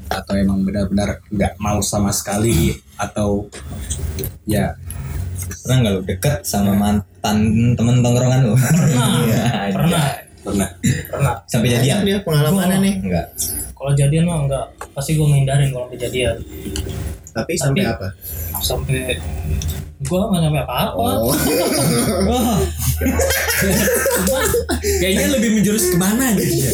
atau 0.07 0.33
emang 0.35 0.61
benar-benar 0.61 1.25
nggak 1.27 1.57
mau 1.57 1.81
sama 1.81 2.11
sekali 2.11 2.71
atau 2.95 3.49
ya. 4.45 4.77
Pernah 5.65 5.77
nggak 5.79 5.93
lu 5.95 6.03
deket 6.05 6.37
sama 6.43 6.73
mantan 6.73 7.39
temen 7.73 7.97
tongkrongan 7.99 8.41
lu? 8.43 8.55
Pernah 8.55 9.09
Iya, 9.25 9.43
pernah 9.73 10.05
pernah 10.41 10.69
pernah 11.09 11.35
sampai 11.45 11.69
jadian 11.77 11.99
dia 12.03 12.19
pengalamannya 12.25 12.79
nih. 12.81 12.95
enggak 13.05 13.27
kalau 13.77 13.93
jadian 13.93 14.25
mah 14.25 14.39
enggak 14.45 14.67
pasti 14.93 15.17
gue 15.17 15.27
menghindarin 15.27 15.71
kalau 15.73 15.87
kejadian 15.93 16.37
Tapi 17.31 17.53
sampai 17.55 17.87
Tapi- 17.87 17.95
apa? 17.95 18.09
sampai 18.59 19.01
gue 20.01 20.21
nggak 20.21 20.41
nyampe 20.41 20.61
apa-apa 20.65 20.97
Oh. 21.21 21.29
wah 22.31 22.59
kayaknya 24.81 25.27
lebih 25.37 25.51
menjurus 25.61 25.93
ke 25.93 25.97
mana 26.01 26.33
gitu 26.37 26.57
ya 26.57 26.73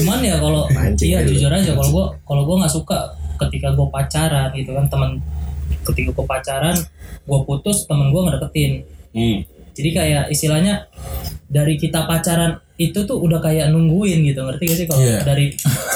cuman 0.00 0.20
ya 0.20 0.36
kalau 0.36 0.68
iya 1.00 1.24
dulu. 1.24 1.32
jujur 1.32 1.50
aja 1.52 1.72
kalau 1.72 1.90
gue 1.90 2.06
kalau 2.28 2.42
gue 2.44 2.56
nggak 2.60 2.72
suka 2.72 2.98
ketika 3.40 3.72
gue 3.72 3.86
pacaran 3.88 4.48
gitu 4.52 4.70
kan 4.76 4.84
teman 4.88 5.10
ketika 5.88 6.10
gue 6.12 6.26
pacaran 6.28 6.76
gue 7.24 7.38
putus 7.44 7.88
temen 7.88 8.12
gue 8.12 8.22
ngedeketin 8.22 8.72
hmm. 9.16 9.38
jadi 9.72 9.88
kayak 9.92 10.24
istilahnya 10.28 10.88
dari 11.48 11.80
kita 11.80 12.04
pacaran 12.04 12.60
itu 12.76 12.98
tuh 13.02 13.16
udah 13.16 13.40
kayak 13.40 13.72
nungguin 13.72 14.20
gitu 14.22 14.44
ngerti 14.44 14.64
gak 14.64 14.76
sih 14.76 14.86
kalau 14.86 15.00
Iya. 15.00 15.18
dari 15.24 15.46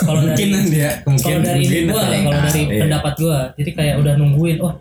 kalau 0.00 0.20
dari 0.24 0.48
mungkin 0.48 0.50
ya 0.72 0.90
mungkin 1.04 1.24
kalau 1.28 1.44
dari 1.44 1.60
ini 1.60 1.68
mungkin 1.68 1.84
gua 1.86 2.02
kalau 2.08 2.40
dari 2.40 2.60
Iya. 2.62 2.80
pendapat 2.80 3.14
gua 3.16 3.38
jadi 3.52 3.70
kayak 3.76 3.94
udah 4.00 4.14
nungguin 4.16 4.56
oh 4.58 4.74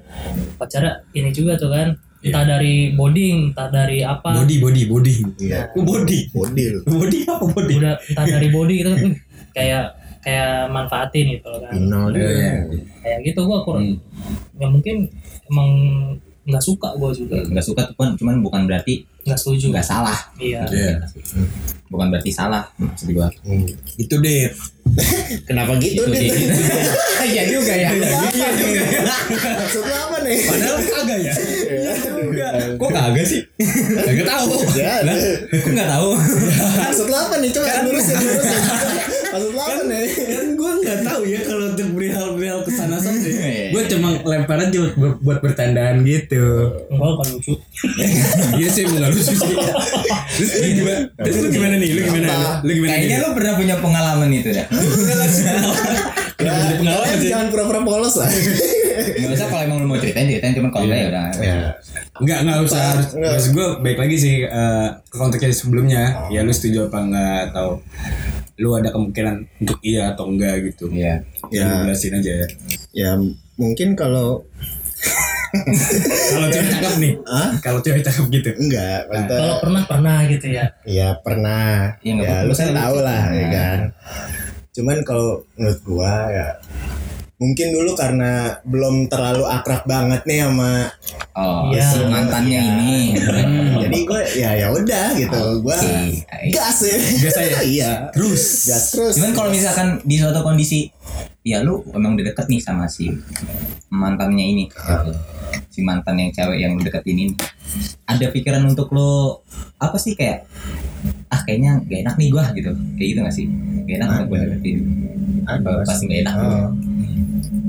pacara 0.56 0.90
ini 1.12 1.30
juga 1.30 1.56
tuh 1.56 1.70
kan. 1.70 1.90
Entah 2.20 2.44
dari 2.44 2.92
bonding 2.92 3.56
entah 3.56 3.72
dari 3.72 4.04
apa. 4.04 4.36
Body 4.36 4.60
body 4.60 4.82
body. 4.86 5.14
Iya. 5.40 5.72
Oh, 5.72 5.88
body. 5.88 6.28
Body. 6.30 6.64
Body 6.84 7.20
apa 7.24 7.46
body? 7.48 7.74
Udah 7.80 7.96
entah 7.96 8.26
dari 8.28 8.48
body 8.56 8.76
gitu. 8.76 8.92
Kayak 9.52 9.84
kayak 10.20 10.68
manfaatin 10.68 11.26
gitu 11.32 11.48
loh 11.48 11.64
kan. 11.64 11.72
Inal 11.80 12.12
Iya, 12.12 12.28
iya. 12.28 12.52
kayak 13.00 13.20
gitu 13.24 13.40
gua 13.44 13.64
kurang 13.64 14.04
ya 14.56 14.68
mungkin 14.68 15.08
emang 15.48 15.72
nggak 16.50 16.64
suka 16.66 16.90
gua 16.98 17.14
juga. 17.14 17.38
Nggak 17.46 17.66
suka 17.66 17.82
tuh 17.86 17.96
kan 17.96 18.18
cuman 18.18 18.42
bukan 18.42 18.66
berarti 18.66 19.06
nggak 19.24 19.40
setuju. 19.40 19.70
nggak 19.70 19.86
salah. 19.86 20.18
Iya. 20.42 20.66
Iya. 20.68 20.98
bukan 21.90 22.14
berarti 22.14 22.30
salah 22.30 22.66
maksud 22.78 23.14
gua. 23.14 23.30
Hmm. 23.46 23.66
itu 23.98 24.16
deh 24.22 24.50
Kenapa 25.46 25.78
gitu 25.78 26.02
dia. 26.10 26.34
Iya 27.20 27.44
juga 27.52 27.74
ya. 27.76 27.90
Maksud 27.94 29.84
lu 29.84 29.94
apa 29.94 30.18
nih? 30.24 30.38
padahal 30.48 30.78
kagak 30.80 31.20
ya? 31.20 31.34
Iya 31.36 31.94
juga. 32.00 32.48
kok 32.80 32.90
kagak 32.90 33.26
sih? 33.28 33.42
Kagak 34.08 34.26
tahu. 34.26 34.50
Ya, 34.74 35.04
Lah, 35.04 35.16
kok 35.52 35.72
nggak 35.76 35.90
tahu? 35.90 36.10
Maksud 36.80 37.06
lu 37.12 37.16
apa 37.20 37.36
nih? 37.44 37.50
Coba 37.52 37.68
lurusin, 37.86 38.16
lurusin. 38.18 38.62
Maksud 39.36 39.52
apa 39.54 39.84
nih? 39.86 40.06
kan 40.10 40.48
gue 40.58 40.72
nggak 40.82 41.00
tahu 41.06 41.22
ya 41.28 41.40
kalau 41.46 41.66
untuk 41.70 41.90
cuma 43.90 44.10
lempar 44.24 44.58
aja 44.60 44.78
buat, 44.94 45.16
buat 45.20 45.40
bertandaan 45.40 46.02
gitu 46.02 46.46
enggak 46.88 47.14
kan 47.16 47.28
lucu 47.30 47.54
iya 48.56 48.68
sih 48.68 48.84
nggak 48.84 49.10
lucu 49.10 49.22
sih 49.26 49.36
terus 50.32 50.52
lu 50.56 50.70
gimana 50.76 51.00
terus 51.18 51.38
lu 51.38 51.48
gimana 51.50 51.74
nih 51.76 51.90
lu 51.90 52.02
gimana 52.04 52.28
lu 52.62 52.72
gimana 52.72 52.92
kayaknya 52.94 53.18
lu 53.20 53.30
pernah 53.34 53.54
punya 53.56 53.76
pengalaman 53.78 54.30
itu 54.32 54.50
dah 54.50 54.66
Ya, 56.40 56.56
kalian 56.72 57.20
jangan 57.20 57.48
pura-pura 57.52 57.84
polos 57.84 58.16
lah. 58.16 58.32
nggak 58.32 59.32
usah 59.34 59.48
kalau 59.48 59.60
emang 59.62 59.84
lu 59.84 59.88
mau 59.88 60.00
ceritain 60.00 60.24
ceritain 60.24 60.56
cuman 60.56 60.72
kalau 60.72 60.88
enggak 60.88 61.00
ya 61.00 61.08
udah 61.10 61.26
Ya. 61.36 61.56
Enggak, 62.16 62.38
enggak 62.44 62.58
usah 62.64 62.82
harus. 62.82 63.08
Enggak. 63.12 63.32
Maksud 63.36 63.52
gue 63.52 63.68
baik 63.82 63.98
lagi 63.98 64.16
sih 64.16 64.36
eh, 64.44 64.88
ke 65.04 65.16
konteksnya 65.16 65.52
sebelumnya. 65.52 66.04
Ya 66.28 66.40
lu 66.42 66.52
setuju 66.52 66.88
apa 66.88 66.98
enggak 67.02 67.40
atau 67.52 67.84
lu 68.56 68.70
ada 68.72 68.88
kemungkinan 68.90 69.36
untuk 69.58 69.80
iya 69.82 70.16
atau 70.16 70.28
enggak 70.28 70.64
gitu. 70.66 70.88
iya 70.90 71.20
Ya, 71.50 71.60
Ya. 71.60 71.84
jelasin 71.84 72.16
aja 72.16 72.32
ya. 72.34 72.48
Ya 72.94 73.12
mungkin 73.60 73.94
kalau 73.94 74.48
Kalau 76.30 76.46
cewek 76.48 76.70
cakep 76.70 76.94
nih. 77.00 77.14
Hah? 77.26 77.50
Kalau 77.60 77.80
cewek 77.80 78.06
cakep 78.06 78.26
gitu. 78.32 78.50
enggak 78.56 79.02
maksudnya 79.04 79.34
Kalau 79.36 79.56
pernah 79.60 79.84
pernah 79.84 80.18
gitu 80.24 80.48
ya. 80.48 80.66
ya 80.84 81.10
pernah 81.20 81.98
Iya, 82.00 82.14
ya 82.14 82.22
apa-apa. 82.22 82.46
lu 82.46 82.54
kan 82.54 82.70
tahu 82.72 82.96
lah 83.00 83.24
ya 83.28 83.42
Nah. 83.42 83.50
kan 83.52 83.80
cuman 84.70 84.98
kalau 85.02 85.30
menurut 85.56 85.80
gua 85.82 86.14
ya 86.30 86.48
mungkin 87.36 87.68
dulu 87.72 87.92
karena 87.94 88.32
belum 88.62 89.08
terlalu 89.08 89.44
akrab 89.44 89.84
banget 89.84 90.22
nih 90.24 90.46
sama 90.46 90.88
Oh, 91.32 91.72
Iya. 91.72 91.84
si 91.84 92.00
mantannya 92.06 92.60
ini. 92.62 93.16
jadi 93.80 93.98
gua 94.04 94.22
ya 94.30 94.52
ya 94.56 94.68
udah 94.70 95.08
gitu 95.16 95.42
gua 95.60 95.74
Oke. 95.74 96.52
gas 96.52 96.78
ya 96.80 96.98
Gas 97.18 97.36
aja? 97.40 97.60
iya 97.74 97.92
Terus. 98.12 98.68
gas 98.68 98.84
terus 98.92 99.14
Cuman 99.18 99.32
kalau 99.34 99.50
misalkan 99.50 99.98
di 100.04 100.16
suatu 100.16 100.40
kondisi 100.40 100.94
ya 101.40 101.64
lu 101.64 101.80
emang 101.96 102.20
udah 102.20 102.26
deket 102.36 102.46
nih 102.52 102.60
sama 102.60 102.86
si 102.92 103.08
mantannya 103.90 104.44
ini. 104.44 104.66
gitu. 104.68 105.12
Si 105.72 105.80
mantan 105.82 106.20
yang 106.20 106.32
cewek 106.36 106.60
yang 106.60 106.76
lu 106.76 106.82
deketin 106.84 107.18
ini. 107.18 107.34
Ada 108.06 108.30
pikiran 108.34 108.66
untuk 108.68 108.92
lo 108.92 109.42
apa 109.80 109.96
sih 109.96 110.14
kayak 110.14 110.44
ah 111.32 111.40
kayaknya 111.46 111.80
gak 111.88 112.00
enak 112.06 112.16
nih 112.20 112.30
gua 112.30 112.46
gitu. 112.52 112.72
Kayak 113.00 113.08
gitu 113.16 113.20
gak 113.24 113.36
sih? 113.36 113.46
Gak 113.88 113.96
enak 114.04 114.10
Ada. 114.10 114.24
gue 114.28 114.38
deketin. 114.46 114.78
ada 115.48 115.60
Apa, 115.66 115.72
pasti 115.88 116.04
gak 116.06 116.20
enak. 116.28 116.36
Oh. 116.38 116.70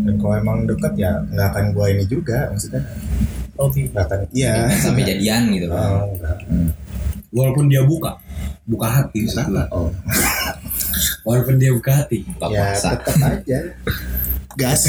dan 0.01 0.17
kalau 0.17 0.35
emang 0.37 0.59
deket 0.65 0.93
ya 0.97 1.13
nggak 1.29 1.47
akan 1.53 1.65
gua 1.77 1.87
ini 1.93 2.05
juga 2.09 2.49
maksudnya 2.49 2.81
Hobi. 3.61 3.85
nggak 3.93 4.05
akan 4.09 4.21
iya 4.33 4.65
Sampai 4.73 5.05
jadian 5.05 5.53
gitu 5.53 5.69
kan. 5.69 5.77
oh, 5.77 6.09
enggak. 6.17 6.37
Walaupun 7.31 7.69
dia 7.69 7.85
buka, 7.85 8.17
buka 8.65 8.89
hati. 8.89 9.29
gua. 9.29 9.69
oh. 9.71 9.93
Walaupun 11.23 11.55
dia 11.57 11.71
buka 11.71 11.93
hati. 11.97 12.25
Buka 12.27 12.47
ya 12.49 12.73
tetap 12.73 13.17
aja 13.19 13.59
gas 14.57 14.83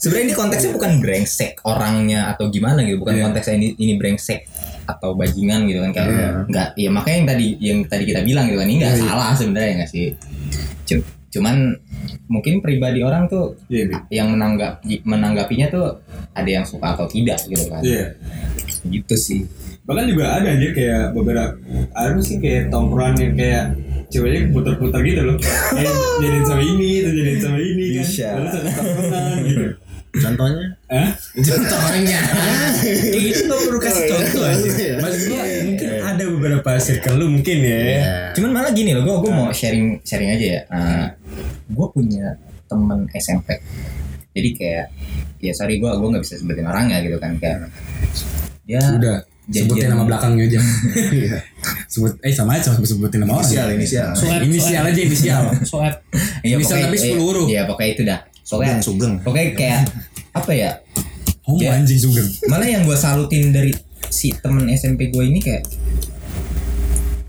Sebenarnya 0.00 0.24
ini 0.24 0.34
konteksnya 0.34 0.72
bukan 0.72 0.92
brengsek 0.98 1.60
orangnya 1.62 2.32
atau 2.32 2.48
gimana 2.48 2.80
gitu, 2.82 2.98
bukan 2.98 3.14
Iya. 3.14 3.22
konteksnya 3.28 3.54
ini 3.56 3.68
ini 3.76 3.92
brengsek 3.94 4.48
atau 4.86 5.14
bajingan 5.14 5.68
gitu 5.68 5.78
kan 5.80 5.92
kayak 5.92 6.08
Iya. 6.08 6.30
nggak 6.48 6.68
ya 6.74 6.90
makanya 6.90 7.16
yang 7.16 7.28
tadi 7.28 7.46
yang 7.60 7.78
tadi 7.84 8.04
kita 8.04 8.20
bilang 8.24 8.48
gitu 8.48 8.58
kan 8.58 8.66
ini 8.66 8.76
nggak 8.80 8.94
Iya. 8.96 9.02
salah 9.04 9.30
sebenarnya 9.32 9.72
nggak 9.78 9.90
sih 9.90 10.06
Cu- 10.82 11.06
cuman 11.30 11.56
mungkin 12.26 12.58
pribadi 12.58 12.98
orang 12.98 13.30
tuh 13.30 13.54
Iya, 13.70 13.86
Bi. 13.86 13.94
yang 14.10 14.34
menanggap 14.34 14.82
menanggapinya 15.04 15.70
tuh 15.70 15.86
ada 16.32 16.50
yang 16.50 16.66
suka 16.66 16.90
atau 16.90 17.06
tidak 17.06 17.38
gitu 17.44 17.70
kan 17.70 17.78
Iya. 17.84 18.18
gitu 18.82 19.14
sih 19.14 19.46
Bahkan 19.90 20.06
juga 20.06 20.24
ada 20.38 20.48
aja 20.54 20.68
kayak 20.70 21.02
beberapa 21.18 21.50
ada 21.98 22.20
sih 22.22 22.38
kayak 22.38 22.70
tongkrongan 22.70 23.18
yang 23.18 23.34
kayak 23.34 23.64
ceweknya 24.06 24.54
putar-putar 24.54 25.02
gitu 25.02 25.18
loh. 25.26 25.34
Kayak 25.74 25.94
jadiin 26.22 26.44
sama 26.46 26.62
ini, 26.62 26.90
terus 27.02 27.14
jadiin 27.18 27.40
sama 27.42 27.58
ini 27.58 27.84
kan. 27.98 28.04
Bisa. 28.06 28.28
Gitu. 29.42 29.66
contohnya 30.10 30.66
Eh? 30.90 31.06
Hah? 31.06 31.10
contohnya 31.38 32.18
kayak 33.14 33.46
tuh 33.46 33.58
perlu 33.62 33.78
kasih 33.78 34.04
contoh 34.10 34.42
aja 34.42 34.58
Iya. 34.66 34.94
Maksud 34.98 35.22
gua 35.30 35.42
mungkin 35.62 35.88
ada 36.02 36.24
beberapa 36.26 36.70
circle 36.82 37.14
lu 37.14 37.26
mungkin 37.30 37.58
ya. 37.62 37.78
Iya. 37.78 38.14
Cuman 38.34 38.50
malah 38.50 38.74
gini 38.74 38.90
loh, 38.90 39.06
gue 39.06 39.16
gue 39.26 39.32
mau 39.34 39.54
sharing 39.54 40.02
sharing 40.02 40.34
aja 40.34 40.46
ya. 40.46 40.62
gue 41.70 41.86
punya 41.94 42.34
temen 42.66 43.06
SMP. 43.14 43.62
Jadi 44.34 44.50
kayak 44.54 44.86
ya 45.38 45.52
sorry 45.54 45.78
gue 45.78 45.90
gue 45.90 46.08
nggak 46.10 46.22
bisa 46.26 46.42
sebutin 46.42 46.66
orangnya 46.66 46.98
gitu 47.06 47.16
kan 47.22 47.38
kayak 47.38 47.70
dia 48.66 48.82
Udah. 49.50 49.60
Sebutin 49.60 49.88
nama 49.88 50.02
belakangnya 50.06 50.44
aja. 50.46 50.60
Iya. 51.20 51.38
Sebut 51.84 52.12
eh 52.22 52.30
sama 52.30 52.54
aja 52.54 52.70
sama 52.70 52.80
sebutin 52.80 53.18
nama 53.20 53.34
orang. 53.34 53.42
inisial 53.44 53.68
inisial 53.74 54.08
Swab, 54.14 54.40
Inisial 54.40 54.82
aja 54.86 55.00
inisial. 55.02 55.42
Swab. 55.70 55.94
Iya, 56.40 56.54
Inisial 56.54 56.78
pokoknya- 56.80 56.86
tapi 56.86 56.96
10 56.96 57.18
huruf. 57.20 57.46
Iya 57.46 57.62
pokoknya 57.66 57.90
itu 57.90 58.02
dah. 58.04 58.18
Pokoknya 58.42 58.74
Sugeng, 58.78 59.14
pokoknya 59.20 59.46
kayak 59.52 59.80
apa 60.32 60.52
ya? 60.52 60.70
Oh 61.44 61.58
anjing 61.58 61.98
sugeng. 61.98 62.26
Malah 62.46 62.62
yang 62.64 62.82
gue 62.82 62.94
salutin 62.94 63.50
dari 63.50 63.74
si 64.06 64.30
temen 64.32 64.70
SMP 64.70 65.06
gue 65.08 65.24
ini 65.24 65.38
kayak 65.38 65.66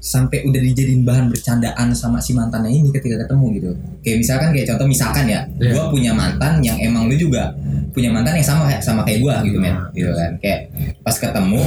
sampai 0.02 0.42
udah 0.50 0.58
dijadiin 0.58 1.06
bahan 1.06 1.30
bercandaan 1.30 1.94
sama 1.94 2.18
si 2.18 2.34
mantannya 2.34 2.74
ini 2.74 2.90
ketika 2.90 3.22
ketemu 3.22 3.46
gitu. 3.62 3.70
Kayak 4.02 4.18
misalkan 4.26 4.50
kayak 4.50 4.68
contoh 4.74 4.88
misalkan 4.90 5.26
ya, 5.30 5.46
Iya. 5.62 5.78
gue 5.78 5.86
punya 5.94 6.12
mantan 6.18 6.58
yang 6.66 6.78
emang 6.82 7.06
lu 7.06 7.14
juga 7.16 7.54
punya 7.94 8.10
mantan 8.10 8.34
yang 8.42 8.48
sama 8.50 8.66
kayak 8.66 8.82
sama 8.82 9.06
kayak 9.06 9.22
gue 9.22 9.36
gitu 9.54 9.58
men, 9.62 9.78
gitu 9.94 10.10
kan. 10.10 10.32
Kayak 10.42 10.60
pas 11.06 11.14
ketemu, 11.14 11.62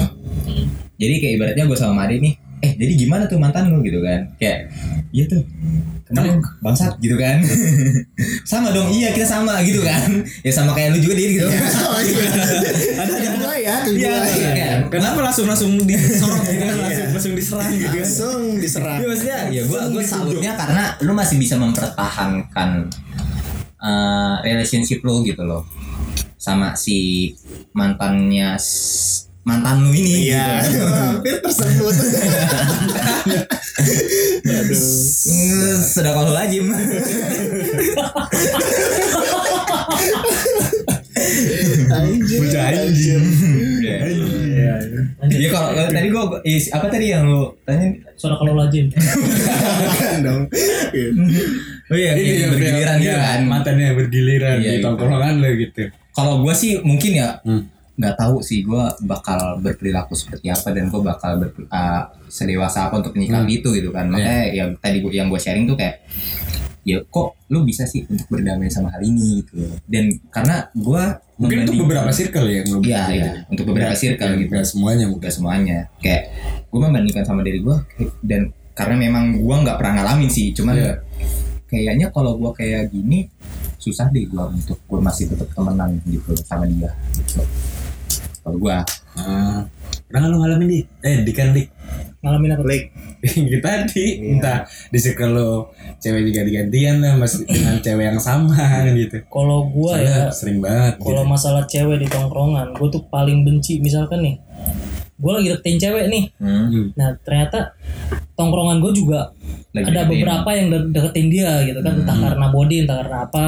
jadi 0.98 1.14
kayak 1.22 1.32
ibaratnya 1.38 1.64
gue 1.70 1.78
sama 1.78 1.94
Mari 2.02 2.16
nih, 2.18 2.34
eh 2.64 2.70
jadi 2.74 2.92
gimana 2.96 3.28
tuh 3.28 3.36
mantan 3.36 3.68
lu? 3.68 3.84
Gitu 3.84 4.00
kan? 4.00 4.24
Kayak 4.40 4.72
iya 5.12 5.28
tuh 5.28 5.44
kemarin 6.08 6.40
bangsat? 6.58 6.96
Gitu 6.96 7.14
kan. 7.14 7.44
Sama 8.50 8.72
dong 8.72 8.88
iya 8.88 9.12
kita 9.12 9.26
sama 9.26 9.60
gitu 9.60 9.84
kan. 9.84 10.24
Ya 10.40 10.48
sama 10.48 10.72
kayak 10.72 10.96
lu 10.96 10.98
juga 11.00 11.14
dia 11.14 11.28
gitu. 11.32 11.48
Ada 12.94 13.12
ada 13.12 13.28
dua 13.36 13.54
ya 13.56 13.74
Iya, 13.84 14.12
ya. 14.22 14.50
kayak, 14.54 14.78
Kenapa 14.88 15.18
langsung 15.20 15.44
langsung 15.44 15.76
disorot 15.82 16.40
gitu 16.42 16.56
kan? 16.60 16.74
Langsung 16.78 17.06
langsung 17.12 17.34
diserang 17.34 17.68
gitu 17.70 17.86
kan? 17.86 18.00
langsung 18.00 18.40
diserang. 18.56 18.98
Iya 19.00 19.06
maksudnya 19.08 19.38
ya 19.50 19.62
gue 19.64 19.80
gue 19.90 20.04
salutnya 20.04 20.52
karena 20.56 20.84
lu 21.02 21.12
masih 21.12 21.36
bisa 21.36 21.54
mempertahankan 21.56 22.70
eh, 23.78 24.34
relationship 24.42 25.00
lu 25.02 25.20
gitu 25.22 25.42
loh. 25.42 25.64
Sama 26.36 26.76
si 26.76 27.32
mantannya 27.72 28.56
mantan 29.44 29.76
lu 29.82 29.92
ini 29.92 30.26
iya 30.26 30.64
gitu. 30.64 30.84
hampir 30.90 31.36
tersebut 31.38 31.94
aduh 34.44 34.82
Sudah 35.84 36.12
kalau 36.12 36.32
lajim. 36.32 36.64
anjir 41.90 42.38
Bocah 42.40 42.62
anjing. 42.66 43.22
Iya. 43.80 43.96
Ya 45.30 45.48
kalau 45.48 45.72
kalau 45.72 45.88
tadi 45.88 46.08
gua 46.08 46.24
is- 46.42 46.70
apa 46.70 46.86
tadi 46.88 47.06
yang 47.08 47.24
lu 47.24 47.52
tanya? 47.64 47.94
Suara 48.14 48.36
kalau 48.36 48.54
lajim. 48.54 48.90
Bukan 48.90 50.18
dong 50.20 50.42
Iya. 50.90 51.08
Oh 51.84 51.96
iya, 51.96 52.10
yang 52.16 52.50
bergiliran 52.50 52.96
gitu 52.98 53.12
kan. 53.14 53.40
Mantannya 53.44 53.88
bergiliran 53.94 54.56
Iya, 54.58 54.64
di 54.64 54.76
iya. 54.78 54.82
tongkrongan 54.82 55.34
lo 55.38 55.50
gitu. 55.52 55.82
Kalau 56.14 56.40
gua 56.40 56.54
sih 56.54 56.80
mungkin 56.80 57.12
ya 57.14 57.28
Hmm. 57.42 57.66
Nggak 57.94 58.14
tahu 58.18 58.42
sih 58.42 58.66
gua 58.66 58.90
bakal 59.06 59.62
berperilaku 59.62 60.18
seperti 60.18 60.50
apa 60.50 60.74
dan 60.74 60.90
gua 60.90 61.14
bakal 61.14 61.38
ber, 61.38 61.50
uh, 61.70 62.10
sedewasa 62.26 62.90
apa 62.90 62.98
untuk 62.98 63.14
menyikapi 63.14 63.62
itu 63.62 63.68
gitu 63.74 63.90
kan. 63.94 64.10
Makanya 64.10 64.50
yang 64.50 64.70
tadi 64.82 64.98
gua 64.98 65.12
yang 65.14 65.26
gua 65.30 65.38
sharing 65.38 65.66
tuh 65.70 65.78
kayak 65.78 66.02
ya 66.84 67.00
kok 67.08 67.40
lu 67.48 67.64
bisa 67.64 67.88
sih 67.88 68.04
untuk 68.10 68.28
berdamai 68.28 68.68
sama 68.68 68.92
hal 68.92 69.00
ini 69.00 69.40
gitu 69.40 69.56
dan 69.88 70.20
karena 70.28 70.68
gua 70.76 71.24
Mungkin 71.34 71.66
untuk 71.66 71.82
beberapa 71.82 72.10
circle 72.14 72.46
ya 72.46 72.62
yang 72.62 72.68
lo 72.70 72.78
Iya, 72.78 73.02
iya, 73.10 73.30
untuk 73.50 73.66
beberapa 73.74 73.94
circle 73.98 74.38
gitu. 74.38 74.54
Gak 74.54 74.68
semuanya 74.70 75.10
mungkin. 75.10 75.30
Semuanya. 75.34 75.78
Kayak 75.98 76.30
gue 76.70 76.78
membandingkan 76.78 77.26
sama 77.26 77.42
diri 77.42 77.58
gue 77.58 77.74
dan 78.22 78.54
karena 78.74 78.94
memang 78.98 79.42
gue 79.42 79.56
nggak 79.66 79.78
pernah 79.78 80.02
ngalamin 80.02 80.30
sih, 80.30 80.54
cuman 80.54 80.74
Iya. 80.78 80.92
kayaknya 81.66 82.06
kalau 82.14 82.38
gue 82.38 82.50
kayak 82.54 82.90
gini 82.94 83.26
susah 83.82 84.06
deh 84.14 84.30
gue 84.30 84.44
untuk 84.46 84.78
gue 84.86 85.00
masih 85.02 85.26
tetap 85.34 85.50
temenan 85.50 85.98
gitu 86.06 86.38
sama 86.46 86.70
dia. 86.70 86.94
Gitu. 87.18 87.42
Kalau 88.44 88.58
gue, 88.58 88.76
Ah, 89.14 89.62
pernah 90.04 90.26
lo 90.26 90.36
ngalamin 90.36 90.66
di? 90.68 90.80
Eh, 91.00 91.22
di 91.22 91.30
kan 91.30 91.50
dik. 91.50 91.70
Ngalamin 92.18 92.50
apa? 92.52 92.62
Klik. 92.62 92.84
kita 93.24 93.88
di 93.88 94.04
Iya. 94.20 94.36
entah 94.36 94.58
di 94.90 94.98
circle 94.98 95.32
lo 95.32 95.72
cewek 95.96 96.28
juga 96.28 96.42
digantian 96.42 96.98
lah 96.98 97.14
masih 97.14 97.46
dengan 97.46 97.78
cewek 97.78 98.04
yang 98.04 98.18
sama 98.18 98.58
gitu. 98.92 99.22
Kalau 99.24 99.64
gua 99.66 99.96
Soalnya 99.96 100.18
ya, 100.20 100.28
sering 100.28 100.58
banget. 100.58 100.98
kalau 100.98 101.22
gitu. 101.22 101.30
masalah 101.30 101.64
cewek 101.64 101.96
di 101.96 102.06
tongkrongan, 102.06 102.74
gua 102.74 102.88
tuh 102.90 103.06
paling 103.06 103.42
benci 103.42 103.78
misalkan 103.78 104.20
nih. 104.20 104.36
Gua 105.14 105.38
lagi 105.38 105.48
deketin 105.48 105.78
cewek 105.78 106.04
nih. 106.10 106.24
hmm, 106.36 106.92
Nah, 106.92 107.14
ternyata 107.18 107.72
tongkrongan 108.34 108.76
gue 108.78 108.92
juga 108.92 109.30
lagi 109.70 109.86
ada 109.86 110.02
deketin. 110.02 110.10
beberapa 110.10 110.48
yang 110.50 110.66
de- 110.68 110.90
deketin 110.90 111.26
dia 111.28 111.62
gitu 111.62 111.78
kan 111.78 111.94
entah 111.96 112.12
Hmm. 112.12 112.24
karena 112.26 112.46
body 112.50 112.76
entah 112.82 112.96
karena 112.98 113.18
apa 113.22 113.44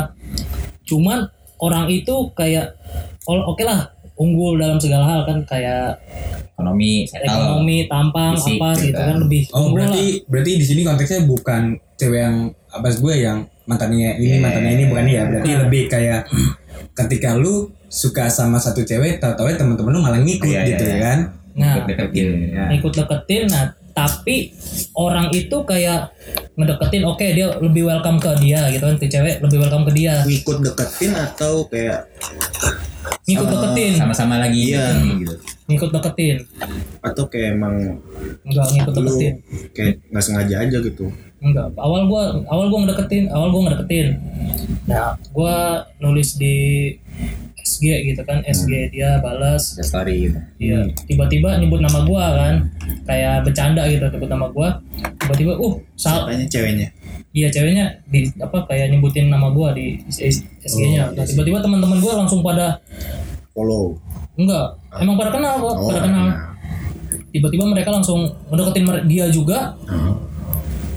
cuman 0.85 1.27
orang 1.59 1.91
itu 1.91 2.15
kayak 2.33 2.79
oh, 3.25 3.51
oke 3.51 3.61
lah 3.61 3.91
unggul 4.17 4.57
dalam 4.57 4.77
segala 4.77 5.05
hal 5.07 5.21
kan 5.23 5.39
kayak 5.43 6.01
ekonomi, 6.51 7.05
ekonomi 7.07 7.85
tampang 7.85 8.33
fisik, 8.35 8.57
apa 8.57 8.69
gitu 8.75 8.85
gitu 8.87 8.97
kan. 8.97 9.07
kan 9.07 9.17
lebih 9.21 9.43
Oh 9.49 9.59
unggul 9.63 9.77
lah 9.77 9.87
berarti 9.87 10.05
berarti 10.27 10.51
di 10.57 10.65
sini 10.65 10.81
konteksnya 10.83 11.21
bukan 11.23 11.63
cewek 11.95 12.21
yang 12.23 12.37
apa 12.69 12.89
gue 12.91 13.15
yang 13.15 13.39
mantannya 13.65 14.11
ini 14.17 14.27
Iya. 14.33 14.41
mantannya 14.41 14.73
ini 14.73 14.85
bukan 14.87 15.05
ya 15.07 15.23
berarti 15.27 15.51
Bukan. 15.51 15.63
lebih 15.67 15.83
kayak 15.87 16.21
ketika 16.95 17.31
lu 17.35 17.55
suka 17.87 18.27
sama 18.27 18.57
satu 18.57 18.83
cewek 18.83 19.17
tahu-tahu 19.17 19.53
teman-teman 19.55 19.93
lu 19.93 20.01
malah 20.01 20.19
ngikut 20.19 20.47
Iya, 20.47 20.61
iya, 20.61 20.69
gitu 20.71 20.85
iya. 20.87 20.97
kan 20.99 21.19
nah 21.53 21.73
Ikut 21.75 21.85
deketin. 21.89 22.29
ya. 22.53 22.65
ikut 22.71 22.93
deketin 22.95 23.45
nah 23.49 23.65
tapi 23.91 24.53
orang 24.93 25.33
itu 25.33 25.57
kayak 25.65 26.13
ngedeketin 26.53 27.01
oke 27.03 27.25
dia 27.27 27.49
lebih 27.57 27.85
welcome 27.87 28.21
ke 28.21 28.29
dia 28.39 28.69
gitu 28.69 28.85
kan 28.85 28.97
si 28.97 29.09
cewek 29.09 29.41
lebih 29.41 29.57
welcome 29.59 29.85
ke 29.85 29.93
dia 29.95 30.21
ngikut 30.23 30.61
deketin 30.63 31.13
atau 31.13 31.65
kayak 31.67 32.05
ngikut 33.27 33.47
deketin. 33.51 33.93
Sama-sama 33.99 34.39
lagi 34.39 34.73
Iya. 34.73 34.87
gitu. 35.19 35.35
ngikut 35.67 35.91
deketin. 35.91 36.37
Atau 37.03 37.27
kayak 37.27 37.59
emang 37.59 37.99
enggak 38.47 38.67
ngikut 38.71 38.93
lu 38.95 39.03
deketin. 39.11 39.35
kayak 39.75 39.95
nggak 40.09 40.23
sengaja 40.25 40.57
aja 40.63 40.79
gitu? 40.79 41.07
Enggak. 41.43 41.75
Awal 41.75 42.07
gua 42.07 42.23
awal 42.47 42.71
gua 42.71 42.87
ngedeketin 42.87 43.27
awal 43.29 43.51
gua 43.51 43.61
ngedeketin. 43.67 44.07
Nah 44.87 45.19
gue 45.19 45.57
nulis 45.99 46.39
di 46.39 46.55
SG 47.59 48.15
gitu 48.15 48.23
kan. 48.23 48.47
SG 48.47 48.95
dia 48.95 49.19
balas. 49.19 49.75
Story 49.83 50.31
gitu. 50.31 50.39
Iya, 50.63 50.87
tiba-tiba 51.11 51.59
nyebut 51.59 51.83
nama 51.83 52.07
gua 52.07 52.25
kan, 52.39 52.55
kayak 53.03 53.43
bercanda 53.43 53.83
gitu 53.91 54.07
nyebut 54.07 54.31
nama 54.31 54.47
gua. 54.55 54.79
Tiba-tiba, 55.19 55.59
uh, 55.59 55.75
sal, 55.99 56.31
Siapanya 56.31 56.47
ceweknya? 56.47 56.89
Iya 57.37 57.53
ceweknya 57.53 58.01
di 58.09 58.33
apa 58.37 58.65
kayak 58.65 58.89
nyebutin 58.91 59.29
nama 59.29 59.53
gua 59.53 59.71
di 59.71 60.01
SG-nya. 60.09 61.13
Nah, 61.13 61.21
tiba-tiba 61.23 61.61
teman-teman 61.61 62.01
gua 62.01 62.17
langsung 62.17 62.41
pada 62.41 62.81
Follow. 63.53 63.97
enggak, 64.35 64.73
emang 64.97 65.17
pada 65.17 65.31
kenal 65.31 65.55
kok, 65.59 65.75
Oh, 65.75 65.87
pada 65.87 66.01
kenal. 66.03 66.27
Tiba-tiba 67.29 67.65
mereka 67.67 67.89
langsung 67.91 68.25
ngedeketin 68.49 68.85
dia 69.07 69.29
juga. 69.29 69.77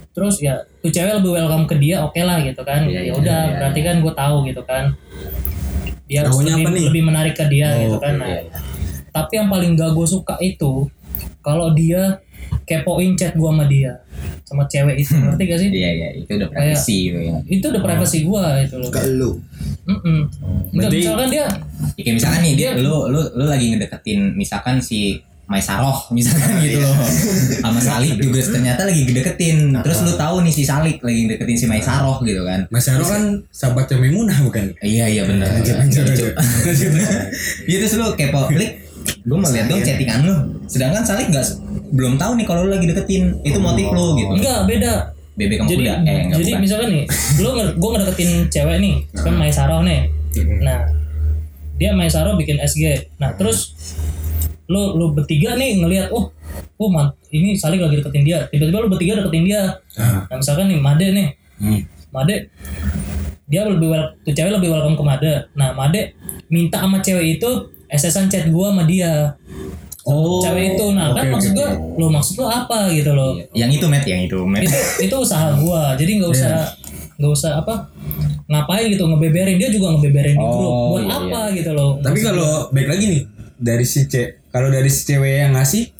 Terus 0.09 0.39
ya, 0.39 0.55
tuh 0.79 0.89
cewek 0.89 1.19
lebih 1.19 1.31
welcome 1.33 1.63
ke 1.65 1.75
dia, 1.75 2.01
oke 2.01 2.19
lah 2.19 2.39
gitu 2.39 2.59
kan. 2.63 2.83
Iya, 2.83 2.99
ya 2.99 3.01
iya, 3.05 3.13
udah, 3.13 3.39
iya, 3.45 3.55
berarti 3.55 3.79
kan 3.79 3.95
gua 3.99 4.13
tahu 4.13 4.35
gitu 4.47 4.61
kan. 4.63 4.91
Dia 6.09 6.25
Taunya 6.25 6.55
lebih, 6.55 6.63
apa 6.65 6.69
nih? 6.73 6.83
lebih 6.89 7.03
menarik 7.05 7.33
ke 7.35 7.45
dia 7.45 7.67
Oh, 7.69 7.79
gitu 7.79 7.97
kan. 7.99 8.13
Nah, 8.17 8.27
Iya, 8.27 8.39
iya. 8.43 8.51
tapi 9.09 9.31
yang 9.35 9.47
paling 9.47 9.71
gak 9.73 9.91
gue 9.91 10.07
suka 10.07 10.35
itu 10.39 10.89
kalau 11.39 11.69
dia 11.71 12.17
kepoin 12.69 13.11
chat 13.13 13.33
gue 13.33 13.49
sama 13.49 13.65
dia 13.65 13.97
sama 14.45 14.65
cewek 14.65 14.95
itu. 14.97 15.13
Ngerti 15.13 15.43
gak 15.43 15.59
sih? 15.59 15.69
Iya 15.71 15.89
iya 15.91 16.07
itu 16.15 16.31
udah 16.31 16.49
privacy 16.49 16.97
gitu 17.07 17.19
ya. 17.19 17.37
itu 17.47 17.65
udah 17.65 17.81
privacy 17.81 18.17
gue 18.21 18.43
itu 18.61 18.75
loh. 18.75 18.89
Ke 18.89 19.01
lu. 19.09 19.31
Mm-mm. 19.85 20.19
Nggak, 20.69 20.85
Berarti- 20.85 20.99
misalkan 20.99 21.27
dia 21.27 21.45
Ya, 21.89 22.01
kayak 22.03 22.15
misalkan 22.15 22.39
nih 22.41 22.53
dia 22.55 22.69
Dia- 22.71 22.81
lu 22.81 23.09
lu 23.09 23.21
lu 23.31 23.45
lagi 23.45 23.65
ngedeketin 23.69 24.33
misalkan 24.33 24.77
si 24.79 25.17
Maisaroh 25.45 25.97
misalkan 26.11 26.61
gitu 26.61 26.77
loh. 26.77 26.93
Sama 27.59 27.79
Salik 27.79 28.17
juga 28.17 28.37
ternyata 28.39 28.85
lagi 28.85 29.01
ngedeketin. 29.03 29.73
Terus 29.75 29.97
lu 30.03 30.13
tahu 30.13 30.35
nih 30.41 30.51
si 30.51 30.61
Salik 30.61 30.97
lagi 30.99 31.19
ngedeketin 31.25 31.57
si 31.57 31.65
Maisaroh 31.65 32.21
gitu 32.21 32.41
kan. 32.43 32.65
Mas 32.67 32.85
Aro 32.85 33.01
kan 33.03 33.23
sahabatnya 33.49 33.97
Memunah 33.99 34.37
bukan? 34.39 34.77
iya 34.79 35.05
iya 35.05 35.25
benar 35.25 35.49
Lanjut, 35.51 35.73
lanjut, 35.75 36.03
lanjut. 36.05 36.33
Iya 37.69 37.77
terus 37.79 37.93
lu 37.95 38.13
kepo 38.13 38.45
klik 38.47 38.85
gue 39.19 39.35
mau 39.35 39.49
lihat 39.49 39.65
dong 39.67 39.81
chattingan 39.81 40.21
lu. 40.21 40.35
Sedangkan 40.65 41.01
Salik 41.01 41.27
nggak 41.27 41.45
belum 41.89 42.15
tahu 42.15 42.31
nih 42.37 42.45
kalau 42.45 42.65
lu 42.65 42.71
lagi 42.73 42.85
deketin 42.89 43.37
itu 43.41 43.59
motif 43.59 43.87
lu 43.91 44.17
gitu. 44.17 44.33
Enggak 44.37 44.59
beda. 44.69 44.93
Bebek 45.39 45.55
kamu 45.63 45.69
jadi 45.71 45.79
kuda? 45.79 45.93
Eh 46.03 46.19
enggak 46.27 46.39
jadi 46.43 46.51
bukan. 46.51 46.61
misalkan 46.67 46.89
nih 46.91 47.03
lu 47.39 47.49
gue 47.55 47.89
ngedeketin 47.95 48.31
cewek 48.51 48.77
nih 48.83 48.95
kan 49.15 49.33
Maisaro 49.39 49.77
nih. 49.87 50.01
Nah 50.59 50.79
dia 51.79 51.89
Maisaro 51.95 52.35
bikin 52.35 52.59
SG 52.59 53.15
nah 53.17 53.31
terus 53.39 53.73
lu 54.69 54.99
lu 54.99 55.15
bertiga 55.15 55.55
nih 55.55 55.79
ngelihat 55.81 56.13
oh 56.13 56.29
oh 56.79 56.89
man, 56.91 57.11
ini 57.33 57.55
Salik 57.57 57.81
lagi 57.83 57.99
deketin 57.99 58.23
dia. 58.23 58.45
Tiba-tiba 58.51 58.85
lu 58.85 58.89
bertiga 58.91 59.19
deketin 59.19 59.43
dia. 59.47 59.79
Ah. 59.97 60.27
nah 60.27 60.35
misalkan 60.39 60.67
nih 60.71 60.79
Made 60.79 61.07
nih. 61.11 61.27
Hmm. 61.59 61.81
Made 62.11 62.35
dia 63.49 63.65
lebih 63.65 63.89
wel 63.89 64.03
tuh 64.21 64.33
cewek 64.35 64.53
lebih 64.53 64.69
welcome 64.69 64.95
ke 64.95 65.03
Made. 65.03 65.33
Nah 65.57 65.73
Made 65.73 66.13
minta 66.51 66.83
sama 66.83 67.01
cewek 67.01 67.39
itu 67.39 67.49
SSan 67.89 68.29
chat 68.29 68.45
gua 68.53 68.69
sama 68.69 68.85
dia 68.85 69.38
Oh. 70.01 70.39
cewek 70.39 70.73
itu 70.73 70.85
nah 70.91 71.11
kan 71.11 71.27
oke, 71.27 71.33
maksud 71.35 71.53
oke. 71.53 71.67
lo 71.95 72.05
maksud 72.07 72.35
lo 72.35 72.47
apa 72.47 72.87
gitu 72.89 73.11
loh 73.11 73.35
Iya. 73.51 73.67
yang 73.67 73.71
itu 73.71 73.85
Matt 73.85 74.05
yang 74.05 74.21
itu 74.23 74.39
Matt 74.41 74.63
itu 74.63 74.77
itu 75.01 75.15
usaha 75.15 75.51
gua 75.59 75.93
jadi 75.93 76.11
nggak 76.17 76.31
usah 76.31 76.51
nggak 77.19 77.31
usah 77.31 77.51
apa 77.57 77.75
ngapain 78.47 78.87
gitu 78.87 79.03
ngebeberin 79.05 79.55
dia 79.55 79.69
juga 79.69 79.93
ngebeberin 79.93 80.33
di 80.33 80.45
grup 80.45 80.71
Oh, 80.71 80.87
buat 80.91 81.03
iya, 81.03 81.13
apa 81.19 81.41
gitu 81.51 81.71
loh 81.71 81.91
Tapi 81.99 82.19
kalau 82.19 82.49
baik 82.69 82.87
lagi 82.87 83.05
nih 83.07 83.21
dari 83.55 83.83
si 83.83 84.07
ce 84.07 84.39
kalau 84.47 84.67
dari 84.67 84.87
si 84.87 85.03
cewek 85.03 85.33
yang 85.41 85.51
ngasih 85.51 85.91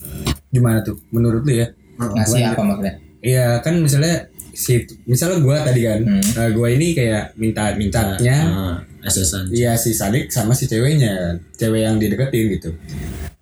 gimana 0.50 0.80
tuh 0.80 0.98
menurut 1.10 1.44
lu 1.44 1.54
ya? 1.54 1.68
ngasih 2.00 2.42
apa 2.48 2.62
maksudnya 2.64 2.94
Iya 3.20 3.60
kan 3.60 3.76
misalnya 3.78 4.32
si 4.50 4.80
misalnya 5.04 5.40
gua 5.40 5.60
tadi 5.62 5.84
kan, 5.84 6.00
Hmm. 6.00 6.24
nah, 6.34 6.48
gua 6.50 6.68
ini 6.68 6.92
kayak 6.94 7.36
minta 7.36 7.76
mintanya 7.76 8.38
Ah, 8.42 8.76
SSan. 9.02 9.48
Iya 9.50 9.76
si 9.76 9.92
Sadik 9.92 10.28
sama 10.28 10.52
si 10.52 10.66
ceweknya, 10.66 11.36
cewek 11.54 11.84
yang 11.84 11.96
dideketin 11.96 12.48
gitu. 12.50 12.72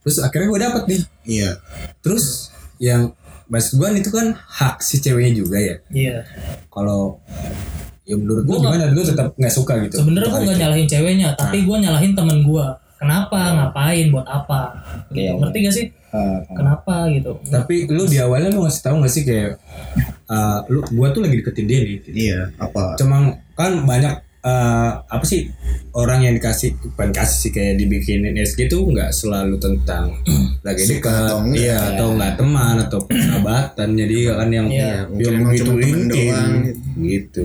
Terus 0.06 0.18
akhirnya 0.24 0.48
gue 0.50 0.60
dapet 0.62 0.84
nih. 0.88 1.02
Iya. 1.28 1.52
Terus 2.04 2.54
yang 2.78 3.12
maksud 3.48 3.80
gue 3.80 3.88
itu 4.00 4.12
kan 4.12 4.36
hak 4.36 4.84
si 4.84 5.00
ceweknya 5.00 5.34
juga 5.40 5.58
ya. 5.58 5.76
iya 5.92 6.18
Kalau 6.68 7.24
ya 8.08 8.16
menurut 8.16 8.44
gue 8.48 8.56
Gua 8.56 8.72
gimana? 8.72 8.92
Lu 8.92 9.04
tetap 9.04 9.36
nggak 9.36 9.54
suka 9.54 9.74
gitu. 9.84 10.00
sebenarnya 10.00 10.30
gua 10.32 10.40
Untuk 10.40 10.48
nggak 10.48 10.60
nyalahin 10.64 10.88
ceweknya 10.88 11.28
tapi 11.36 11.58
gua 11.68 11.78
nyalahin 11.80 12.14
temen 12.16 12.40
gua 12.48 12.80
kenapa 12.98 13.40
ngapain 13.54 14.08
buat 14.10 14.26
apa 14.26 14.62
gitu. 15.12 15.38
Ngerti 15.38 15.58
gak 15.64 15.76
sih 15.76 15.88
kenapa 16.50 17.12
gitu 17.14 17.38
Tapi 17.46 17.86
lu 17.94 18.10
di 18.10 18.18
awalnya 18.18 18.50
lu 18.50 18.66
ngasih 18.66 18.82
tahu 18.84 18.96
nggak 19.04 19.14
sih 19.14 19.24
kayak 19.28 19.60
uh, 20.32 20.60
lu 20.72 20.80
gua 20.96 21.12
tuh 21.12 21.22
lagi 21.24 21.44
deketin 21.44 21.68
dia 21.68 21.80
nih. 21.84 21.98
Iya. 22.10 22.40
Apa? 22.58 22.96
Cuma 23.00 23.38
kan 23.56 23.84
banyak 23.84 24.27
uh, 24.48 24.90
apa 25.04 25.26
sih 25.28 25.52
orang 25.92 26.24
yang 26.24 26.34
dikasih 26.40 26.80
bukan 26.80 27.10
kasih 27.12 27.38
sih 27.48 27.52
kayak 27.52 27.76
dibikinin 27.76 28.36
SG 28.40 28.72
tuh 28.72 28.88
nggak 28.88 29.12
selalu 29.12 29.60
tentang 29.60 30.16
lagi 30.68 30.84
Suka 30.88 30.96
dekat, 31.12 31.28
atau 31.28 31.38
enggak, 31.44 31.60
iya 31.60 31.76
ya. 31.76 31.80
atau 31.96 32.08
nggak 32.16 32.34
teman 32.40 32.76
atau 32.88 33.00
persahabatan. 33.04 33.90
Jadi 33.98 34.18
kan 34.32 34.50
yang 34.50 34.68
mungkin 35.12 35.32
yang 35.34 35.44
begitu 35.44 35.72
doang. 36.08 36.52
Gitu. 36.98 37.44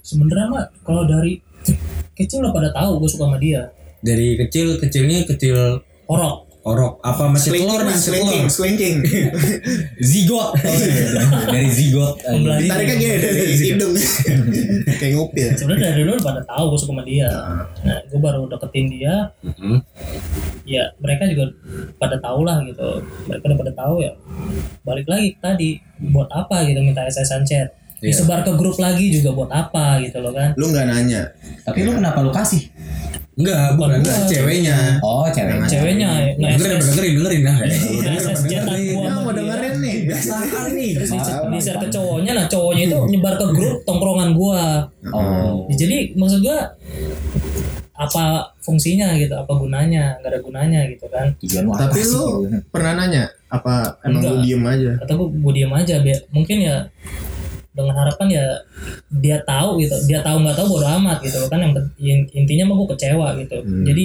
sebenarnya 0.00 0.46
mah 0.50 0.64
kalau 0.82 1.06
dari 1.06 1.38
kecil 2.18 2.42
udah 2.42 2.52
pada 2.52 2.68
tahu 2.74 2.98
gue 3.00 3.10
suka 3.10 3.24
sama 3.30 3.38
dia. 3.38 3.70
Dari 4.00 4.34
kecil 4.36 4.80
kecilnya 4.80 5.28
kecil 5.28 5.84
orok 6.08 6.49
orok 6.60 7.00
apa 7.00 7.24
masih 7.26 7.56
telur 7.56 7.80
nih 7.80 7.96
Slinking, 7.96 8.44
telur. 8.44 8.52
slinking. 8.52 8.96
zigot 10.12 10.50
dari 11.48 11.68
zigot. 11.68 12.14
Tariknya 12.70 12.94
gini 12.96 13.16
dari 13.24 13.54
hidung. 13.56 13.94
Kayak 15.00 15.12
ngupil. 15.16 15.48
sebenarnya 15.56 15.84
dari 15.90 16.02
dulu 16.04 16.20
pada 16.20 16.42
tahu 16.44 16.64
gue 16.68 16.78
suka 16.78 16.92
sama 16.92 17.02
dia 17.02 17.28
nah 17.80 17.98
gue 18.04 18.20
baru 18.20 18.44
deketin 18.46 18.86
dia 18.90 19.32
Mm-mm. 19.40 19.80
ya 20.62 20.92
mereka 21.00 21.24
juga 21.24 21.48
pada 21.96 22.20
tahu 22.20 22.44
lah 22.44 22.60
gitu 22.68 23.00
mereka 23.24 23.42
udah 23.48 23.58
pada 23.58 23.72
tahu 23.72 23.94
ya 24.04 24.12
balik 24.82 25.08
lagi 25.08 25.40
tadi 25.40 25.80
buat 26.12 26.28
apa 26.28 26.68
gitu 26.68 26.84
minta 26.84 27.00
SSN 27.02 27.48
chat 27.48 27.72
Iya. 28.00 28.10
disebar 28.10 28.40
ke 28.40 28.52
grup 28.56 28.76
lagi 28.76 29.12
juga 29.12 29.30
buat 29.30 29.48
apa 29.48 30.00
gitu 30.00 30.18
loh 30.18 30.32
kan 30.32 30.56
Lu 30.56 30.68
nggak 30.68 30.86
nanya. 30.86 31.22
tapi 31.62 31.84
lu 31.84 31.92
kenapa 31.92 32.18
lu 32.20 32.32
kasih 32.32 32.64
Enggak, 33.30 33.72
bukan 33.72 34.04
enggak, 34.04 34.16
gua. 34.16 34.28
ceweknya. 34.28 34.76
oh 35.00 35.24
cewek 35.32 35.54
ceweknya 35.64 36.08
nge 36.12 36.20
Dengerin, 36.36 36.76
apa 36.76 36.82
dengerin, 36.82 37.12
dengerin 37.14 37.40
nah. 37.40 37.56
Gua 37.56 39.00
Ya, 39.00 39.10
mau 39.14 39.32
dengerin 39.32 39.74
nih. 39.80 39.96
Biasaan 40.04 40.68
nih. 40.74 40.90
terus 40.92 41.10
di, 41.10 41.58
share 41.58 41.78
ke 41.78 41.88
cowoknya 41.88 42.32
nah 42.34 42.46
cowoknya 42.46 42.82
itu 42.84 42.96
nyebar 43.08 43.34
ke 43.36 43.46
grup 43.50 43.76
tongkrongan 43.84 44.30
gua 44.36 44.84
oh 45.08 45.64
Ya, 45.68 45.74
jadi 45.78 45.96
maksud 46.12 46.40
gua 46.40 46.58
apa 47.94 48.24
fungsinya 48.58 49.12
gitu 49.14 49.32
apa 49.32 49.52
gunanya 49.52 50.16
nggak 50.18 50.30
ada 50.32 50.40
gunanya 50.40 50.80
gitu 50.88 51.04
kan 51.08 51.28
tujuan 51.36 51.68
Tapi 51.70 52.00
lu 52.02 52.24
pernah 52.68 52.92
nanya 52.94 53.28
apa 53.46 53.92
emang 54.02 54.20
Enggak. 54.20 54.32
lu 54.32 54.42
diem 54.42 54.64
aja? 54.64 54.90
atau 55.00 55.14
gua, 55.16 55.28
gua 55.28 55.52
diam 55.52 55.72
aja 55.72 55.94
biar 56.00 56.18
mungkin 56.28 56.56
ya 56.60 56.76
dengan 57.70 57.94
harapan 57.94 58.26
ya 58.28 58.44
dia 59.12 59.38
tahu 59.40 59.78
gitu 59.78 59.94
dia 60.04 60.18
tahu 60.20 60.42
nggak 60.42 60.54
tahu 60.54 60.66
bodo 60.68 60.86
amat 60.98 61.22
gitu 61.22 61.38
loh 61.38 61.46
kan 61.46 61.62
yang, 61.96 62.26
intinya 62.30 62.64
mah 62.66 62.76
gua 62.76 62.88
kecewa 62.92 63.26
gitu 63.38 63.56
Hmm. 63.60 63.86
jadi 63.86 64.04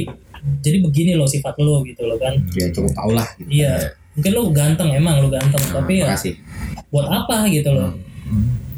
jadi 0.61 0.78
begini 0.80 1.11
loh 1.13 1.26
sifat 1.26 1.57
lo 1.57 1.82
gitu 1.82 2.05
loh 2.05 2.16
kan 2.16 2.38
ya 2.53 2.70
cukup 2.70 2.93
tau 2.93 3.09
lah 3.09 3.26
gitu. 3.36 3.49
iya 3.49 3.74
mungkin 4.13 4.32
lo 4.32 4.41
ganteng 4.49 4.89
emang 4.91 5.18
lo 5.20 5.28
ganteng 5.28 5.63
tapi 5.66 5.99
ya 5.99 6.13
buat 6.88 7.07
apa 7.07 7.49
gitu 7.49 7.74
loh 7.74 7.89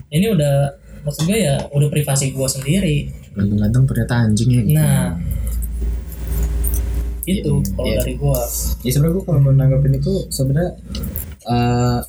ini 0.07 0.31
udah 0.31 0.71
maksud 1.03 1.23
gue 1.25 1.39
ya 1.41 1.59
udah 1.67 1.87
privasi 1.87 2.31
gua 2.31 2.47
sendiri 2.47 3.11
Ganteng-ganteng 3.35 3.83
ternyata 3.85 4.13
anjing 4.23 4.49
ya. 4.49 4.61
nah 4.71 5.03
itu 7.27 7.51
kalau 7.75 7.83
Iya. 7.85 7.95
dari 8.01 8.13
gua 8.15 8.39
ya 8.81 8.89
sebenarnya 8.89 9.13
gue 9.13 9.23
kalau 9.27 9.41
menanggapin 9.43 9.93
itu 9.93 10.13
sebenarnya 10.31 10.71
eh 11.45 11.99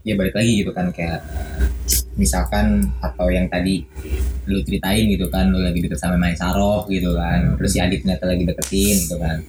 ya 0.00 0.16
balik 0.16 0.32
lagi 0.32 0.64
gitu 0.64 0.72
kan 0.72 0.88
kayak 0.92 1.20
misalkan 2.16 2.88
atau 3.00 3.28
yang 3.28 3.48
tadi 3.48 3.84
lu 4.48 4.60
ceritain 4.64 5.08
gitu 5.08 5.28
kan 5.28 5.48
lu 5.52 5.60
lagi 5.60 5.80
deket 5.84 6.00
sama 6.00 6.16
Mai 6.16 6.36
Saroh 6.36 6.88
gitu 6.88 7.16
kan 7.16 7.56
terus 7.60 7.76
si 7.76 7.78
Adit 7.80 8.04
ternyata 8.04 8.24
lagi 8.28 8.44
deketin 8.44 8.96
gitu 9.06 9.16
kan. 9.20 9.40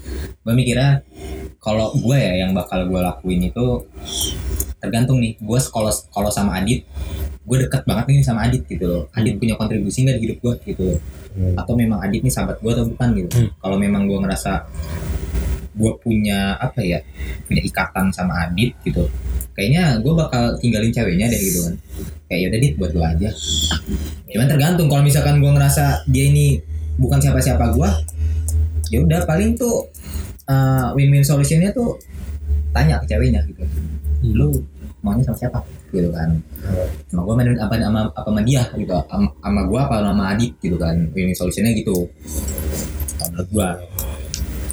Gue 0.43 0.53
mikirnya 0.55 1.03
kalau 1.62 1.93
gue 1.95 2.18
ya 2.18 2.45
yang 2.45 2.51
bakal 2.51 2.88
gue 2.88 2.99
lakuin 2.99 3.47
itu 3.47 3.86
tergantung 4.82 5.22
nih 5.22 5.38
gue 5.39 5.59
kalau 5.72 5.91
kalau 6.12 6.30
sama 6.34 6.59
Adit 6.59 6.84
gue 7.41 7.57
deket 7.68 7.84
banget 7.88 8.05
nih 8.12 8.26
sama 8.26 8.47
Adit 8.47 8.64
gitu 8.68 8.86
loh. 8.88 9.03
Adit 9.16 9.39
punya 9.39 9.55
kontribusi 9.55 10.03
nggak 10.03 10.18
di 10.20 10.24
hidup 10.30 10.38
gue 10.43 10.53
gitu 10.76 10.84
loh. 10.95 10.99
Atau 11.55 11.74
memang 11.80 12.03
Adit 12.03 12.22
nih 12.22 12.34
sahabat 12.34 12.59
gue 12.59 12.72
atau 12.72 12.86
bukan 12.88 13.07
gitu. 13.16 13.51
Kalau 13.59 13.78
memang 13.80 14.05
gue 14.07 14.20
ngerasa 14.20 14.68
gue 15.72 15.91
punya 16.03 16.59
apa 16.59 16.84
ya 16.84 16.99
punya 17.47 17.62
ikatan 17.64 18.12
sama 18.12 18.43
Adit 18.47 18.76
gitu 18.84 19.07
kayaknya 19.56 19.99
gue 19.99 20.14
bakal 20.16 20.56
tinggalin 20.60 20.91
ceweknya 20.91 21.28
deh 21.28 21.41
gitu 21.41 21.60
kan. 21.68 21.76
Kayak 22.32 22.39
yaudah 22.47 22.60
dit 22.64 22.74
buat 22.80 22.91
gue 22.95 23.06
aja. 23.06 23.30
Cuman 24.32 24.47
tergantung 24.47 24.88
kalau 24.88 25.04
misalkan 25.04 25.43
gue 25.43 25.52
ngerasa 25.52 26.08
dia 26.08 26.26
ini 26.32 26.60
bukan 26.99 27.20
siapa-siapa 27.20 27.72
gue 27.76 27.89
ya 28.91 28.99
udah 28.99 29.24
paling 29.24 29.56
tuh 29.56 29.88
uh, 30.52 30.91
win-win 30.95 31.24
solutionnya 31.24 31.72
tuh 31.72 31.95
tanya 32.72 32.99
ke 33.04 33.12
ceweknya 33.12 33.43
gitu. 33.47 33.64
Lu 34.32 34.52
maunya 35.04 35.24
sama 35.28 35.38
siapa? 35.39 35.60
Gitu 35.91 36.08
kan. 36.12 36.39
Sama 37.12 37.22
gue 37.28 37.34
main 37.36 37.58
apa 37.60 37.74
sama 37.76 37.99
apa 38.08 38.28
sama 38.28 38.41
dia? 38.43 38.64
Gitu. 38.76 38.91
Sama, 38.91 39.28
sama 39.43 39.62
gue 39.68 39.80
apa 39.80 39.95
sama 39.99 40.24
Adit? 40.32 40.52
Gitu 40.64 40.78
kan. 40.80 40.95
Ini 41.12 41.34
solusinya 41.36 41.72
gitu. 41.76 42.08
Menurut 43.32 43.49
gue 43.52 43.70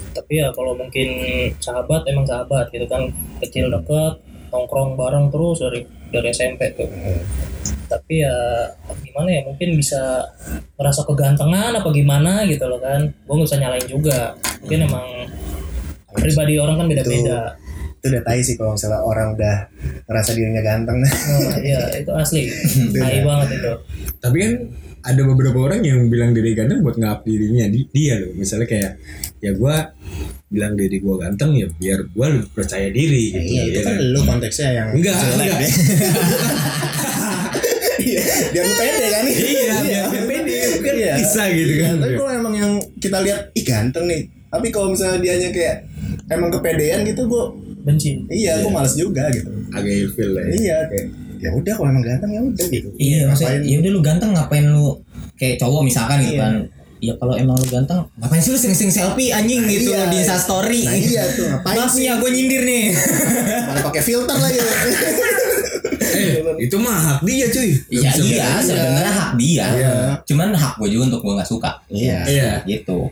tapi 0.09 0.35
ya 0.41 0.51
kalau 0.51 0.75
mungkin 0.75 1.07
sahabat 1.63 2.03
emang 2.11 2.27
sahabat 2.27 2.67
gitu 2.69 2.85
kan. 2.91 3.07
Kecil 3.39 3.71
deket 3.71 4.19
nongkrong 4.49 4.97
bareng 4.97 5.29
terus 5.29 5.61
dari 5.61 5.85
dari 6.09 6.27
SMP 6.33 6.73
tuh. 6.73 6.89
Tapi 7.89 8.21
ya 8.21 8.65
gimana 9.01 9.29
ya 9.29 9.41
mungkin 9.45 9.77
bisa 9.77 10.25
merasa 10.77 11.05
kegantengan 11.05 11.73
apa 11.77 11.89
gimana 11.93 12.45
gitu 12.49 12.65
loh 12.65 12.81
kan. 12.81 13.05
Gue 13.05 13.33
nggak 13.37 13.47
bisa 13.49 13.61
nyalain 13.61 13.87
juga. 13.89 14.19
Mungkin 14.65 14.79
emang 14.89 15.07
pribadi 16.17 16.57
orang 16.57 16.81
kan 16.81 16.87
beda-beda 16.89 17.53
itu 17.99 18.05
udah 18.07 18.23
tai 18.23 18.39
sih 18.39 18.55
kalau 18.55 18.79
misalnya 18.79 19.03
orang 19.03 19.35
udah 19.35 19.55
ngerasa 20.07 20.31
dirinya 20.31 20.63
ganteng. 20.63 21.03
Nah, 21.03 21.11
iya 21.59 21.83
itu 22.01 22.11
asli. 22.15 22.47
Tai 22.95 23.17
banget 23.27 23.59
itu. 23.59 23.71
Tapi 24.23 24.37
kan 24.39 24.53
ada 24.99 25.21
beberapa 25.23 25.59
orang 25.67 25.83
yang 25.83 26.07
bilang 26.07 26.31
diri 26.31 26.55
ganteng 26.55 26.79
buat 26.79 26.95
ngap 26.95 27.27
dirinya 27.27 27.67
di, 27.67 27.83
dia 27.91 28.23
loh. 28.23 28.31
Misalnya 28.39 28.67
kayak 28.71 28.91
ya 29.43 29.51
gue 29.51 29.75
bilang 30.47 30.79
diri 30.79 30.97
gue 30.97 31.15
ganteng 31.19 31.51
ya 31.55 31.67
biar 31.69 31.99
gue 32.09 32.25
lebih 32.39 32.49
percaya 32.51 32.89
diri 32.89 33.29
gitu 33.29 33.37
iya 33.37 33.63
itu 33.69 33.79
ya 33.79 33.81
kan 33.85 33.95
kan? 34.01 34.07
lu 34.09 34.19
konteksnya 34.25 34.69
yang 34.73 34.87
enggak 34.97 35.13
jelek 35.13 35.35
enggak. 35.35 35.59
deh. 35.59 35.71
Iya, 37.99 38.23
dia 38.55 38.63
pede 38.63 39.05
kan? 39.11 39.21
Nih 39.27 39.35
iya 39.35 39.75
biar 39.83 40.05
biar 40.07 40.23
pede 40.25 40.55
kan 40.81 40.93
Iya. 40.95 41.13
bisa 41.19 41.43
gitu 41.51 41.73
kan? 41.83 41.93
Tapi 41.99 42.13
kalau 42.15 42.31
emang 42.31 42.53
yang 42.55 42.71
kita 42.97 43.17
lihat 43.21 43.51
ih 43.53 43.65
ganteng 43.67 44.07
nih. 44.07 44.21
Tapi 44.49 44.67
kalau 44.71 44.87
misalnya 44.89 45.19
dianya 45.19 45.49
kayak 45.51 45.83
emang 46.31 46.49
kepedean 46.49 47.03
gitu 47.05 47.27
gue 47.27 47.43
benci 47.89 48.11
iya 48.29 48.53
gue 48.57 48.69
males 48.69 48.93
juga 48.93 49.25
gitu 49.29 49.49
agak 49.69 49.89
ilfil 49.91 50.29
lah 50.31 50.43
ya. 50.43 50.51
iya 50.53 50.77
kayak 50.85 51.05
ya 51.39 51.49
udah 51.49 51.73
kalau 51.73 51.89
emang 51.89 52.03
ganteng 52.03 52.29
ya 52.29 52.41
udah 52.41 52.65
gitu 52.67 52.87
iya 52.95 53.19
maksudnya 53.25 53.57
ya 53.63 53.77
udah 53.79 53.91
lu 53.91 54.01
ganteng 54.01 54.29
ngapain 54.31 54.65
lu 54.65 54.87
kayak 55.35 55.55
cowok 55.57 55.81
misalkan 55.81 56.19
gitu 56.21 56.35
Iya. 56.35 56.43
kan 56.43 56.53
ya 56.99 57.13
kalau 57.15 57.31
emang 57.33 57.55
lu 57.55 57.65
ganteng 57.65 57.99
ngapain 58.13 58.39
sih 58.39 58.51
lu 58.51 58.59
sering-sering 58.59 58.91
selfie 58.91 59.31
anjing 59.31 59.63
gitu 59.65 59.89
Iya. 59.89 60.07
di 60.07 60.17
Insta 60.17 60.35
story 60.35 60.83
nah 60.83 60.93
iya 60.93 61.23
tuh 61.31 61.45
ngapain 61.47 61.75
maaf 61.75 61.89
sih 61.89 62.01
nih 62.01 62.05
ya 62.05 62.13
gue 62.15 62.29
nyindir 62.29 62.61
nih 62.61 62.83
malah 63.67 63.83
pakai 63.83 64.01
filter 64.01 64.35
lagi 64.35 64.59
eh 66.09 66.41
itu 66.59 66.75
mah 66.75 66.97
hak 66.97 67.19
dia 67.23 67.47
cuy 67.47 67.69
Iya 67.87 68.11
iya 68.19 68.47
sebenarnya 68.59 69.13
hak 69.13 69.31
dia. 69.37 69.65
Iya. 69.71 69.93
Cuman 70.25 70.51
hak 70.51 70.75
gue 70.75 70.89
juga 70.89 71.03
untuk 71.07 71.21
gue 71.21 71.33
nggak 71.37 71.47
suka. 71.47 71.71
iya 71.87 72.19
iya 72.25 72.51
Gitu. 72.65 73.07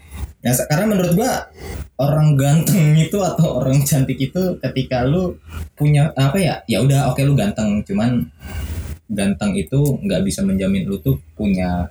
Se- 0.45 0.67
karena 0.69 0.85
menurut 0.85 1.13
gue 1.17 1.31
orang 1.97 2.37
ganteng 2.37 2.93
itu 2.93 3.17
atau 3.17 3.57
orang 3.57 3.81
cantik 3.81 4.21
itu 4.21 4.61
ketika 4.61 5.01
lu 5.01 5.33
punya 5.73 6.13
apa 6.13 6.37
ya 6.37 6.55
ya 6.69 6.79
udah 6.85 7.09
oke 7.11 7.21
lu 7.25 7.33
ganteng. 7.33 7.81
Cuman 7.83 8.29
ganteng 9.07 9.55
itu 9.55 9.79
nggak 10.03 10.21
bisa 10.27 10.43
menjamin 10.43 10.83
lu 10.83 10.99
tuh 10.99 11.15
punya 11.33 11.87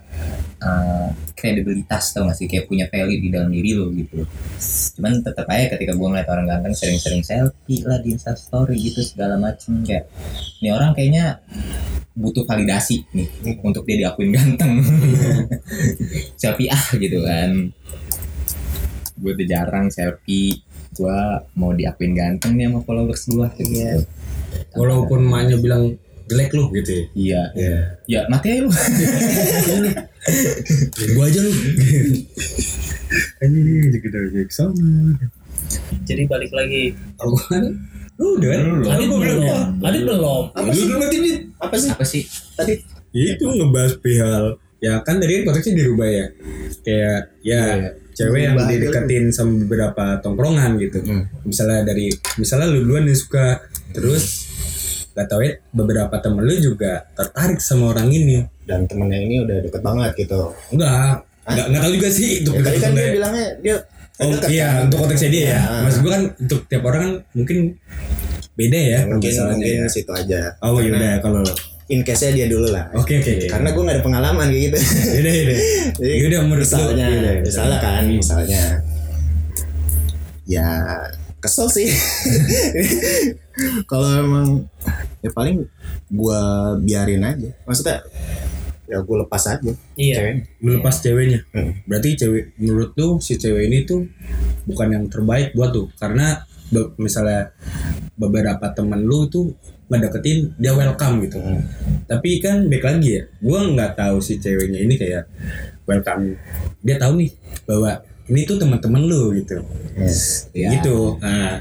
uh, 0.61 1.09
kredibilitas 1.35 2.15
tau 2.15 2.25
gak 2.29 2.37
sih? 2.39 2.47
Kayak 2.47 2.71
punya 2.71 2.85
value 2.87 3.19
di 3.19 3.29
dalam 3.29 3.51
diri 3.51 3.75
lu 3.75 3.91
gitu. 3.93 4.23
Cuman 4.95 5.21
tetap 5.21 5.45
aja 5.51 5.75
ketika 5.75 5.93
gue 5.93 6.07
ngeliat 6.07 6.29
orang 6.31 6.45
ganteng 6.47 6.73
sering-sering 6.73 7.21
selfie 7.21 7.83
lah 7.83 7.99
di 7.99 8.15
instastory 8.15 8.79
gitu 8.79 9.03
segala 9.03 9.35
macem. 9.35 9.83
Kayak 9.83 10.07
ini 10.63 10.69
orang 10.71 10.95
kayaknya 10.95 11.43
butuh 12.17 12.47
validasi 12.49 13.05
nih 13.13 13.29
untuk 13.61 13.85
dia 13.85 14.07
diakuin 14.07 14.33
ganteng. 14.33 14.81
Selfie 16.41 16.71
ah 16.71 16.85
gitu 16.95 17.21
kan 17.21 17.75
gue 19.17 19.31
udah 19.33 19.47
jarang 19.47 19.89
selfie. 19.89 20.61
Gue 20.93 21.19
mau 21.59 21.73
diakuin 21.75 22.13
ganteng 22.17 22.57
nih 22.57 22.69
sama 22.69 22.79
followers 22.85 23.23
gue 23.27 23.47
gitu. 23.61 24.01
Walaupun 24.77 25.25
maknya 25.25 25.57
bilang 25.59 25.97
jelek 26.27 26.51
lu 26.53 26.69
gitu 26.75 26.91
ya? 26.91 27.03
Iya. 27.15 27.41
Iya. 27.55 27.79
ya 28.05 28.21
mati 28.27 28.47
aja 28.51 28.61
lu. 28.67 28.71
Gua 31.15 31.25
aja 31.31 31.39
lu. 31.39 31.51
Anjing 33.39 34.01
kita 34.03 34.17
sama. 34.51 35.15
Jadi 36.03 36.23
balik 36.27 36.51
lagi. 36.51 36.93
Kalau 37.15 37.31
gua 37.35 37.43
kan 37.47 37.63
lu 38.17 38.27
udah 38.41 38.49
kan 38.49 38.61
Adit 38.97 39.07
gua 39.07 39.19
belum. 39.23 39.67
Adit 39.81 40.01
belum. 40.03 40.43
Apa 40.51 40.69
sih? 40.75 40.85
ngerti 40.91 41.17
Dit? 41.23 41.37
apa 41.63 41.75
sih? 41.79 41.89
Apa 41.95 42.05
sih? 42.05 42.23
Tadi. 42.59 42.73
Itu 43.15 43.45
ngebahas 43.47 43.93
perihal 43.97 44.59
ya 44.77 45.01
kan 45.01 45.17
tadi 45.17 45.41
kan 45.41 45.43
konteksnya 45.49 45.73
dirubah 45.79 46.09
ya. 46.11 46.25
Kayak 46.83 47.19
ya 47.41 47.61
Iya. 47.63 47.89
Cewek 48.17 48.41
yang 48.43 48.57
dideketin 48.57 49.29
sama 49.29 49.61
beberapa 49.61 50.17
tongkrongan 50.19 50.81
gitu. 50.81 51.05
Misalnya 51.45 51.85
dari 51.85 52.09
misalnya 52.35 52.65
lu 52.67 52.81
duluan 52.81 53.05
yang 53.05 53.13
suka. 53.13 53.61
Terus 53.93 54.49
gak 55.13 55.29
tau 55.29 55.41
ya 55.41 55.53
beberapa 55.69 56.17
temen 56.17 56.41
lu 56.41 56.57
juga 56.57 57.05
tertarik 57.13 57.61
sama 57.61 57.93
orang 57.93 58.09
ini. 58.09 58.41
Dan 58.65 58.83
temennya 58.83 59.21
ini 59.21 59.35
udah 59.45 59.57
deket 59.63 59.81
banget 59.81 60.11
gitu. 60.17 60.51
Enggak 60.73 61.21
enggak 61.47 61.65
enggak 61.71 61.81
tahu 61.81 61.93
juga 61.95 62.09
sih 62.11 62.29
untuk 62.43 62.53
ya, 62.57 62.61
tadi 62.65 62.77
kan 62.81 62.91
dia 62.91 63.09
bilangnya 63.13 63.47
dia 63.61 63.75
Oh 64.17 64.33
deket 64.33 64.49
iya 64.49 64.67
kan? 64.73 64.83
untuk 64.89 64.97
konteksnya 65.05 65.29
dia 65.29 65.43
ya. 65.45 65.53
Ya. 65.53 65.61
Maksud 65.85 65.99
gue 66.01 66.11
kan 66.11 66.23
untuk 66.41 66.59
tiap 66.65 66.83
orang 66.83 66.99
kan 66.99 67.11
mungkin 67.37 67.57
beda 68.57 68.79
ya 68.81 68.89
Ya, 68.89 68.99
mungkin 69.05 69.31
mungkin 69.53 69.75
ya. 69.85 69.87
situ 69.87 70.09
aja. 70.09 70.57
Oh 70.65 70.81
iya 70.81 70.89
udah 70.89 71.13
kalau 71.21 71.45
in 71.87 72.03
case 72.03 72.27
nya 72.27 72.31
dia 72.43 72.47
dulu 72.51 72.67
lah 72.71 72.91
oke 72.91 73.09
oke 73.09 73.31
oke. 73.39 73.47
karena 73.47 73.69
gue 73.71 73.83
gak 73.87 73.95
ada 73.95 74.03
pengalaman 74.03 74.47
kayak 74.51 74.63
gitu 74.71 74.77
Yaudah 75.17 75.33
yaudah. 75.33 75.57
Jadi, 75.97 76.15
Yaudah 76.19 76.39
menurut 76.43 76.67
lu. 76.67 76.75
misalnya 76.77 77.05
Yaudah, 77.07 77.31
yaudah. 77.31 77.45
misalnya 77.47 77.77
kan 77.79 78.03
misalnya 78.07 78.63
ya 80.47 80.67
kesel 81.39 81.67
sih 81.71 81.87
kalau 83.91 84.07
emang 84.09 84.47
ya 85.23 85.29
paling 85.31 85.63
gue 86.07 86.41
biarin 86.83 87.23
aja 87.23 87.49
maksudnya 87.67 88.03
ya 88.87 89.03
gue 89.03 89.15
lepas 89.19 89.43
aja 89.51 89.71
iya 89.99 90.15
ceweknya. 90.15 90.43
Melepas 90.63 90.95
ceweknya. 91.03 91.39
Hmm. 91.51 91.75
Berarti 91.83 92.15
cewek 92.15 92.55
menurut 92.55 92.95
lu 92.95 93.19
si 93.19 93.35
cewek 93.35 93.67
ini 93.67 93.83
tuh 93.83 94.07
bukan 94.63 94.87
yang 94.95 95.05
terbaik 95.11 95.51
buat 95.51 95.75
tuh 95.75 95.91
karena 95.99 96.39
misalnya 96.95 97.51
beberapa 98.15 98.71
temen 98.71 99.03
lu 99.03 99.27
tuh 99.27 99.51
ngedeketin 99.87 100.51
dia 100.55 100.71
welcome 100.71 101.23
gitu. 101.23 101.39
Hmm. 101.39 101.63
Tapi 102.05 102.39
kan 102.39 102.67
baik 102.67 102.83
lagi 102.83 103.09
ya, 103.15 103.23
gua 103.39 103.63
nggak 103.65 103.95
tahu 103.95 104.19
si 104.19 104.37
ceweknya 104.37 104.79
ini 104.79 104.95
kayak 104.95 105.27
welcome. 105.83 106.35
Dia 106.81 106.95
tahu 106.97 107.17
nih 107.17 107.31
bahwa 107.63 107.91
ini 108.27 108.43
tuh 108.43 108.57
teman-teman 108.57 109.01
lu 109.01 109.31
gitu. 109.33 109.63
Ya. 110.53 110.69
gitu 110.69 111.17
nah 111.17 111.57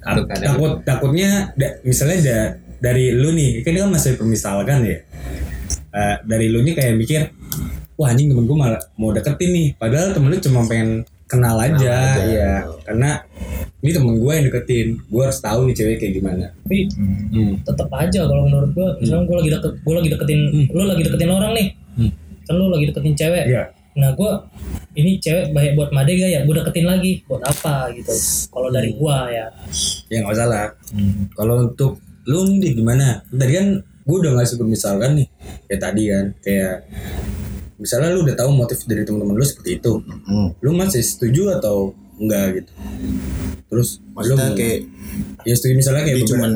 Takut 0.00 0.26
takut 0.28 0.72
takutnya 0.82 1.48
da- 1.54 1.80
misalnya 1.80 2.18
da- 2.20 2.52
dari 2.76 3.08
lu 3.10 3.30
nih 3.30 3.60
kan 3.60 3.72
ini 3.72 3.80
kan 3.80 3.90
masih 3.90 4.16
permisalkan 4.16 4.84
ya 4.84 4.98
Eh, 5.90 6.16
dari 6.22 6.46
lu 6.46 6.60
nih 6.60 6.74
kayak 6.76 6.94
mikir 6.94 7.20
wah 7.94 8.10
anjing 8.10 8.28
temen 8.28 8.44
gue 8.44 8.54
malah 8.54 8.78
mau 8.94 9.10
deketin 9.10 9.50
nih 9.50 9.68
padahal 9.74 10.12
temen 10.12 10.28
lu 10.28 10.38
cuma 10.38 10.62
pengen 10.64 11.02
kenal 11.24 11.56
aja, 11.56 11.74
aja. 12.14 12.22
ya 12.22 12.52
karena 12.84 13.10
ini 13.80 13.90
temen 13.96 14.14
gue 14.20 14.32
yang 14.32 14.44
deketin. 14.52 14.88
Gue 15.08 15.22
harus 15.24 15.40
tahu 15.40 15.68
nih 15.68 15.74
cewek 15.76 15.96
kayak 15.96 16.14
gimana. 16.20 16.46
Tapi 16.70 16.86
hmm. 16.86 17.66
tetap 17.66 17.90
aja 17.98 18.20
kalau 18.30 18.46
menurut 18.46 18.70
gua. 18.78 18.88
Misalnya 19.02 19.26
gua 19.26 19.36
lagi 19.42 19.50
deket 19.50 19.72
gua 19.82 19.94
lagi 19.98 20.08
deketin 20.14 20.40
lu 20.70 20.82
lagi 20.86 21.02
deketin 21.02 21.30
orang 21.34 21.52
nih. 21.58 21.66
Hmm. 21.98 22.12
kan 22.46 22.54
lu 22.54 22.66
lagi 22.70 22.84
deketin 22.86 23.14
cewek. 23.18 23.44
Iya. 23.50 23.64
nah 23.90 24.14
gua 24.14 24.38
ini 24.94 25.18
cewek 25.18 25.50
baik 25.50 25.74
buat 25.74 25.90
Made 25.90 26.14
gak 26.14 26.30
ya? 26.30 26.40
Gua 26.46 26.54
deketin 26.62 26.86
lagi. 26.86 27.12
Buat 27.26 27.42
apa 27.42 27.90
gitu. 27.98 28.14
Kalau 28.54 28.68
dari 28.70 28.94
gua 28.94 29.26
ya. 29.34 29.50
Ya 30.06 30.22
nggak 30.22 30.38
salah 30.38 30.70
kalau 31.34 31.66
untuk 31.66 31.98
lu 32.30 32.46
nih 32.62 32.70
gimana? 32.78 33.26
Tadi 33.34 33.50
kan 33.50 33.68
gue 33.82 34.16
udah 34.22 34.32
ngasih 34.38 34.62
misalkan 34.62 35.18
nih. 35.18 35.26
Kayak 35.66 35.80
tadi 35.82 36.02
kan 36.06 36.26
kayak 36.38 36.76
misalnya 37.82 38.14
lu 38.14 38.22
udah 38.22 38.36
tahu 38.38 38.50
motif 38.54 38.84
dari 38.86 39.02
teman-teman 39.02 39.34
lu 39.34 39.42
seperti 39.42 39.82
itu. 39.82 39.98
Hmm. 40.06 40.54
lu 40.62 40.70
masih 40.70 41.02
setuju 41.02 41.58
atau 41.58 41.98
enggak 42.20 42.62
gitu. 42.62 42.72
Terus 43.72 43.88
maksudnya 44.12 44.52
kayak 44.52 44.80
ya 45.48 45.54
setuju 45.56 45.74
misalnya 45.74 46.02
kayak 46.04 46.28
cuman 46.28 46.52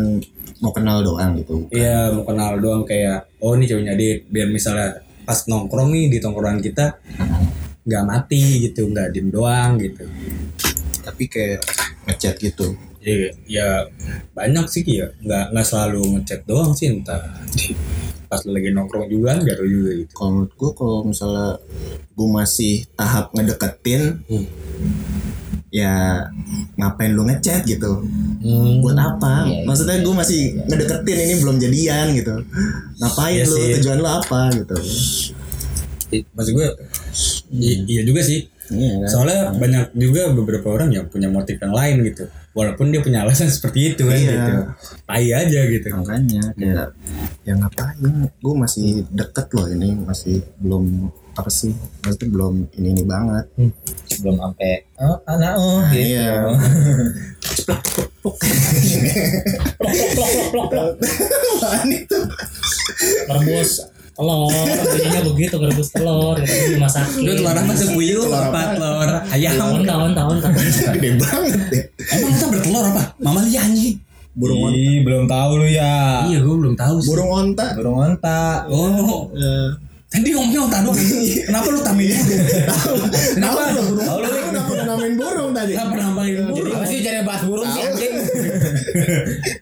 mau 0.62 0.72
kenal 0.72 1.04
doang 1.04 1.36
gitu 1.36 1.68
iya 1.74 2.08
mau 2.08 2.24
kenal 2.24 2.56
doang 2.56 2.88
kayak 2.88 3.28
oh 3.42 3.52
ini 3.52 3.68
ceweknya 3.68 3.92
dia 3.98 4.22
biar 4.24 4.48
misalnya 4.48 5.04
pas 5.24 5.44
nongkrong 5.44 5.92
nih 5.92 6.06
di 6.08 6.18
tongkrongan 6.20 6.60
kita 6.60 7.00
nggak 7.84 8.04
mati 8.08 8.64
gitu 8.68 8.88
nggak 8.88 9.12
diem 9.12 9.28
doang 9.28 9.76
gitu. 9.76 10.08
Tapi 11.04 11.24
kayak 11.28 11.60
ngechat 12.08 12.40
gitu. 12.40 12.72
Ya, 13.04 13.28
ya 13.44 13.68
banyak 14.32 14.64
sih 14.72 14.80
ya. 14.88 15.12
Nggak 15.20 15.52
nggak 15.52 15.66
selalu 15.68 16.02
ngechat 16.16 16.40
doang 16.48 16.72
sih 16.72 16.88
entah. 16.88 17.20
Pas 18.28 18.40
lagi 18.48 18.72
nongkrong 18.72 19.12
juga 19.12 19.36
kan 19.36 19.44
nggak 19.44 19.56
tahu 19.60 19.68
juga 19.68 19.90
gitu. 20.00 20.12
Kalau 20.16 20.30
menurut 20.32 20.52
gue 20.56 20.70
kalau 20.72 20.98
misalnya 21.04 21.48
gue 22.16 22.28
masih 22.32 22.74
tahap 22.96 23.26
ngedeketin 23.36 24.24
Hmm. 24.28 24.46
Ya 25.75 26.22
ngapain 26.77 27.11
lu 27.11 27.27
ngechat 27.27 27.66
gitu 27.66 28.07
Hmm. 28.39 28.79
buat 28.79 28.93
apa 28.95 29.43
Iya, 29.43 29.57
iya. 29.57 29.64
maksudnya 29.64 29.97
gue 29.99 30.14
masih 30.14 30.41
ngedeketin 30.62 31.18
ini 31.18 31.35
belum 31.41 31.57
jadian 31.59 32.07
gitu 32.12 32.35
ngapain 32.97 33.35
Iya 33.35 33.45
lu 33.45 33.57
sih. 33.57 33.70
tujuan 33.75 33.99
lu 33.99 34.07
apa 34.07 34.41
gitu 34.53 34.77
maksud 36.31 36.53
gue 36.53 36.68
i- 37.57 37.83
iya 37.89 38.03
juga 38.03 38.22
sih 38.22 38.47
Iya 38.64 38.97
kan. 38.97 39.09
Soalnya 39.11 39.41
banyak 39.53 39.93
juga 39.93 40.33
beberapa 40.33 40.64
orang 40.70 40.89
yang 40.89 41.05
punya 41.05 41.29
motif 41.29 41.61
yang 41.61 41.77
lain 41.77 42.01
gitu. 42.03 42.25
Walaupun 42.55 42.89
dia 42.89 43.05
punya 43.05 43.20
alasan 43.20 43.53
seperti 43.53 43.93
itu 43.93 44.09
kan 44.09 44.16
Iya. 44.16 44.33
gitu. 44.33 44.53
Tai 45.05 45.27
aja 45.37 45.61
gitu. 45.68 45.87
Makanya 45.93 46.43
kayak 46.55 46.89
ya 47.45 47.53
ngapain? 47.55 48.01
Gue 48.35 48.55
masih 48.57 49.05
deket 49.11 49.53
loh 49.53 49.68
ini 49.68 49.93
masih 49.99 50.41
belum 50.57 51.12
apa 51.35 51.51
sih? 51.51 51.74
Maksudnya 52.01 52.28
belum 52.30 52.55
ini 52.74 52.89
ini 52.93 53.03
banget. 53.03 53.45
Belum 54.18 54.37
sampai 54.39 54.87
oh 54.99 55.18
anak 55.26 55.53
oh 55.59 55.82
gitu. 55.91 55.99
Iya. 56.14 56.32
Apaan 60.55 61.89
itu? 61.91 62.18
rebus 63.26 63.70
telur 64.14 64.47
bunyinya 64.87 65.20
begitu 65.26 65.55
rebus 65.59 65.91
telur 65.91 66.39
gitu 66.39 66.78
dimasakin 66.78 67.20
Lu 67.26 67.32
telur 67.35 67.51
apa 67.51 67.72
tuh? 67.74 67.89
Telur 67.91 68.30
Apa 68.30 68.61
telur 68.78 69.11
ayam? 69.35 69.53
tahun 69.59 69.80
tahun 69.82 70.11
tahun 70.14 70.37
tahun 70.39 70.55
Gede 70.95 71.11
banget 71.18 71.61
deh. 71.72 71.85
Emang 72.14 72.30
kita 72.30 72.47
bertelur 72.49 72.85
apa? 72.95 73.03
Mama 73.18 73.41
lihat 73.43 73.66
anjing. 73.66 73.97
Burung 74.35 74.66
onta. 74.66 74.74
Ih, 74.74 74.99
belum 75.07 75.24
tahu 75.30 75.51
lu 75.62 75.66
ya. 75.70 76.26
Iya, 76.26 76.39
gue 76.43 76.57
belum 76.59 76.74
tahu 76.74 76.95
sih. 76.99 77.07
Burung 77.07 77.30
onta. 77.30 77.66
Burung 77.78 77.97
onta. 78.03 78.66
Oh, 78.66 79.30
Eh, 79.30 79.68
tadi 80.14 80.30
ngomongnya 80.30 80.60
onta 80.62 80.78
doang. 80.86 80.98
Kenapa 81.42 81.66
lu 81.74 81.80
tamin? 81.82 82.14
Kenapa? 83.34 83.60
Tahu 83.66 83.74
lu 83.74 83.82
burung. 83.90 84.06
Tahu 84.06 84.18
lu 84.22 84.28
kenapa 84.30 84.72
namain 84.86 85.14
burung 85.18 85.50
tadi? 85.50 85.72
Kenapa 85.74 85.94
nambahin 85.98 86.34
burung? 86.54 86.74
Apa 86.78 86.86
sih 86.86 86.98
jangan 87.02 87.22
bahas 87.26 87.42
burung 87.42 87.68
sih 87.74 87.82
anjing? 87.82 88.14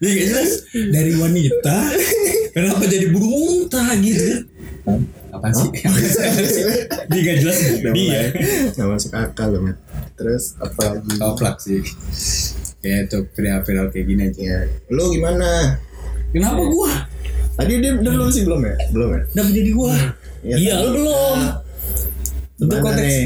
Ya 0.02 0.08
gak 0.12 0.26
jelas 0.28 0.50
dari 0.92 1.12
wanita 1.16 1.76
kenapa 2.52 2.84
jadi 2.84 3.06
burung 3.08 3.32
unta 3.32 3.80
gitu 3.96 4.22
kan? 4.28 5.00
Apaan 5.32 5.52
sih? 5.56 5.68
Dia 7.08 7.20
gak 7.24 7.38
jelas 7.40 7.58
dia. 7.80 8.22
Gak 8.76 8.88
masuk 8.92 9.12
akal 9.16 9.56
loh. 9.56 9.72
Terus 10.20 10.60
apa 10.60 11.00
lagi? 11.00 11.16
Koplak 11.16 11.56
sih. 11.64 11.80
Kayak 12.84 13.08
tuh 13.08 13.24
viral-viral 13.32 13.88
kayak 13.88 14.06
gini 14.10 14.22
aja. 14.28 14.42
Ya, 14.42 14.58
lu 14.92 15.08
gimana? 15.16 15.80
Kenapa 16.34 16.60
gua? 16.66 17.08
Tadi 17.56 17.78
dia 17.78 17.94
udah 17.94 18.12
belum 18.12 18.28
sih 18.28 18.42
belum 18.44 18.60
ya? 18.64 18.74
Belum 18.90 19.08
ya? 19.16 19.22
Udah 19.32 19.44
menjadi 19.48 19.70
gua. 19.72 19.94
Ya, 20.42 20.54
iya 20.58 20.74
lu 20.80 20.98
belum 20.98 21.38
Untuk 22.58 22.78
Gimana 22.78 22.84
konteks. 22.84 23.06
nih? 23.08 23.24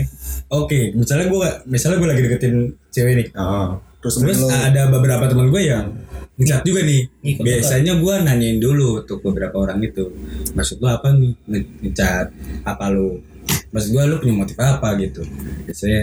Oke, 0.49 0.79
misalnya 0.93 1.27
gua 1.27 1.49
misalnya 1.65 1.97
gua 1.99 2.09
lagi 2.13 2.23
deketin 2.23 2.55
cewek 2.89 3.13
nih. 3.17 3.27
Oh, 3.35 3.77
terus, 4.01 4.15
Terus 4.17 4.39
lu, 4.39 4.49
ada 4.49 4.83
beberapa 4.89 5.25
teman 5.27 5.49
gue 5.49 5.63
yang 5.63 5.93
ngechat 6.37 6.63
juga 6.63 6.81
nih. 6.81 7.03
Ikut 7.27 7.43
Biasanya 7.43 7.93
gue 7.97 8.15
nanyain 8.23 8.57
dulu 8.57 9.01
untuk 9.01 9.21
beberapa 9.21 9.57
orang 9.59 9.81
itu. 9.81 10.09
Maksud 10.53 10.79
lu 10.79 10.89
apa 10.89 11.13
nih 11.13 11.33
nge- 11.43 11.73
ngechat? 11.83 12.27
Apa 12.63 12.89
lu? 12.89 13.21
Maksud 13.69 13.91
gue 13.91 14.03
lu 14.07 14.17
punya 14.17 14.35
motif 14.37 14.57
apa 14.57 14.89
gitu. 14.97 15.21
Biasanya 15.67 16.01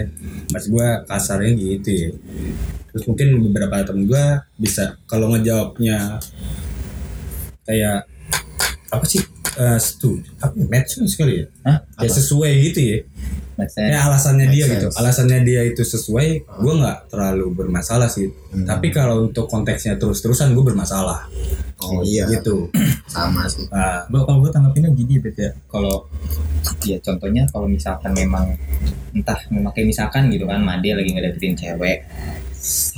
maksud 0.50 0.68
gue 0.70 0.88
kasarnya 1.06 1.50
gitu 1.54 1.88
ya. 1.90 2.10
Terus 2.92 3.02
mungkin 3.08 3.26
beberapa 3.40 3.82
temen 3.82 4.06
gue 4.06 4.24
bisa 4.54 4.94
kalau 5.06 5.30
ngejawabnya 5.30 6.22
kayak 7.64 8.06
apa 8.90 9.04
sih? 9.06 9.22
Eh 9.54 9.78
setuju, 9.78 10.34
apa 10.42 10.54
match 10.66 10.98
sekali 11.06 11.44
ya? 11.44 11.46
Hah? 11.62 11.78
Kayak 12.00 12.14
sesuai 12.18 12.52
gitu 12.70 12.80
ya. 12.82 12.98
Ya 13.78 14.02
alasannya 14.10 14.50
dia 14.50 14.66
gitu, 14.66 14.90
alasannya 14.98 15.46
dia 15.46 15.62
itu 15.62 15.86
sesuai, 15.86 16.42
gue 16.42 16.72
nggak 16.74 17.06
terlalu 17.06 17.54
bermasalah 17.54 18.10
sih. 18.10 18.26
Hmm. 18.50 18.66
Tapi 18.66 18.90
kalau 18.90 19.30
untuk 19.30 19.46
konteksnya 19.46 19.94
terus-terusan 19.94 20.58
gue 20.58 20.64
bermasalah. 20.74 21.30
oh 21.78 22.02
iya, 22.02 22.26
Gitu. 22.26 22.66
sama 23.14 23.46
sih. 23.46 23.70
Nah, 23.70 24.10
kalau 24.10 24.42
gue 24.42 24.50
tanggapinnya 24.50 24.90
gini 24.90 25.22
Bet 25.22 25.38
ya. 25.38 25.54
Kalau 25.70 26.10
ya 26.82 26.98
contohnya 26.98 27.46
kalau 27.46 27.70
misalkan 27.70 28.10
memang 28.10 28.58
entah 29.14 29.38
memakai 29.54 29.86
misalkan 29.86 30.26
gitu 30.34 30.50
kan 30.50 30.60
Made 30.60 30.90
lagi 30.90 31.10
ngedeketin 31.14 31.54
cewek 31.54 32.02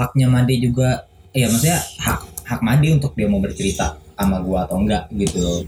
haknya 0.00 0.26
Made 0.32 0.54
juga 0.56 1.04
ya 1.36 1.50
maksudnya 1.52 1.78
hak 2.00 2.20
hak 2.48 2.60
Made 2.64 2.88
untuk 2.96 3.12
dia 3.12 3.28
mau 3.28 3.42
bercerita 3.42 4.00
sama 4.16 4.40
gua 4.40 4.64
atau 4.64 4.80
enggak 4.80 5.06
gitu. 5.14 5.62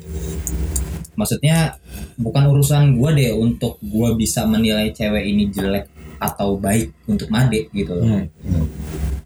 Maksudnya 1.14 1.76
bukan 2.18 2.44
urusan 2.50 2.96
gua 2.96 3.14
deh 3.14 3.30
untuk 3.36 3.76
gua 3.84 4.16
bisa 4.16 4.48
menilai 4.48 4.90
cewek 4.90 5.24
ini 5.28 5.52
jelek 5.52 5.98
atau 6.18 6.58
baik 6.58 6.90
untuk 7.06 7.30
Made 7.30 7.70
gitu 7.70 7.94
loh. 7.94 8.04
hmm. 8.04 8.26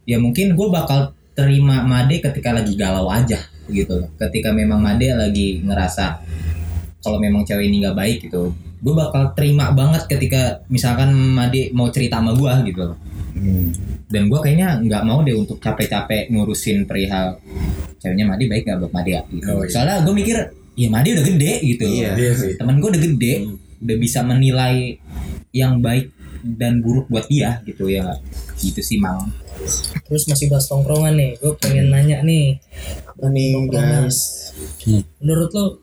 ya 0.05 0.21
mungkin 0.21 0.53
gue 0.53 0.69
bakal 0.69 1.17
terima 1.33 1.81
Made 1.81 2.21
ketika 2.21 2.53
lagi 2.53 2.77
galau 2.77 3.09
aja 3.09 3.41
gitu 3.73 4.05
loh. 4.05 4.09
Ketika 4.21 4.53
memang 4.53 4.85
Made 4.85 5.09
lagi 5.17 5.65
ngerasa 5.65 6.21
kalau 7.03 7.19
memang 7.19 7.43
cewek 7.43 7.67
ini 7.67 7.83
nggak 7.83 7.99
baik 7.99 8.19
gitu, 8.29 8.53
gue 8.55 8.95
bakal 8.95 9.33
terima 9.35 9.73
banget 9.73 10.07
ketika 10.07 10.63
misalkan 10.69 11.11
Made 11.17 11.73
mau 11.73 11.89
cerita 11.89 12.21
sama 12.21 12.37
gue 12.37 12.53
gitu 12.69 12.81
loh. 12.93 12.97
Hmm. 13.33 13.73
Dan 14.13 14.29
gue 14.29 14.39
kayaknya 14.45 14.77
nggak 14.85 15.03
mau 15.09 15.25
deh 15.25 15.33
untuk 15.33 15.57
capek-capek 15.57 16.29
ngurusin 16.29 16.85
perihal 16.85 17.41
ceweknya 17.97 18.29
Made 18.29 18.45
baik 18.45 18.69
nggak 18.69 18.79
buat 18.85 18.93
Made 18.93 19.11
ya 19.11 19.23
gitu. 19.33 19.49
Oh, 19.49 19.65
iya. 19.65 19.71
Soalnya 19.73 19.97
gue 20.05 20.15
mikir, 20.15 20.37
ya 20.77 20.89
Made 20.93 21.09
udah 21.17 21.25
gede 21.25 21.53
gitu. 21.65 21.85
Iya. 21.89 22.11
Iya 22.21 22.33
sih. 22.37 22.53
Temen 22.61 22.77
gue 22.77 22.89
udah 22.93 23.03
gede, 23.03 23.33
udah 23.81 23.97
bisa 23.97 24.21
menilai 24.21 25.01
yang 25.57 25.81
baik 25.81 26.13
dan 26.43 26.85
buruk 26.85 27.09
buat 27.09 27.25
dia 27.31 27.65
gitu 27.65 27.89
ya. 27.89 28.21
Gitu 28.61 28.85
sih 28.85 29.01
mang. 29.01 29.33
terus 30.11 30.27
masih 30.27 30.51
bahas 30.51 30.67
tongkrongan 30.67 31.15
nih 31.15 31.39
gue 31.39 31.55
pengen 31.61 31.95
nanya 31.95 32.19
nih 32.27 32.59
Apa 33.07 33.31
nih 33.31 33.63
guys? 33.71 34.51
menurut 35.23 35.51
lo 35.55 35.79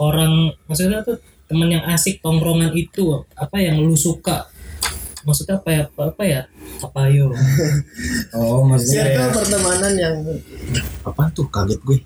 orang 0.00 0.48
maksudnya 0.64 1.04
tuh 1.04 1.20
teman 1.44 1.68
yang 1.68 1.84
asik 1.92 2.24
tongkrongan 2.24 2.72
itu 2.72 3.20
apa 3.36 3.60
yang 3.60 3.84
lu 3.84 3.92
suka 3.94 4.48
maksudnya 5.24 5.56
apa 5.56 5.68
ya? 5.68 5.82
Apa, 5.86 6.02
apa 6.12 6.22
ya? 6.22 6.40
Apa 6.80 7.00
yo 7.14 7.32
Oh, 8.32 8.62
maksudnya 8.62 9.04
Circle 9.04 9.20
ya 9.20 9.32
pertemanan 9.32 9.92
yang 9.94 10.14
apa 11.02 11.22
tuh? 11.30 11.46
Kaget 11.48 11.80
gue. 11.82 11.98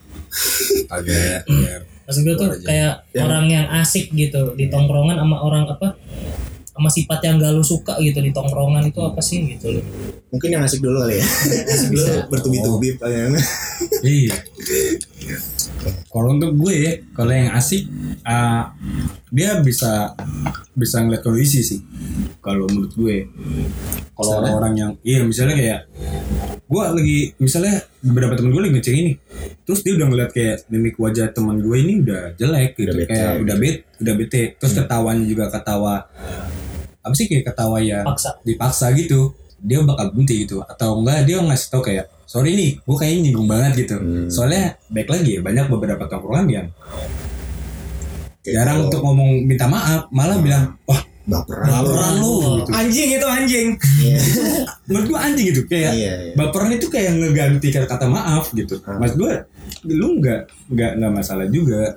agak 0.88 1.40
ya, 1.48 1.76
maksud 2.04 2.20
gue 2.20 2.36
tuh 2.36 2.48
kayak 2.60 3.00
Yang- 3.10 3.24
orang 3.24 3.46
yang 3.48 3.66
asik 3.80 4.12
gitu 4.12 4.52
di 4.54 4.68
tongkrongan 4.68 5.16
sama 5.16 5.36
orang 5.40 5.64
apa 5.64 5.96
sama 6.68 6.86
sifat 6.86 7.18
yang 7.24 7.40
gak 7.40 7.50
lu 7.50 7.64
suka 7.64 7.96
gitu 7.98 8.20
di 8.20 8.30
tongkrongan 8.30 8.86
itu 8.86 9.00
apa 9.02 9.18
sih 9.18 9.42
gitu 9.50 9.80
loh. 9.80 9.84
Mungkin 10.30 10.48
yang 10.52 10.62
asik 10.62 10.78
dulu 10.78 11.00
kali 11.00 11.18
ya. 11.18 11.26
Lu 11.90 12.04
bertubi-tubi 12.28 12.94
kalian. 12.94 13.34
Iya. 14.04 14.36
Kalau 16.08 16.28
untuk 16.34 16.52
gue 16.56 16.74
ya, 16.74 16.92
kalau 17.12 17.32
yang 17.32 17.50
asik, 17.52 17.86
ah, 18.22 18.72
dia 19.28 19.60
bisa 19.60 20.12
bisa 20.72 21.02
ngeliat 21.02 21.22
kondisi 21.22 21.60
sih. 21.60 21.80
Kalau 22.38 22.64
menurut 22.70 22.92
gue, 22.94 23.16
kalau 24.14 24.40
orang-orang 24.40 24.74
yang, 24.78 24.90
iya 25.02 25.20
misalnya 25.26 25.56
kayak, 25.58 25.80
gue 26.64 26.82
lagi 26.82 27.18
misalnya 27.38 27.82
beberapa 28.00 28.38
temen 28.38 28.50
gue 28.54 28.62
lagi 28.62 28.74
ngecek 28.78 28.94
ini, 28.94 29.12
terus 29.66 29.80
dia 29.82 29.92
udah 29.98 30.06
ngeliat 30.08 30.30
kayak 30.32 30.56
mimik 30.70 30.96
wajah 30.96 31.28
teman 31.34 31.60
gue 31.60 31.76
ini 31.76 32.00
udah 32.02 32.22
jelek 32.38 32.78
gitu, 32.78 32.94
Udah 32.94 32.96
bete. 33.04 33.10
kayak 33.10 33.32
udah 33.42 33.56
bet, 33.56 33.76
udah 34.00 34.14
bete, 34.14 34.42
terus 34.56 34.72
ketawanya 34.76 35.24
juga 35.26 35.44
ketawa, 35.52 35.94
apa 37.02 37.14
sih 37.16 37.26
kayak 37.26 37.44
ketawa 37.52 37.78
yang 37.80 38.04
paksa 38.04 38.36
dipaksa 38.44 38.86
gitu. 38.96 39.32
Dia 39.58 39.82
bakal 39.82 40.14
berhenti 40.14 40.46
gitu. 40.46 40.62
Atau 40.62 41.02
enggak 41.02 41.26
dia 41.26 41.42
ngasih 41.42 41.66
tau 41.66 41.82
kayak 41.82 42.06
sorry 42.28 42.52
nih 42.52 42.70
gue 42.76 42.92
kayaknya 42.94 43.20
nyinggung 43.24 43.48
banget 43.48 43.72
gitu 43.78 43.96
Hmm. 43.96 44.28
soalnya 44.28 44.76
baik 44.86 45.08
lagi 45.08 45.30
ya 45.30 45.40
banyak 45.40 45.66
beberapa 45.66 46.04
tongkrongan 46.04 46.46
yang 46.46 46.68
Kayak 48.38 48.54
jarang 48.54 48.76
kalau 48.76 48.86
untuk 48.86 49.00
ngomong 49.02 49.30
minta 49.44 49.66
maaf 49.66 50.02
malah 50.10 50.38
bilang 50.38 50.76
wah 50.84 51.00
baperan. 51.26 51.68
baperan 51.68 52.14
lu 52.16 52.32
gitu 52.56 52.70
Anjing 52.70 53.08
itu 53.12 53.26
anjing. 53.28 53.68
Iya. 53.98 54.18
menurut 54.86 55.06
gue 55.06 55.18
anjing 55.18 55.46
gitu 55.48 55.62
kayak 55.66 55.92
Iya, 55.92 56.12
iya. 56.22 56.32
baperan 56.34 56.70
itu 56.70 56.86
kayak 56.86 57.12
ngeganti 57.14 57.68
kata-kata 57.70 58.06
maaf 58.06 58.52
gitu 58.52 58.76
Hmm. 58.78 58.96
mas 58.98 59.12
gue 59.12 59.32
lu 59.84 60.16
nggak 60.16 60.40
nggak 60.68 60.90
nggak 60.96 61.12
masalah 61.14 61.44
juga 61.46 61.96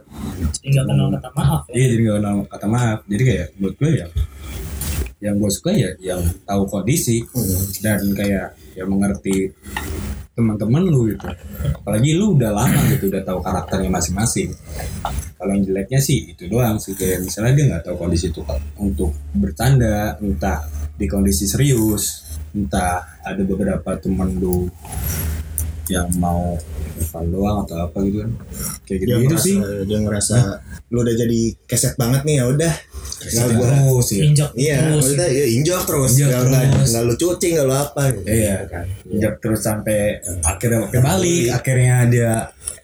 nggak 0.61 0.85
kenal 0.85 1.07
kata 1.09 1.29
maaf 1.33 1.61
ya 1.65 1.73
iya 1.73 1.85
jadi 1.89 2.01
nggak 2.01 2.17
kenal 2.17 2.35
kata 2.45 2.67
maaf 2.67 2.99
jadi 3.05 3.23
kayak 3.25 3.47
buat 3.57 3.73
gue 3.73 3.91
ya 3.93 4.05
yang 5.21 5.35
gue 5.37 5.49
suka 5.49 5.71
ya 5.71 5.89
yang 6.01 6.19
tahu 6.43 6.63
kondisi 6.65 7.23
Hmm. 7.25 7.63
dan 7.79 7.99
kayak 8.11 8.47
ya 8.75 8.83
mengerti 8.87 9.51
teman-teman 10.31 10.83
lu 10.87 11.11
gitu. 11.11 11.27
Apalagi 11.83 12.15
lu 12.15 12.39
udah 12.39 12.51
lama 12.55 12.81
gitu 12.95 13.11
udah 13.11 13.21
tahu 13.21 13.39
karakternya 13.43 13.91
masing-masing. 13.91 14.55
Kalau 15.35 15.51
yang 15.51 15.63
jeleknya 15.67 15.99
sih 15.99 16.31
itu 16.31 16.47
doang 16.47 16.79
sih 16.79 16.95
kayak 16.95 17.25
misalnya 17.25 17.51
dia 17.57 17.65
nggak 17.75 17.83
tahu 17.91 17.95
kondisi 17.99 18.31
itu 18.31 18.41
untuk 18.79 19.11
bercanda 19.35 20.15
entah 20.23 20.63
di 20.95 21.05
kondisi 21.09 21.49
serius 21.49 22.31
entah 22.51 23.19
ada 23.23 23.41
beberapa 23.47 23.95
teman 23.95 24.35
lu 24.37 24.67
yang 25.91 26.07
mau 26.15 26.55
fun 27.01 27.27
doang 27.27 27.65
atau 27.65 27.83
apa 27.83 27.97
gitu 28.01 28.23
kan 28.23 28.31
kayak 28.85 28.97
gitu, 28.97 29.07
Dia 29.07 29.17
gitu 29.17 29.27
ngerasa, 29.27 29.43
sih 29.43 29.55
dia 29.83 29.97
ngerasa 29.99 30.37
lu 30.87 30.97
udah 31.01 31.15
jadi 31.17 31.39
keset 31.65 31.93
banget 31.95 32.21
nih 32.23 32.35
ya 32.37 32.45
udah. 32.47 32.73
Nggak 33.21 33.47
gua. 33.53 33.67
terus 33.69 34.07
ya 34.09 34.21
injak 34.23 34.49
Iya, 34.53 34.75
terus 34.77 34.93
maksudnya 34.97 35.27
ya 35.29 35.45
injok 35.47 35.81
terus. 35.83 36.11
Lu 37.01 37.13
cuci, 37.13 37.47
nggak 37.51 37.65
lu 37.65 37.73
apa. 37.73 38.03
gitu. 38.11 38.27
Iya 38.27 38.57
kan. 38.65 38.85
Injak 39.07 39.33
terus 39.37 39.61
sampai 39.61 39.99
akhirnya 40.41 40.79
kebalik, 40.87 41.45
akhirnya 41.51 41.95
dia 42.07 42.31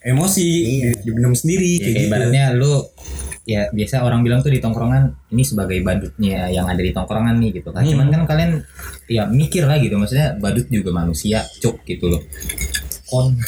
emosi, 0.02 0.48
Iya. 0.48 0.90
di- 0.94 1.00
dibendam 1.04 1.34
sendiri 1.34 1.72
Ya, 1.74 1.80
kayak 1.80 1.96
gitu. 1.96 2.08
ibaratnya 2.08 2.44
lu 2.54 2.74
ya 3.44 3.72
biasa 3.72 4.04
orang 4.04 4.22
bilang 4.22 4.44
tuh 4.44 4.52
di 4.52 4.60
tongkrongan 4.60 5.08
ini 5.30 5.40
sebagai 5.40 5.80
badutnya 5.80 6.52
yang 6.52 6.68
ada 6.68 6.84
di 6.84 6.92
tongkrongan 6.92 7.40
nih 7.40 7.56
gitu 7.56 7.72
kan 7.72 7.80
cuman 7.80 8.12
kan 8.12 8.22
kalian 8.28 8.60
ya 9.08 9.24
mikir 9.24 9.64
lah 9.64 9.80
gitu 9.80 9.96
maksudnya 9.96 10.36
badut 10.36 10.68
juga 10.68 10.92
manusia 10.92 11.48
cuk 11.58 11.80
gitu 11.86 12.12
loh 12.12 12.22
kon 13.08 13.32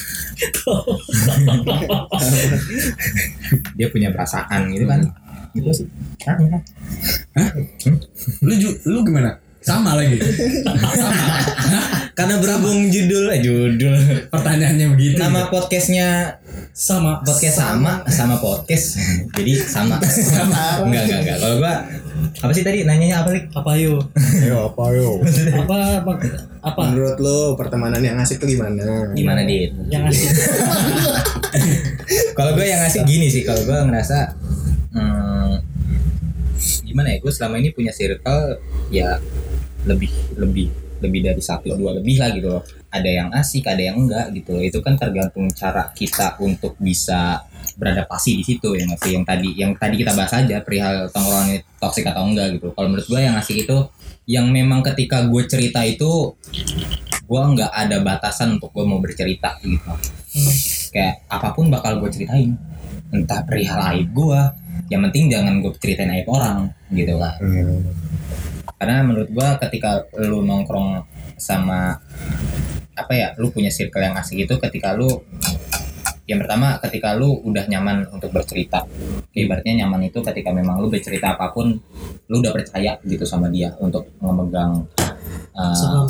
dia 3.78 3.88
punya 3.92 4.10
perasaan 4.14 4.72
gitu 4.72 4.86
kan. 4.88 5.02
Gitu 5.52 5.70
sih. 5.74 5.88
Hah? 6.24 7.50
Lu 8.44 8.54
ju- 8.56 8.80
lu 8.86 9.02
gimana? 9.02 9.36
Sama 9.60 9.92
lagi. 10.00 10.16
karena 12.18 12.36
berhubung 12.40 12.88
judul 12.88 13.28
eh 13.32 13.44
judul. 13.44 13.96
Pertanyaannya 14.32 14.96
begitu. 14.96 15.20
nama 15.20 15.52
podcastnya 15.52 16.40
sama. 16.72 17.20
Podcast 17.28 17.60
sama 17.60 18.04
sama 18.08 18.40
podcast. 18.40 18.96
Jadi 19.36 19.54
sama. 19.60 20.00
Enggak 20.88 21.04
enggak 21.12 21.20
enggak. 21.28 21.38
Kalau 21.44 21.56
gua 21.60 21.76
apa 22.40 22.52
sih 22.56 22.64
tadi 22.64 22.88
nanyanya 22.88 23.24
apa 23.24 23.30
lik 23.36 23.52
apa 23.52 23.72
yuk 23.78 24.04
Ayo 24.44 24.72
apa 24.72 24.84
yo? 24.96 25.10
apa 25.64 25.78
apa 26.04 26.12
apa? 26.60 26.82
Menurut 26.92 27.18
lo 27.24 27.56
pertemanan 27.56 28.04
yang 28.04 28.20
asik 28.20 28.40
tuh 28.44 28.48
gimana? 28.52 29.16
gimana 29.16 29.48
dit? 29.48 29.72
Yang 29.88 30.04
asik. 30.12 30.30
Kalau 32.38 32.52
gue 32.56 32.66
yang 32.68 32.84
ngasih 32.84 33.08
gini 33.08 33.32
sih. 33.32 33.48
Kalau 33.48 33.64
gue 33.64 33.78
ngerasa 33.80 34.36
hmm, 34.92 35.54
gimana 36.84 37.16
ya? 37.16 37.18
Gue 37.24 37.32
selama 37.32 37.64
ini 37.64 37.72
punya 37.72 37.96
circle 37.96 38.60
ya 38.92 39.20
lebih 39.88 40.12
lebih 40.36 40.68
lebih 41.00 41.22
dari 41.24 41.40
satu 41.40 41.72
dua 41.80 41.96
lebih 41.96 42.20
lah 42.20 42.30
gitu 42.36 42.48
loh 42.52 42.64
ada 42.90 43.10
yang 43.10 43.30
asik 43.34 43.66
ada 43.70 43.82
yang 43.82 43.98
enggak 44.06 44.34
gitu 44.34 44.58
loh. 44.58 44.64
Itu 44.66 44.80
kan 44.82 44.98
tergantung 44.98 45.50
cara 45.54 45.90
kita 45.94 46.38
untuk 46.42 46.74
bisa 46.82 47.46
beradaptasi 47.80 48.40
di 48.40 48.44
situ 48.44 48.76
yang 48.76 48.92
ngasih 48.92 49.12
yang 49.16 49.26
tadi 49.26 49.50
yang 49.56 49.72
tadi 49.78 49.96
kita 50.04 50.12
bahas 50.12 50.34
aja 50.36 50.60
perihal 50.60 51.08
tongkrongan 51.14 51.64
toksik 51.80 52.04
atau 52.04 52.28
enggak 52.28 52.60
gitu 52.60 52.76
kalau 52.76 52.92
menurut 52.92 53.08
gue 53.08 53.20
yang 53.24 53.40
asik 53.40 53.64
itu 53.64 53.78
yang 54.28 54.52
memang 54.52 54.84
ketika 54.84 55.24
gue 55.24 55.44
cerita 55.48 55.80
itu 55.88 56.36
gue 57.24 57.42
nggak 57.56 57.72
ada 57.72 58.04
batasan 58.04 58.60
untuk 58.60 58.76
gue 58.76 58.84
mau 58.84 59.00
bercerita 59.00 59.56
gitu. 59.64 59.80
Hmm. 60.30 60.54
kayak 60.94 61.16
apa 61.30 61.54
pun 61.56 61.72
bakal 61.72 62.02
gue 62.04 62.10
ceritain. 62.12 62.54
Entah 63.10 63.42
perihal 63.48 63.80
aib 63.96 64.12
gue 64.14 64.42
yang 64.90 65.06
penting 65.10 65.30
jangan 65.30 65.62
gue 65.62 65.72
ceritain 65.78 66.10
aib 66.14 66.28
orang 66.28 66.74
gitu 66.90 67.16
kan 67.22 67.38
Hmm. 67.40 67.86
karena 68.80 69.06
menurut 69.06 69.30
gue 69.30 69.50
ketika 69.68 70.08
lu 70.24 70.42
nongkrong 70.42 71.04
sama 71.40 71.98
apa 72.94 73.14
ya 73.16 73.28
lu 73.40 73.48
punya 73.50 73.72
circle 73.72 74.04
yang 74.04 74.16
asik 74.20 74.44
itu 74.44 74.56
ketika 74.60 74.92
lu 74.92 75.08
yang 76.30 76.38
pertama 76.46 76.78
ketika 76.86 77.18
lu 77.18 77.42
udah 77.42 77.66
nyaman 77.66 78.06
untuk 78.14 78.30
bercerita 78.30 78.86
ibaratnya 79.34 79.82
nyaman 79.86 80.14
itu 80.14 80.22
ketika 80.22 80.54
memang 80.54 80.78
lu 80.78 80.92
bercerita 80.92 81.34
apa 81.34 81.50
pun 81.50 81.74
lu 82.30 82.36
udah 82.38 82.54
percaya 82.54 83.02
gitu 83.02 83.26
sama 83.26 83.50
dia 83.50 83.74
untuk 83.82 84.06
memegang 84.22 84.86
uh, 85.58 85.74
saham 85.74 86.06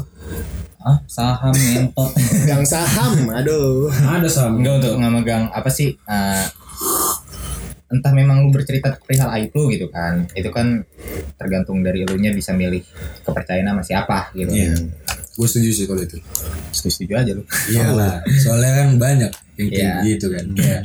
ah, 0.84 0.98
saham 1.08 1.54
ngentot 1.56 2.12
Gang 2.50 2.64
saham, 2.68 3.32
aduh. 3.32 3.88
Ada 3.92 4.28
sama. 4.28 4.60
enggak 4.60 4.74
untuk 4.84 4.94
ngemegang 5.00 5.44
apa 5.52 5.70
sih 5.72 5.96
eh, 5.96 6.46
entah 7.90 8.14
memang 8.14 8.46
lu 8.46 8.50
bercerita 8.52 8.96
perihal 9.02 9.32
aib 9.40 9.52
lu 9.56 9.72
gitu 9.74 9.88
kan 9.90 10.28
itu 10.38 10.50
kan 10.54 10.84
tergantung 11.40 11.82
dari 11.82 12.06
lu 12.06 12.16
nya 12.22 12.30
bisa 12.36 12.54
milih 12.54 12.84
kepercayaan 13.26 13.72
sama 13.72 13.84
siapa 13.84 14.18
gitu 14.36 14.52
Iya. 14.52 14.76
Gue 15.40 15.48
setuju 15.48 15.72
sih 15.72 15.86
kalau 15.88 16.04
itu. 16.04 16.20
setuju 16.70 16.92
setuju 16.92 17.14
aja 17.16 17.32
lu 17.32 17.44
Iya 17.72 17.88
lah. 17.90 18.16
Soalnya 18.36 18.72
kan 18.76 18.88
banyak 18.98 19.32
yang 19.56 19.70
kayak 19.70 19.96
Iya. 19.96 20.08
gitu 20.10 20.26
kan. 20.30 20.46
Kayak 20.52 20.82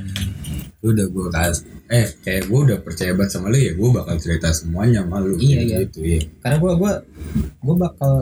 lu 0.78 0.92
udah 0.92 1.07
gue 1.09 1.26
kasih 1.28 1.64
eh 1.84 2.07
kayak 2.18 2.42
gue 2.46 2.61
udah 2.62 2.78
percaya 2.78 3.12
banget 3.12 3.30
sama 3.32 3.48
lu 3.48 3.57
ya 3.57 3.72
gue 3.72 3.88
bakal 3.90 4.14
cerita 4.16 4.48
semuanya 4.50 5.00
sama 5.00 5.16
lu 5.18 5.34
Iya, 5.36 5.57
Kayak 5.59 5.64
iya. 5.64 5.76
gitu 5.82 5.98
ya 6.00 6.18
karena 6.38 6.57
gua 6.57 6.72
gua 6.74 6.92
gua 7.59 7.74
bakal 7.82 8.12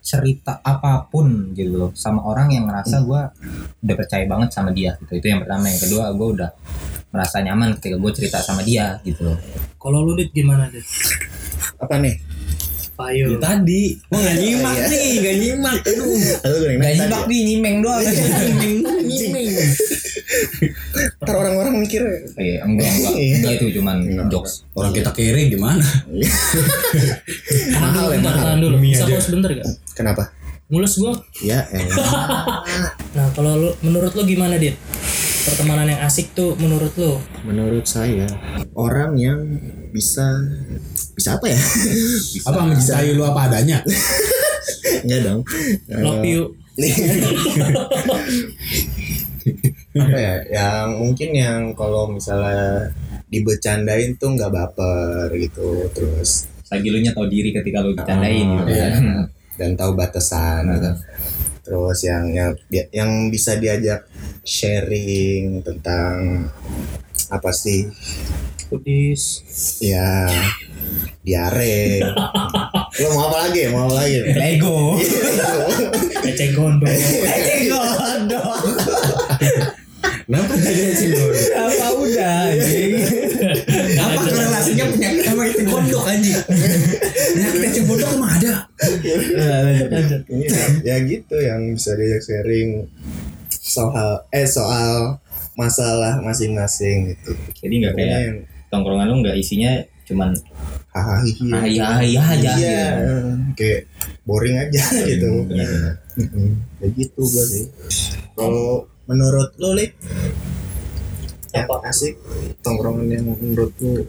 cerita 0.00 0.60
apa 0.62 1.04
pun 1.06 1.50
gitu 1.52 1.72
loh 1.74 1.90
sama 1.92 2.22
orang 2.22 2.48
yang 2.48 2.64
ngerasa 2.64 3.02
gua 3.02 3.28
udah 3.80 3.94
percaya 3.94 4.24
banget 4.24 4.48
sama 4.50 4.70
dia 4.70 4.94
gitu 4.98 5.12
itu 5.14 5.26
yang 5.26 5.40
pertama 5.40 5.66
yang 5.66 5.80
kedua 5.80 6.04
gua 6.12 6.28
udah 6.32 6.50
merasa 7.08 7.36
nyaman 7.40 7.74
ketika 7.74 7.96
gue 7.96 8.12
cerita 8.14 8.38
sama 8.40 8.60
dia 8.60 9.00
gitu 9.02 9.24
loh 9.24 9.38
kalau 9.76 10.00
lu 10.00 10.14
dit 10.14 10.28
gimana 10.30 10.68
dit 10.68 10.84
Apa 11.76 11.96
nih? 11.96 12.16
Apa 12.96 13.12
yuk 13.12 13.36
tadi. 13.36 13.92
Gue 14.08 14.20
gak 14.24 14.36
nyimak 14.40 14.76
nih 14.88 15.08
gak 15.20 15.36
nyimak. 15.36 15.78
Aduh. 15.84 16.16
Gue 16.16 16.80
Gak 16.80 16.92
nyimak 16.96 17.22
di 17.28 17.38
nyimeng 17.44 17.76
doang. 17.84 18.00
Ntar 21.20 21.34
orang-orang 21.36 21.74
mikir 21.76 22.00
Eh, 22.40 22.56
enggak, 22.64 22.88
enggak, 22.88 23.12
enggak 23.14 23.52
itu 23.60 23.66
cuman 23.76 23.96
jokes. 24.32 24.64
orang 24.72 24.96
kita 24.96 25.12
kiri 25.12 25.52
gimana? 25.52 25.84
Mahal 27.76 28.16
ya, 28.16 28.18
mahal. 28.24 28.40
tahan 28.40 28.58
dulu. 28.64 28.80
Demi 28.80 28.96
bisa 28.96 29.04
pause 29.04 29.28
bentar 29.28 29.50
gak 29.52 29.68
Kenapa? 29.92 30.22
mulus 30.66 30.98
gua. 30.98 31.14
Ya, 31.44 31.62
elah. 31.70 31.94
nah 33.16 33.28
kalau 33.36 33.54
lu 33.54 33.70
menurut 33.84 34.16
lu 34.16 34.24
gimana 34.24 34.56
dit? 34.56 34.74
Pertemanan 35.46 35.86
yang 35.86 36.02
asik 36.02 36.34
tuh 36.34 36.58
menurut 36.58 36.90
lu? 36.98 37.22
Menurut 37.46 37.86
saya 37.86 38.26
orang 38.74 39.14
yang 39.14 39.38
bisa 39.94 40.26
bisa 41.16 41.40
apa 41.40 41.48
ya? 41.48 41.56
apa 42.44 42.60
mencintai 42.68 43.16
lu 43.16 43.24
apa 43.24 43.48
adanya 43.48 43.80
Enggak 45.02 45.20
dong. 45.24 45.40
love 46.04 46.28
you 46.28 46.52
apa 49.96 50.18
ya? 50.20 50.36
Yang 50.52 50.86
mungkin 51.00 51.30
yang 51.32 51.72
kalau 51.72 52.12
misalnya 52.12 52.92
dibecandain 53.32 54.20
tuh 54.20 54.36
nggak 54.36 54.52
baper 54.52 55.32
gitu 55.34 55.88
terus 55.96 56.44
Lagi 56.66 56.90
lu 56.90 56.98
nya 56.98 57.14
tau 57.14 57.30
diri 57.30 57.54
ketika 57.54 57.78
lu 57.80 57.94
bercandain 57.94 58.46
gitu 58.60 58.72
iya. 58.74 58.90
kan. 58.92 59.30
dan 59.56 59.72
tahu 59.78 59.96
batasan 59.96 60.68
gitu. 60.76 60.92
Terus 61.66 61.98
yang 62.04 62.30
yang 62.34 62.52
yang 62.92 63.10
bisa 63.30 63.56
diajak 63.56 64.04
sharing 64.42 65.62
tentang 65.62 66.46
apa 67.30 67.50
sih? 67.54 67.86
Kudis 68.68 69.42
Ya 69.80 70.26
diare. 71.26 72.00
Lo 73.02 73.06
mau 73.18 73.28
apa 73.28 73.50
lagi? 73.50 73.66
Mau 73.70 73.90
apa 73.90 74.06
lagi? 74.06 74.18
Lego. 74.30 74.94
eceng 76.26 76.52
gondok 76.58 76.90
kenapa 80.26 80.58
jadi 80.58 80.90
sih 80.90 81.14
Apa 81.54 81.86
udah 81.94 82.50
anjing? 82.50 82.92
apa 83.94 84.20
korelasinya 84.26 84.84
penyakit 84.90 85.22
sama 85.22 85.42
itu 85.46 85.62
gondok 85.62 86.04
anjing 86.10 86.40
penyakit 87.30 87.60
eceng 87.70 87.86
gondok 87.86 88.08
emang 88.10 88.32
ada 88.34 88.54
lanjut 89.86 90.20
ya 90.82 90.96
gitu 91.06 91.36
yang 91.38 91.60
bisa 91.78 91.94
diajak 91.94 92.22
sharing 92.26 92.90
soal 93.48 94.26
eh 94.34 94.46
soal 94.50 95.22
masalah 95.56 96.20
masing-masing 96.20 97.16
gitu. 97.16 97.32
Jadi 97.64 97.74
nggak 97.80 97.94
kayak 97.96 98.20
tongkrongan 98.68 99.06
lu 99.08 99.22
nggak 99.22 99.36
isinya 99.38 99.72
cuman 100.06 100.30
hahaha 100.94 101.26
hahaha 101.26 101.66
aja. 102.32 102.52
Iya, 102.56 102.80
kayak 103.58 103.80
boring 104.22 104.56
aja 104.56 104.82
gitu. 105.04 105.30
Iya. 105.50 105.68
Mm-mm. 106.16 106.48
Ya 106.80 106.86
gitu 106.94 107.20
gua 107.20 107.44
sih. 107.44 107.66
Kalau 108.38 108.86
menurut 109.04 109.50
lo, 109.60 109.74
Lik? 109.74 109.92
Yang 111.54 111.66
Apa? 111.72 111.88
asik 111.88 112.14
tongkrongan 112.60 113.06
yang 113.08 113.24
menurut 113.32 113.72
lu 113.80 114.04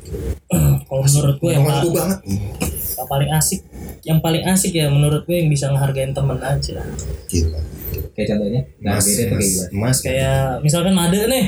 kalau 0.84 1.04
menurut 1.04 1.36
gue 1.40 1.52
yang, 1.56 1.64
gua 1.64 1.80
banget. 1.96 2.20
yang 2.98 3.08
paling 3.08 3.30
asik 3.32 3.62
yang 4.04 4.20
paling 4.20 4.44
asik 4.44 4.74
ya 4.76 4.92
menurut 4.92 5.24
gue 5.24 5.36
yang 5.40 5.48
bisa 5.48 5.72
ngehargain 5.72 6.12
temen 6.12 6.36
aja 6.44 6.84
Gila. 7.32 7.60
Kayak 8.18 8.28
contohnya, 8.36 8.62
Mas, 8.84 9.06
tuh 9.06 9.14
kayak 9.16 9.32
mas, 9.32 9.48
mas. 9.72 9.98
kayak 10.04 10.60
misalkan 10.60 10.92
Made 10.92 11.22
nih 11.30 11.46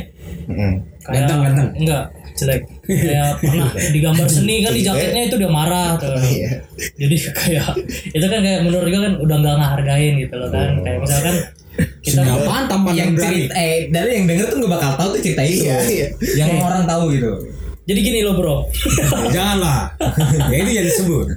Mm-mm. 0.47 0.73
kayak 1.03 1.27
Ganteng, 1.27 1.39
ganteng. 1.43 1.69
enggak 1.75 2.05
jelek. 2.39 2.61
Kayak 2.87 3.29
pernah 3.39 3.67
di 3.75 3.99
gambar 3.99 4.27
seni 4.27 4.55
kan 4.61 4.71
di 4.71 4.81
jaketnya 4.81 5.21
itu 5.27 5.35
dia 5.35 5.51
marah 5.51 5.99
tuh. 5.99 6.15
Iya. 6.29 6.51
jadi 6.95 7.15
kayak 7.35 7.67
itu 8.11 8.25
kan 8.25 8.39
kayak 8.39 8.59
menurut 8.63 8.87
gue 8.87 9.01
kan 9.01 9.13
udah 9.19 9.35
nggak 9.39 9.55
ngehargain 9.59 10.13
gitu 10.17 10.35
loh 10.35 10.49
kan. 10.49 10.67
Oh. 10.71 10.83
kayak 10.83 10.99
misalkan 11.03 11.35
kita 12.03 12.21
apaan 12.23 12.63
tampan 12.67 12.93
yang 12.95 13.11
berani? 13.15 13.27
cerita 13.47 13.53
eh 13.55 13.77
dari 13.87 14.11
yang 14.19 14.25
denger 14.27 14.45
tuh 14.47 14.57
nggak 14.59 14.71
bakal 14.73 14.91
tahu 14.95 15.09
tuh 15.15 15.21
cerita 15.23 15.41
itu 15.43 15.63
Iya, 15.63 15.77
iya. 15.87 16.07
yang 16.39 16.59
orang 16.59 16.83
tahu 16.83 17.11
gitu. 17.11 17.31
Jadi 17.83 17.99
gini 18.05 18.19
loh 18.21 18.37
bro. 18.37 18.55
Janganlah. 19.35 19.91
Ya 20.47 20.57
itu 20.61 20.71
jadi 20.75 20.91
sebut 20.93 21.27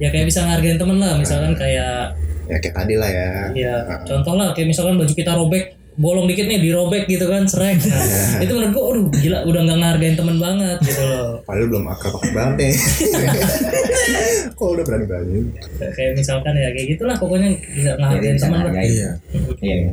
ya 0.00 0.08
kayak 0.10 0.26
bisa 0.28 0.44
ngehargain 0.44 0.78
temen 0.78 0.96
lah 0.98 1.16
misalkan 1.16 1.52
kayak 1.56 2.12
Ya 2.46 2.56
kayak 2.62 2.74
tadi 2.78 2.94
lah 2.94 3.10
ya. 3.10 3.30
ya 3.58 3.74
contoh 4.06 4.38
lah 4.38 4.54
kayak 4.54 4.70
misalkan 4.70 4.94
baju 4.94 5.10
kita 5.10 5.34
robek 5.34 5.74
bolong 5.96 6.28
dikit 6.28 6.44
nih 6.44 6.60
dirobek 6.60 7.08
gitu 7.08 7.24
kan 7.24 7.48
serek 7.48 7.80
nah, 7.88 8.40
itu 8.44 8.52
menurut 8.52 8.72
gue 8.72 8.84
aduh 8.84 9.06
gila 9.16 9.38
udah 9.48 9.60
nggak 9.64 9.78
ngehargain 9.80 10.16
temen 10.16 10.36
banget 10.36 10.78
gitu 10.84 11.02
loh 11.08 11.30
Padahal 11.46 11.66
belum 11.70 11.84
akrab 11.88 12.14
banget 12.34 12.54
nih. 12.58 12.74
Kok 14.58 14.68
udah 14.76 14.84
berani-berani? 14.84 15.38
kayak 15.78 16.12
misalkan 16.18 16.52
ya 16.58 16.68
kayak 16.74 16.86
gitulah 16.96 17.16
pokoknya 17.16 17.48
bisa 17.72 17.96
ngehargain 17.96 18.36
temen 18.36 18.58
lah 18.60 18.72
iya 18.76 19.10
iya 19.62 19.76
iya. 19.88 19.92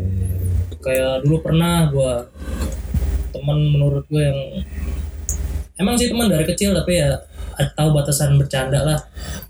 kayak 0.84 1.14
dulu 1.24 1.40
pernah 1.40 1.88
gua 1.94 2.28
temen 3.34 3.58
menurut 3.74 4.04
gue 4.08 4.24
yang 4.24 4.40
emang 5.82 5.96
sih 5.98 6.10
teman 6.12 6.30
dari 6.30 6.46
kecil 6.46 6.74
tapi 6.74 7.02
ya 7.02 7.18
tahu 7.76 7.90
batasan 7.94 8.38
bercanda 8.40 8.80
lah. 8.84 9.00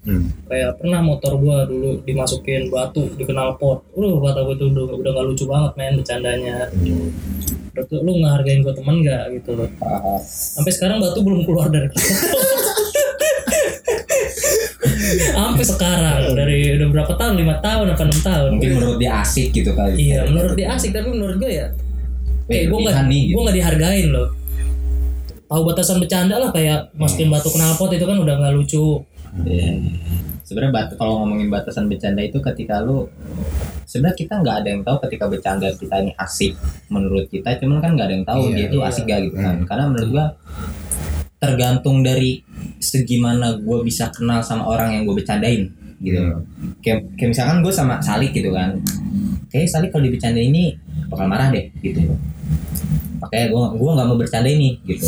Hmm. 0.04 0.28
kayak 0.52 0.76
pernah 0.80 1.00
motor 1.00 1.40
gua 1.40 1.64
dulu 1.64 2.04
dimasukin 2.04 2.68
batu 2.68 3.08
di 3.16 3.24
knalpot 3.24 3.80
uh 3.96 4.16
kata 4.20 4.40
gua 4.44 4.56
tuh 4.60 4.68
udah, 4.72 5.00
udah 5.00 5.12
gak 5.16 5.26
lucu 5.26 5.44
banget 5.48 5.72
main 5.80 5.94
bercandanya. 5.96 6.68
Udah 7.74 7.84
tuh, 7.88 8.00
lu 8.04 8.20
ngehargain 8.20 8.62
gua 8.62 8.74
temen 8.76 9.02
gak 9.02 9.24
gitu 9.40 9.56
loh. 9.56 9.70
Sampai 10.28 10.72
sekarang 10.76 11.00
batu 11.00 11.20
belum 11.24 11.48
keluar 11.48 11.72
dari 11.72 11.88
sampai 15.14 15.66
sekarang 15.66 16.34
dari 16.34 16.74
udah 16.80 16.88
berapa 16.90 17.14
tahun? 17.16 17.34
Lima 17.38 17.62
tahun 17.62 17.94
apa 17.94 18.04
enam 18.04 18.20
tahun? 18.22 18.50
Mungkin 18.58 18.72
menurut 18.82 18.98
dia 18.98 19.22
asik 19.22 19.54
gitu 19.54 19.72
kali. 19.78 20.10
Iya 20.10 20.26
menurut 20.28 20.58
dia 20.58 20.74
asik 20.74 20.92
tapi 20.92 21.14
menurut 21.14 21.38
gue 21.38 21.52
ya 21.54 21.68
eh 22.52 22.68
gue 22.68 22.76
nggak 22.76 23.08
gitu. 23.08 23.32
gue 23.32 23.42
nggak 23.42 23.56
dihargain 23.56 24.08
loh 24.12 24.28
tahu 25.46 25.62
batasan 25.64 25.98
bercanda 25.98 26.36
lah 26.38 26.50
kayak 26.50 26.92
masukin 26.94 27.30
batu 27.30 27.50
knalpot 27.50 27.92
itu 27.92 28.04
kan 28.04 28.18
udah 28.18 28.36
nggak 28.38 28.54
lucu 28.56 29.02
Iya. 29.34 29.82
Sebenarnya 30.46 30.70
bat- 30.70 30.94
kalau 30.94 31.26
ngomongin 31.26 31.50
batasan 31.50 31.90
bercanda 31.90 32.22
itu 32.22 32.38
ketika 32.38 32.86
lu 32.86 33.10
sebenarnya 33.84 34.14
kita 34.14 34.34
nggak 34.46 34.56
ada 34.62 34.68
yang 34.70 34.82
tahu 34.86 34.98
ketika 35.10 35.26
bercanda 35.26 35.68
kita 35.74 35.96
ini 36.06 36.14
asik 36.14 36.54
menurut 36.94 37.26
kita, 37.34 37.58
cuman 37.58 37.82
kan 37.82 37.98
nggak 37.98 38.08
ada 38.12 38.14
yang 38.14 38.26
tahu 38.28 38.42
Iya, 38.46 38.54
dia 38.54 38.66
itu 38.70 38.78
iya. 38.78 38.90
asik 38.94 39.04
gak 39.10 39.20
gitu 39.26 39.38
kan. 39.42 39.58
Karena 39.66 39.84
menurut 39.90 40.10
gua 40.12 40.26
tergantung 41.42 42.06
dari 42.06 42.40
segimana 42.78 43.58
gua 43.58 43.82
bisa 43.82 44.08
kenal 44.14 44.40
sama 44.40 44.70
orang 44.70 44.96
yang 44.96 45.02
gue 45.04 45.16
bercandain 45.18 45.66
gitu. 46.00 46.20
Kayak, 46.84 47.10
kayak 47.18 47.30
misalkan 47.34 47.58
gue 47.64 47.74
sama 47.74 47.98
Salik 48.00 48.32
gitu 48.32 48.52
kan. 48.54 48.76
Kayak 49.50 49.72
Salik 49.72 49.90
kalau 49.90 50.06
dibercanda 50.06 50.40
ini 50.40 50.76
bakal 51.10 51.26
marah 51.26 51.50
deh 51.50 51.72
gitu. 51.80 52.04
Makanya 53.24 53.46
gue 53.48 53.64
gua 53.78 53.92
nggak 53.96 54.08
mau 54.08 54.18
bercanda 54.18 54.48
ini 54.48 54.76
gitu. 54.84 55.08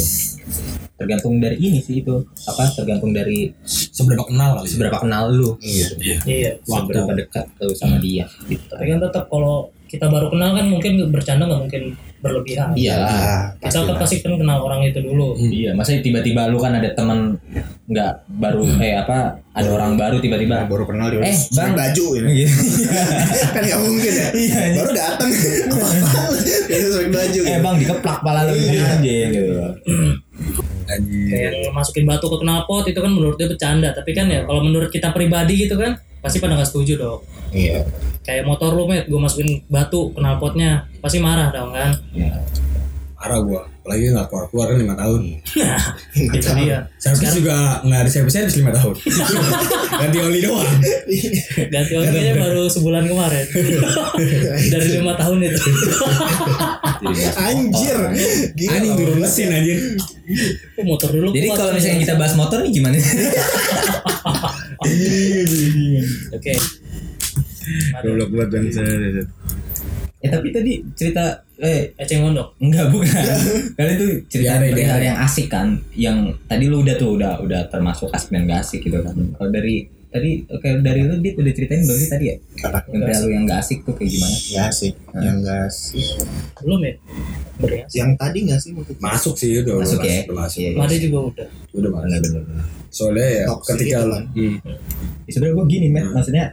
Tergantung 0.96 1.38
dari 1.38 1.60
ini 1.60 1.80
sih 1.80 2.00
itu 2.00 2.16
apa? 2.48 2.64
Tergantung 2.72 3.12
dari 3.12 3.52
Seberapa 3.68 4.24
kenal 4.24 4.50
kali. 4.58 4.68
seberapa 4.68 4.98
kenal 4.98 5.24
lu 5.30 5.52
Iya. 5.60 5.88
iya 6.24 6.52
seberapa 6.62 7.12
dekat 7.12 7.46
lu 7.60 7.72
sama 7.72 7.96
dia 7.98 8.24
gitu 8.46 8.64
tapi 8.66 8.88
kan 8.88 9.00
tetap 9.00 9.28
kalau 9.28 9.68
kita 9.86 10.08
baru 10.08 10.28
kenal 10.28 10.52
kan 10.52 10.66
mungkin 10.66 11.00
bercanda 11.08 11.44
nggak 11.46 11.62
mungkin 11.62 11.84
berlebihan. 12.26 12.74
Iya 12.74 12.98
kita 13.62 13.86
kan 13.86 13.96
pasti 14.02 14.26
kan 14.26 14.34
kenal 14.42 14.66
orang 14.66 14.82
itu 14.82 14.98
dulu. 15.06 15.38
Iya 15.38 15.78
masa 15.78 16.02
tiba-tiba 16.02 16.50
lu 16.50 16.58
kan 16.58 16.74
ada 16.74 16.90
teman 16.98 17.38
nggak 17.86 18.26
baru 18.42 18.66
eh 18.82 18.98
apa 18.98 19.38
ada 19.54 19.70
orang 19.70 19.94
baru 19.94 20.18
Nah, 20.18 20.24
tiba-tiba. 20.26 20.58
Baru 20.66 20.84
kenal 20.90 21.14
dia 21.14 21.22
Eh, 21.22 21.38
Bang. 21.54 21.78
baju 21.78 22.06
ini. 22.18 22.44
Kan 23.56 23.62
nggak 23.62 23.82
mungkin 23.86 24.14
ya. 24.16 24.28
Baru 24.76 24.92
datang 24.92 25.30
apa 25.30 25.88
dia 26.74 26.88
pakai 26.92 27.10
baju 27.14 27.40
eh 27.40 27.46
gitu. 27.46 27.64
bang 27.64 27.76
dikeplak 27.80 28.20
pala 28.26 28.42
lu 28.50 28.54
gitu. 28.58 28.80
Gitu 29.06 29.44
kayak 30.86 31.66
yang 31.66 31.74
masukin 31.74 32.06
batu 32.06 32.30
ke 32.30 32.38
knalpot 32.46 32.86
itu 32.86 33.00
kan 33.02 33.10
menurut 33.10 33.36
dia 33.40 33.48
bercanda. 33.50 33.90
Tapi 33.96 34.12
kan 34.14 34.30
ya 34.30 34.46
kalau 34.46 34.62
menurut 34.62 34.90
kita 34.94 35.10
pribadi 35.12 35.66
gitu 35.66 35.76
kan 35.82 35.98
pasti 36.26 36.42
pada 36.42 36.58
nggak 36.58 36.70
setuju 36.70 36.94
dong 36.98 37.22
iya 37.54 37.86
kayak 38.26 38.50
motor 38.50 38.74
lu 38.74 38.90
met 38.90 39.06
gue 39.06 39.20
masukin 39.22 39.62
batu 39.70 40.10
knalpotnya 40.18 40.90
pasti 40.98 41.22
marah 41.22 41.54
dong 41.54 41.70
kan 41.70 41.94
ya. 42.18 42.34
Parah 43.26 43.42
gua. 43.42 43.66
Apalagi 43.82 44.14
nggak 44.14 44.30
keluar 44.30 44.46
keluar 44.54 44.66
kan 44.70 44.78
lima 44.86 44.94
tahun. 44.94 45.22
itu 46.38 46.50
dia 46.62 46.86
Servis 47.02 47.34
juga 47.34 47.82
nggak 47.82 48.00
ada 48.06 48.10
servis 48.14 48.34
servis 48.38 48.58
lima 48.62 48.70
tahun. 48.70 48.94
Ganti 50.06 50.18
oli 50.22 50.40
doang. 50.46 50.70
ganti 51.74 51.94
olinya 51.98 52.34
baru 52.38 52.64
sebulan 52.70 53.04
kemarin 53.10 53.46
dari 54.70 54.90
lima 55.00 55.14
tahun 55.18 55.38
itu 55.48 55.62
anjir 57.38 57.98
gila 58.58 58.74
Anjing 58.76 58.94
turun 58.98 59.18
mesin 59.22 59.50
anjir. 59.54 59.78
motor 60.82 61.10
dulu 61.14 61.30
jadi 61.32 61.48
kalau 61.54 61.72
kan 61.72 61.78
misalnya 61.78 61.98
ya. 62.02 62.04
kita 62.10 62.14
bahas 62.18 62.34
motor 62.34 62.58
nih 62.66 62.72
gimana 62.74 62.98
oke 66.32 66.54
Goblok 67.98 68.30
banget 68.32 68.50
bangsa. 68.52 68.84
eh 70.18 70.30
tapi 70.30 70.50
tadi 70.50 70.82
cerita 70.94 71.22
eh 71.56 71.94
eceng 71.96 72.22
gondok 72.24 72.54
Enggak 72.58 72.90
bukan. 72.90 73.10
Kalian 73.78 73.96
tuh 73.96 74.10
cerita 74.28 74.58
Diare, 74.58 74.70
perihal 74.70 74.98
diare. 74.98 75.06
yang 75.08 75.18
asik 75.20 75.48
kan, 75.48 75.68
yang 75.94 76.18
tadi 76.46 76.66
lu 76.66 76.82
udah 76.82 76.96
tuh 76.96 77.16
udah 77.16 77.42
udah 77.42 77.62
termasuk 77.70 78.10
asik 78.10 78.30
dan 78.30 78.46
gak 78.46 78.62
asik 78.62 78.82
gitu 78.82 79.02
kan. 79.02 79.14
Kalau 79.14 79.50
dari 79.50 79.86
tadi 80.16 80.32
oke 80.48 80.68
dari 80.80 81.02
lu 81.04 81.20
dia 81.20 81.32
udah 81.36 81.52
ceritain 81.52 81.84
belum 81.84 81.98
sih 82.00 82.10
tadi 82.10 82.26
ya? 82.32 82.36
Apa? 82.72 82.80
Yang 82.88 83.20
lu 83.20 83.30
yang 83.36 83.44
gak 83.44 83.60
asik 83.60 83.80
tuh 83.84 83.94
kayak 84.00 84.12
gimana? 84.16 84.38
Nggak 84.40 84.72
sih 84.72 84.92
yang 85.12 85.38
nggak 85.44 85.68
sih 85.68 86.06
belum 86.64 86.82
ya 86.88 86.94
berias 87.60 87.92
yang 87.92 88.12
tadi 88.16 88.40
nggak 88.48 88.60
sih 88.64 88.72
itu? 88.72 88.94
Masuk 89.04 89.36
sih 89.36 89.50
udah 89.60 89.76
Masuk 89.84 90.00
udah 90.00 90.08
ya? 90.08 90.22
Udah 90.24 90.38
masuk. 90.40 90.60
Iya, 90.60 90.70
iya. 90.72 90.98
Juga 91.04 91.20
udah 91.20 91.48
Udah 91.76 91.90
masuk. 91.92 92.08
Benar 92.08 92.20
benar. 92.24 92.66
Soalnya 92.96 93.28
ya 93.28 93.44
Toxic 93.52 93.72
ketika 93.76 93.98
gitu 94.00 94.08
kan. 94.08 94.24
Hmm. 94.32 94.58
Ya, 95.26 95.30
sebenarnya 95.34 95.56
gue 95.58 95.66
gini, 95.68 95.88
Matt, 95.92 96.08
maksudnya 96.16 96.46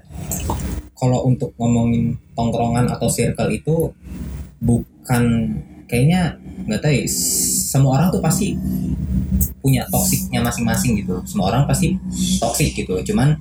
kalau 0.98 1.20
untuk 1.28 1.50
ngomongin 1.60 2.18
tongkrongan 2.34 2.86
atau 2.90 3.06
circle 3.06 3.50
itu 3.52 3.76
bukan 4.58 5.24
kayaknya 5.86 6.40
nggak 6.66 6.80
tahu 6.80 6.92
ya, 6.92 7.04
semua 7.72 7.92
orang 8.00 8.08
tuh 8.10 8.22
pasti 8.22 8.54
punya 9.62 9.86
toksiknya 9.90 10.40
masing-masing 10.42 11.02
gitu. 11.02 11.22
Semua 11.26 11.54
orang 11.54 11.66
pasti 11.66 11.94
toksik 12.38 12.74
gitu. 12.76 12.98
Cuman 13.12 13.34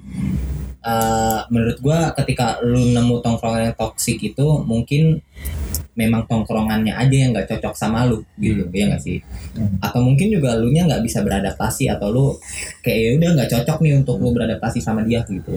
eh, 0.82 1.40
menurut 1.54 1.78
gua 1.82 2.14
ketika 2.18 2.62
lu 2.66 2.94
nemu 2.94 3.22
tongkrongan 3.22 3.72
yang 3.72 3.76
toksik 3.78 4.18
itu 4.22 4.48
mungkin 4.66 5.22
memang 5.92 6.24
tongkrongannya 6.24 6.96
aja 6.96 7.16
yang 7.16 7.36
nggak 7.36 7.52
cocok 7.52 7.76
sama 7.76 8.08
lu 8.08 8.24
gitu 8.40 8.64
ya 8.72 8.88
nggak 8.88 9.04
sih 9.04 9.20
atau 9.84 10.00
mungkin 10.00 10.32
juga 10.32 10.56
lu 10.56 10.72
nya 10.72 10.88
nggak 10.88 11.04
bisa 11.04 11.20
beradaptasi 11.20 11.92
atau 11.92 12.08
lu 12.08 12.26
kayak 12.80 12.98
ya 12.98 13.10
udah 13.20 13.30
nggak 13.36 13.50
cocok 13.52 13.78
nih 13.84 13.94
untuk 14.00 14.16
lu 14.24 14.32
beradaptasi 14.32 14.80
sama 14.80 15.04
dia 15.04 15.20
gitu 15.28 15.52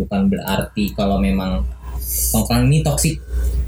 bukan 0.00 0.32
berarti 0.32 0.96
kalau 0.96 1.20
memang 1.20 1.60
tongkrongan 2.32 2.72
ini 2.72 2.80
toksik 2.80 3.20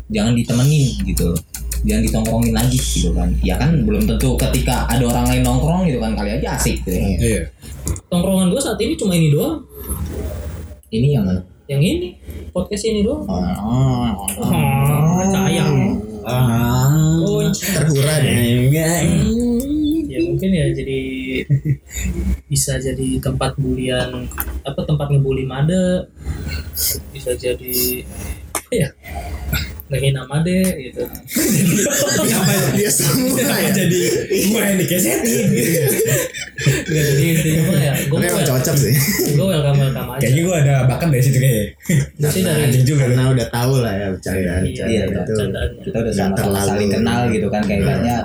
jangan 0.08 0.32
ditemenin 0.32 1.04
gitu 1.04 1.36
jangan 1.84 2.02
ditongkrongin 2.08 2.54
lagi 2.56 2.78
gitu 2.80 3.10
kan. 3.12 3.28
Ya 3.44 3.54
kan 3.60 3.84
belum 3.84 4.08
tentu 4.08 4.34
ketika 4.40 4.88
ada 4.88 5.04
orang 5.04 5.28
lain 5.28 5.42
nongkrong 5.44 5.84
gitu 5.84 6.00
kan 6.00 6.16
kali 6.16 6.30
aja 6.40 6.56
asik 6.56 6.80
gitu 6.82 6.90
ya. 6.96 7.06
Iya. 7.20 7.42
tongkrongan 8.08 8.48
gue 8.48 8.60
saat 8.60 8.80
ini 8.80 8.96
cuma 8.96 9.12
ini 9.12 9.28
doang. 9.28 9.60
Ini 10.88 11.08
yang 11.20 11.24
mana? 11.28 11.40
Yang 11.68 11.82
ini 11.84 12.08
podcast 12.56 12.84
ini 12.88 13.04
doang. 13.04 13.28
Oh, 13.28 14.08
oh, 14.40 15.22
sayang. 15.28 16.00
Ah. 16.24 16.88
oh 17.20 17.44
terhura 17.52 18.14
deh. 18.24 18.72
Ya 18.72 20.20
mungkin 20.24 20.50
ya 20.54 20.70
jadi 20.72 21.00
bisa 22.50 22.78
jadi 22.78 23.18
tempat 23.18 23.58
bulian 23.60 24.24
apa 24.64 24.80
tempat 24.88 25.12
ngebully 25.12 25.44
made. 25.44 26.08
Bisa 27.12 27.36
jadi 27.36 28.00
apa 28.56 28.72
ya 28.72 28.88
ngehina 29.94 30.22
made 30.26 30.58
gitu. 30.82 31.02
Dia 32.74 32.90
semua 32.90 33.38
ya? 33.38 33.70
Jadi 33.70 34.00
gue 34.50 34.60
yang 34.60 34.76
dikesetin. 34.76 35.46
Nggak, 36.64 37.04
jadi 37.10 37.24
intinya 37.34 37.62
ya 37.76 37.92
gue 38.06 38.16
Tapi 38.16 38.26
emang 38.30 38.46
cocok 38.46 38.76
sih. 38.78 38.94
Gue 39.34 39.46
welcome 39.46 39.78
welcome 39.78 40.08
aja. 40.10 40.20
Kayaknya 40.22 40.42
gue 40.42 40.56
ada 40.56 40.74
bakat 40.86 41.08
dari 41.10 41.22
situ 41.22 41.38
kayak. 41.38 41.66
Gue 42.14 42.30
sih 42.30 42.42
dari 42.42 42.60
Anjing 42.64 42.84
juga 42.84 43.00
karena 43.06 43.24
udah 43.30 43.46
tahu 43.48 43.72
lah 43.78 43.92
ya 43.94 44.06
bercandaan 44.10 44.62
Iya, 44.64 45.02
bercandaan 45.06 45.68
iya, 45.70 45.78
itu 45.78 45.84
kita 45.84 45.98
udah 46.02 46.12
sama 46.14 46.34
terlalu. 46.36 46.68
saling 46.68 46.90
kenal 46.90 47.20
gitu 47.28 47.46
kan 47.48 47.62
kayaknya 47.62 48.16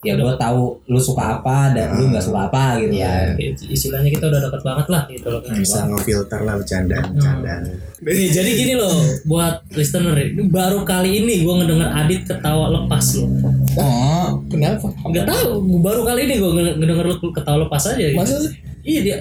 ya 0.00 0.16
gue 0.16 0.32
tahu 0.34 0.80
lu 0.88 0.96
suka 0.96 1.36
apa 1.36 1.76
dan 1.76 1.92
lu 1.92 2.08
nggak 2.08 2.24
suka 2.24 2.48
apa 2.48 2.80
gitu 2.80 2.96
Iya. 2.96 3.36
kan. 3.36 3.52
Istilahnya 3.68 4.08
kita 4.08 4.32
udah 4.32 4.40
dekat 4.40 4.62
banget 4.64 4.86
lah 4.88 5.02
gitu 5.12 5.26
loh. 5.28 5.40
Kan 5.44 5.52
bisa 5.54 5.84
ngefilter 5.84 6.40
lah 6.40 6.54
bercandaan 6.56 7.04
bercandaan 7.12 7.60
Nih, 8.00 8.32
jadi 8.32 8.50
gini 8.50 8.74
loh 8.80 8.96
buat 9.28 9.60
listener 9.76 10.16
ini 10.16 10.48
baru 10.48 10.88
kali 10.88 11.20
ini 11.20 11.44
gue 11.44 11.52
ngedenger 11.52 11.90
Adit 11.92 12.24
ketawa 12.24 12.72
lepas 12.72 13.04
loh. 13.20 13.28
Oh 13.76 14.40
kenapa? 14.48 14.88
Nggak 15.04 15.26
tahu 15.28 15.48
baru 15.78 16.00
kali 16.02 16.20
ini 16.24 16.34
gue 16.40 16.50
ngedenger 16.80 17.04
lu 17.04 17.28
ketawa 17.30 17.68
lepas 17.68 17.82
aja 17.86 18.00
gitu. 18.00 18.16
Masa 18.16 18.40
sih? 18.40 18.52
iya 18.80 19.00
dia 19.04 19.16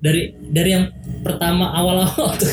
dari 0.00 0.32
dari 0.48 0.70
yang 0.72 0.88
pertama 1.20 1.68
awal-awal 1.70 2.32
tuh. 2.40 2.48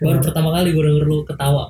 Baru 0.00 0.18
pertama 0.24 0.48
kali 0.50 0.72
gue 0.72 0.80
denger 0.80 1.04
lu 1.04 1.20
ketawa. 1.28 1.68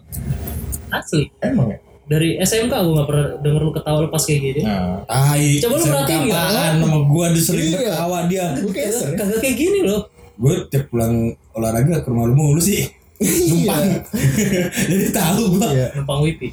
Asli. 0.89 1.27
Emang 1.43 1.67
ya 1.69 1.79
dari 2.09 2.41
SMK 2.41 2.73
gue 2.73 2.95
gak 2.95 3.07
pernah 3.07 3.27
denger 3.39 3.61
lu 3.61 3.71
ketawa 3.71 3.99
lepas 4.03 4.23
kayak 4.23 4.41
gini 4.43 4.61
Nah, 4.63 5.05
Tai. 5.05 5.45
Coba 5.61 5.75
lu 5.75 5.85
perhatiin 5.87 6.21
nggak? 6.25 6.45
Apaan 6.49 6.75
sama 6.81 6.99
gue 7.05 7.27
disering 7.33 7.69
Iya. 7.69 7.79
ketawa 7.87 8.19
dia. 8.25 8.47
gue 8.57 8.73
kayak 8.73 8.91
sering 8.91 9.15
kagak 9.15 9.39
kayak 9.39 9.57
gini 9.57 9.81
loh 9.83 10.01
Gue 10.35 10.53
tiap 10.67 10.89
pulang 10.89 11.15
olahraga 11.53 11.99
ke 11.99 12.09
rumah 12.09 12.25
lu 12.25 12.35
mulu 12.35 12.59
sih. 12.59 12.87
Numpang. 13.19 14.07
Jadi 14.89 15.07
tahu 15.11 15.43
gue. 15.53 15.69
Iya. 15.69 15.87
numpang 15.93 16.21
wipi 16.23 16.49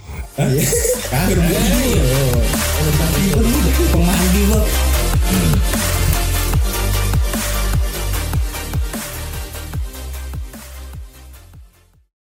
Kagak 1.06 1.34
rumah 1.34 1.62
gue. 1.62 1.84
Pemandi 3.88 4.42
gue. 4.44 4.62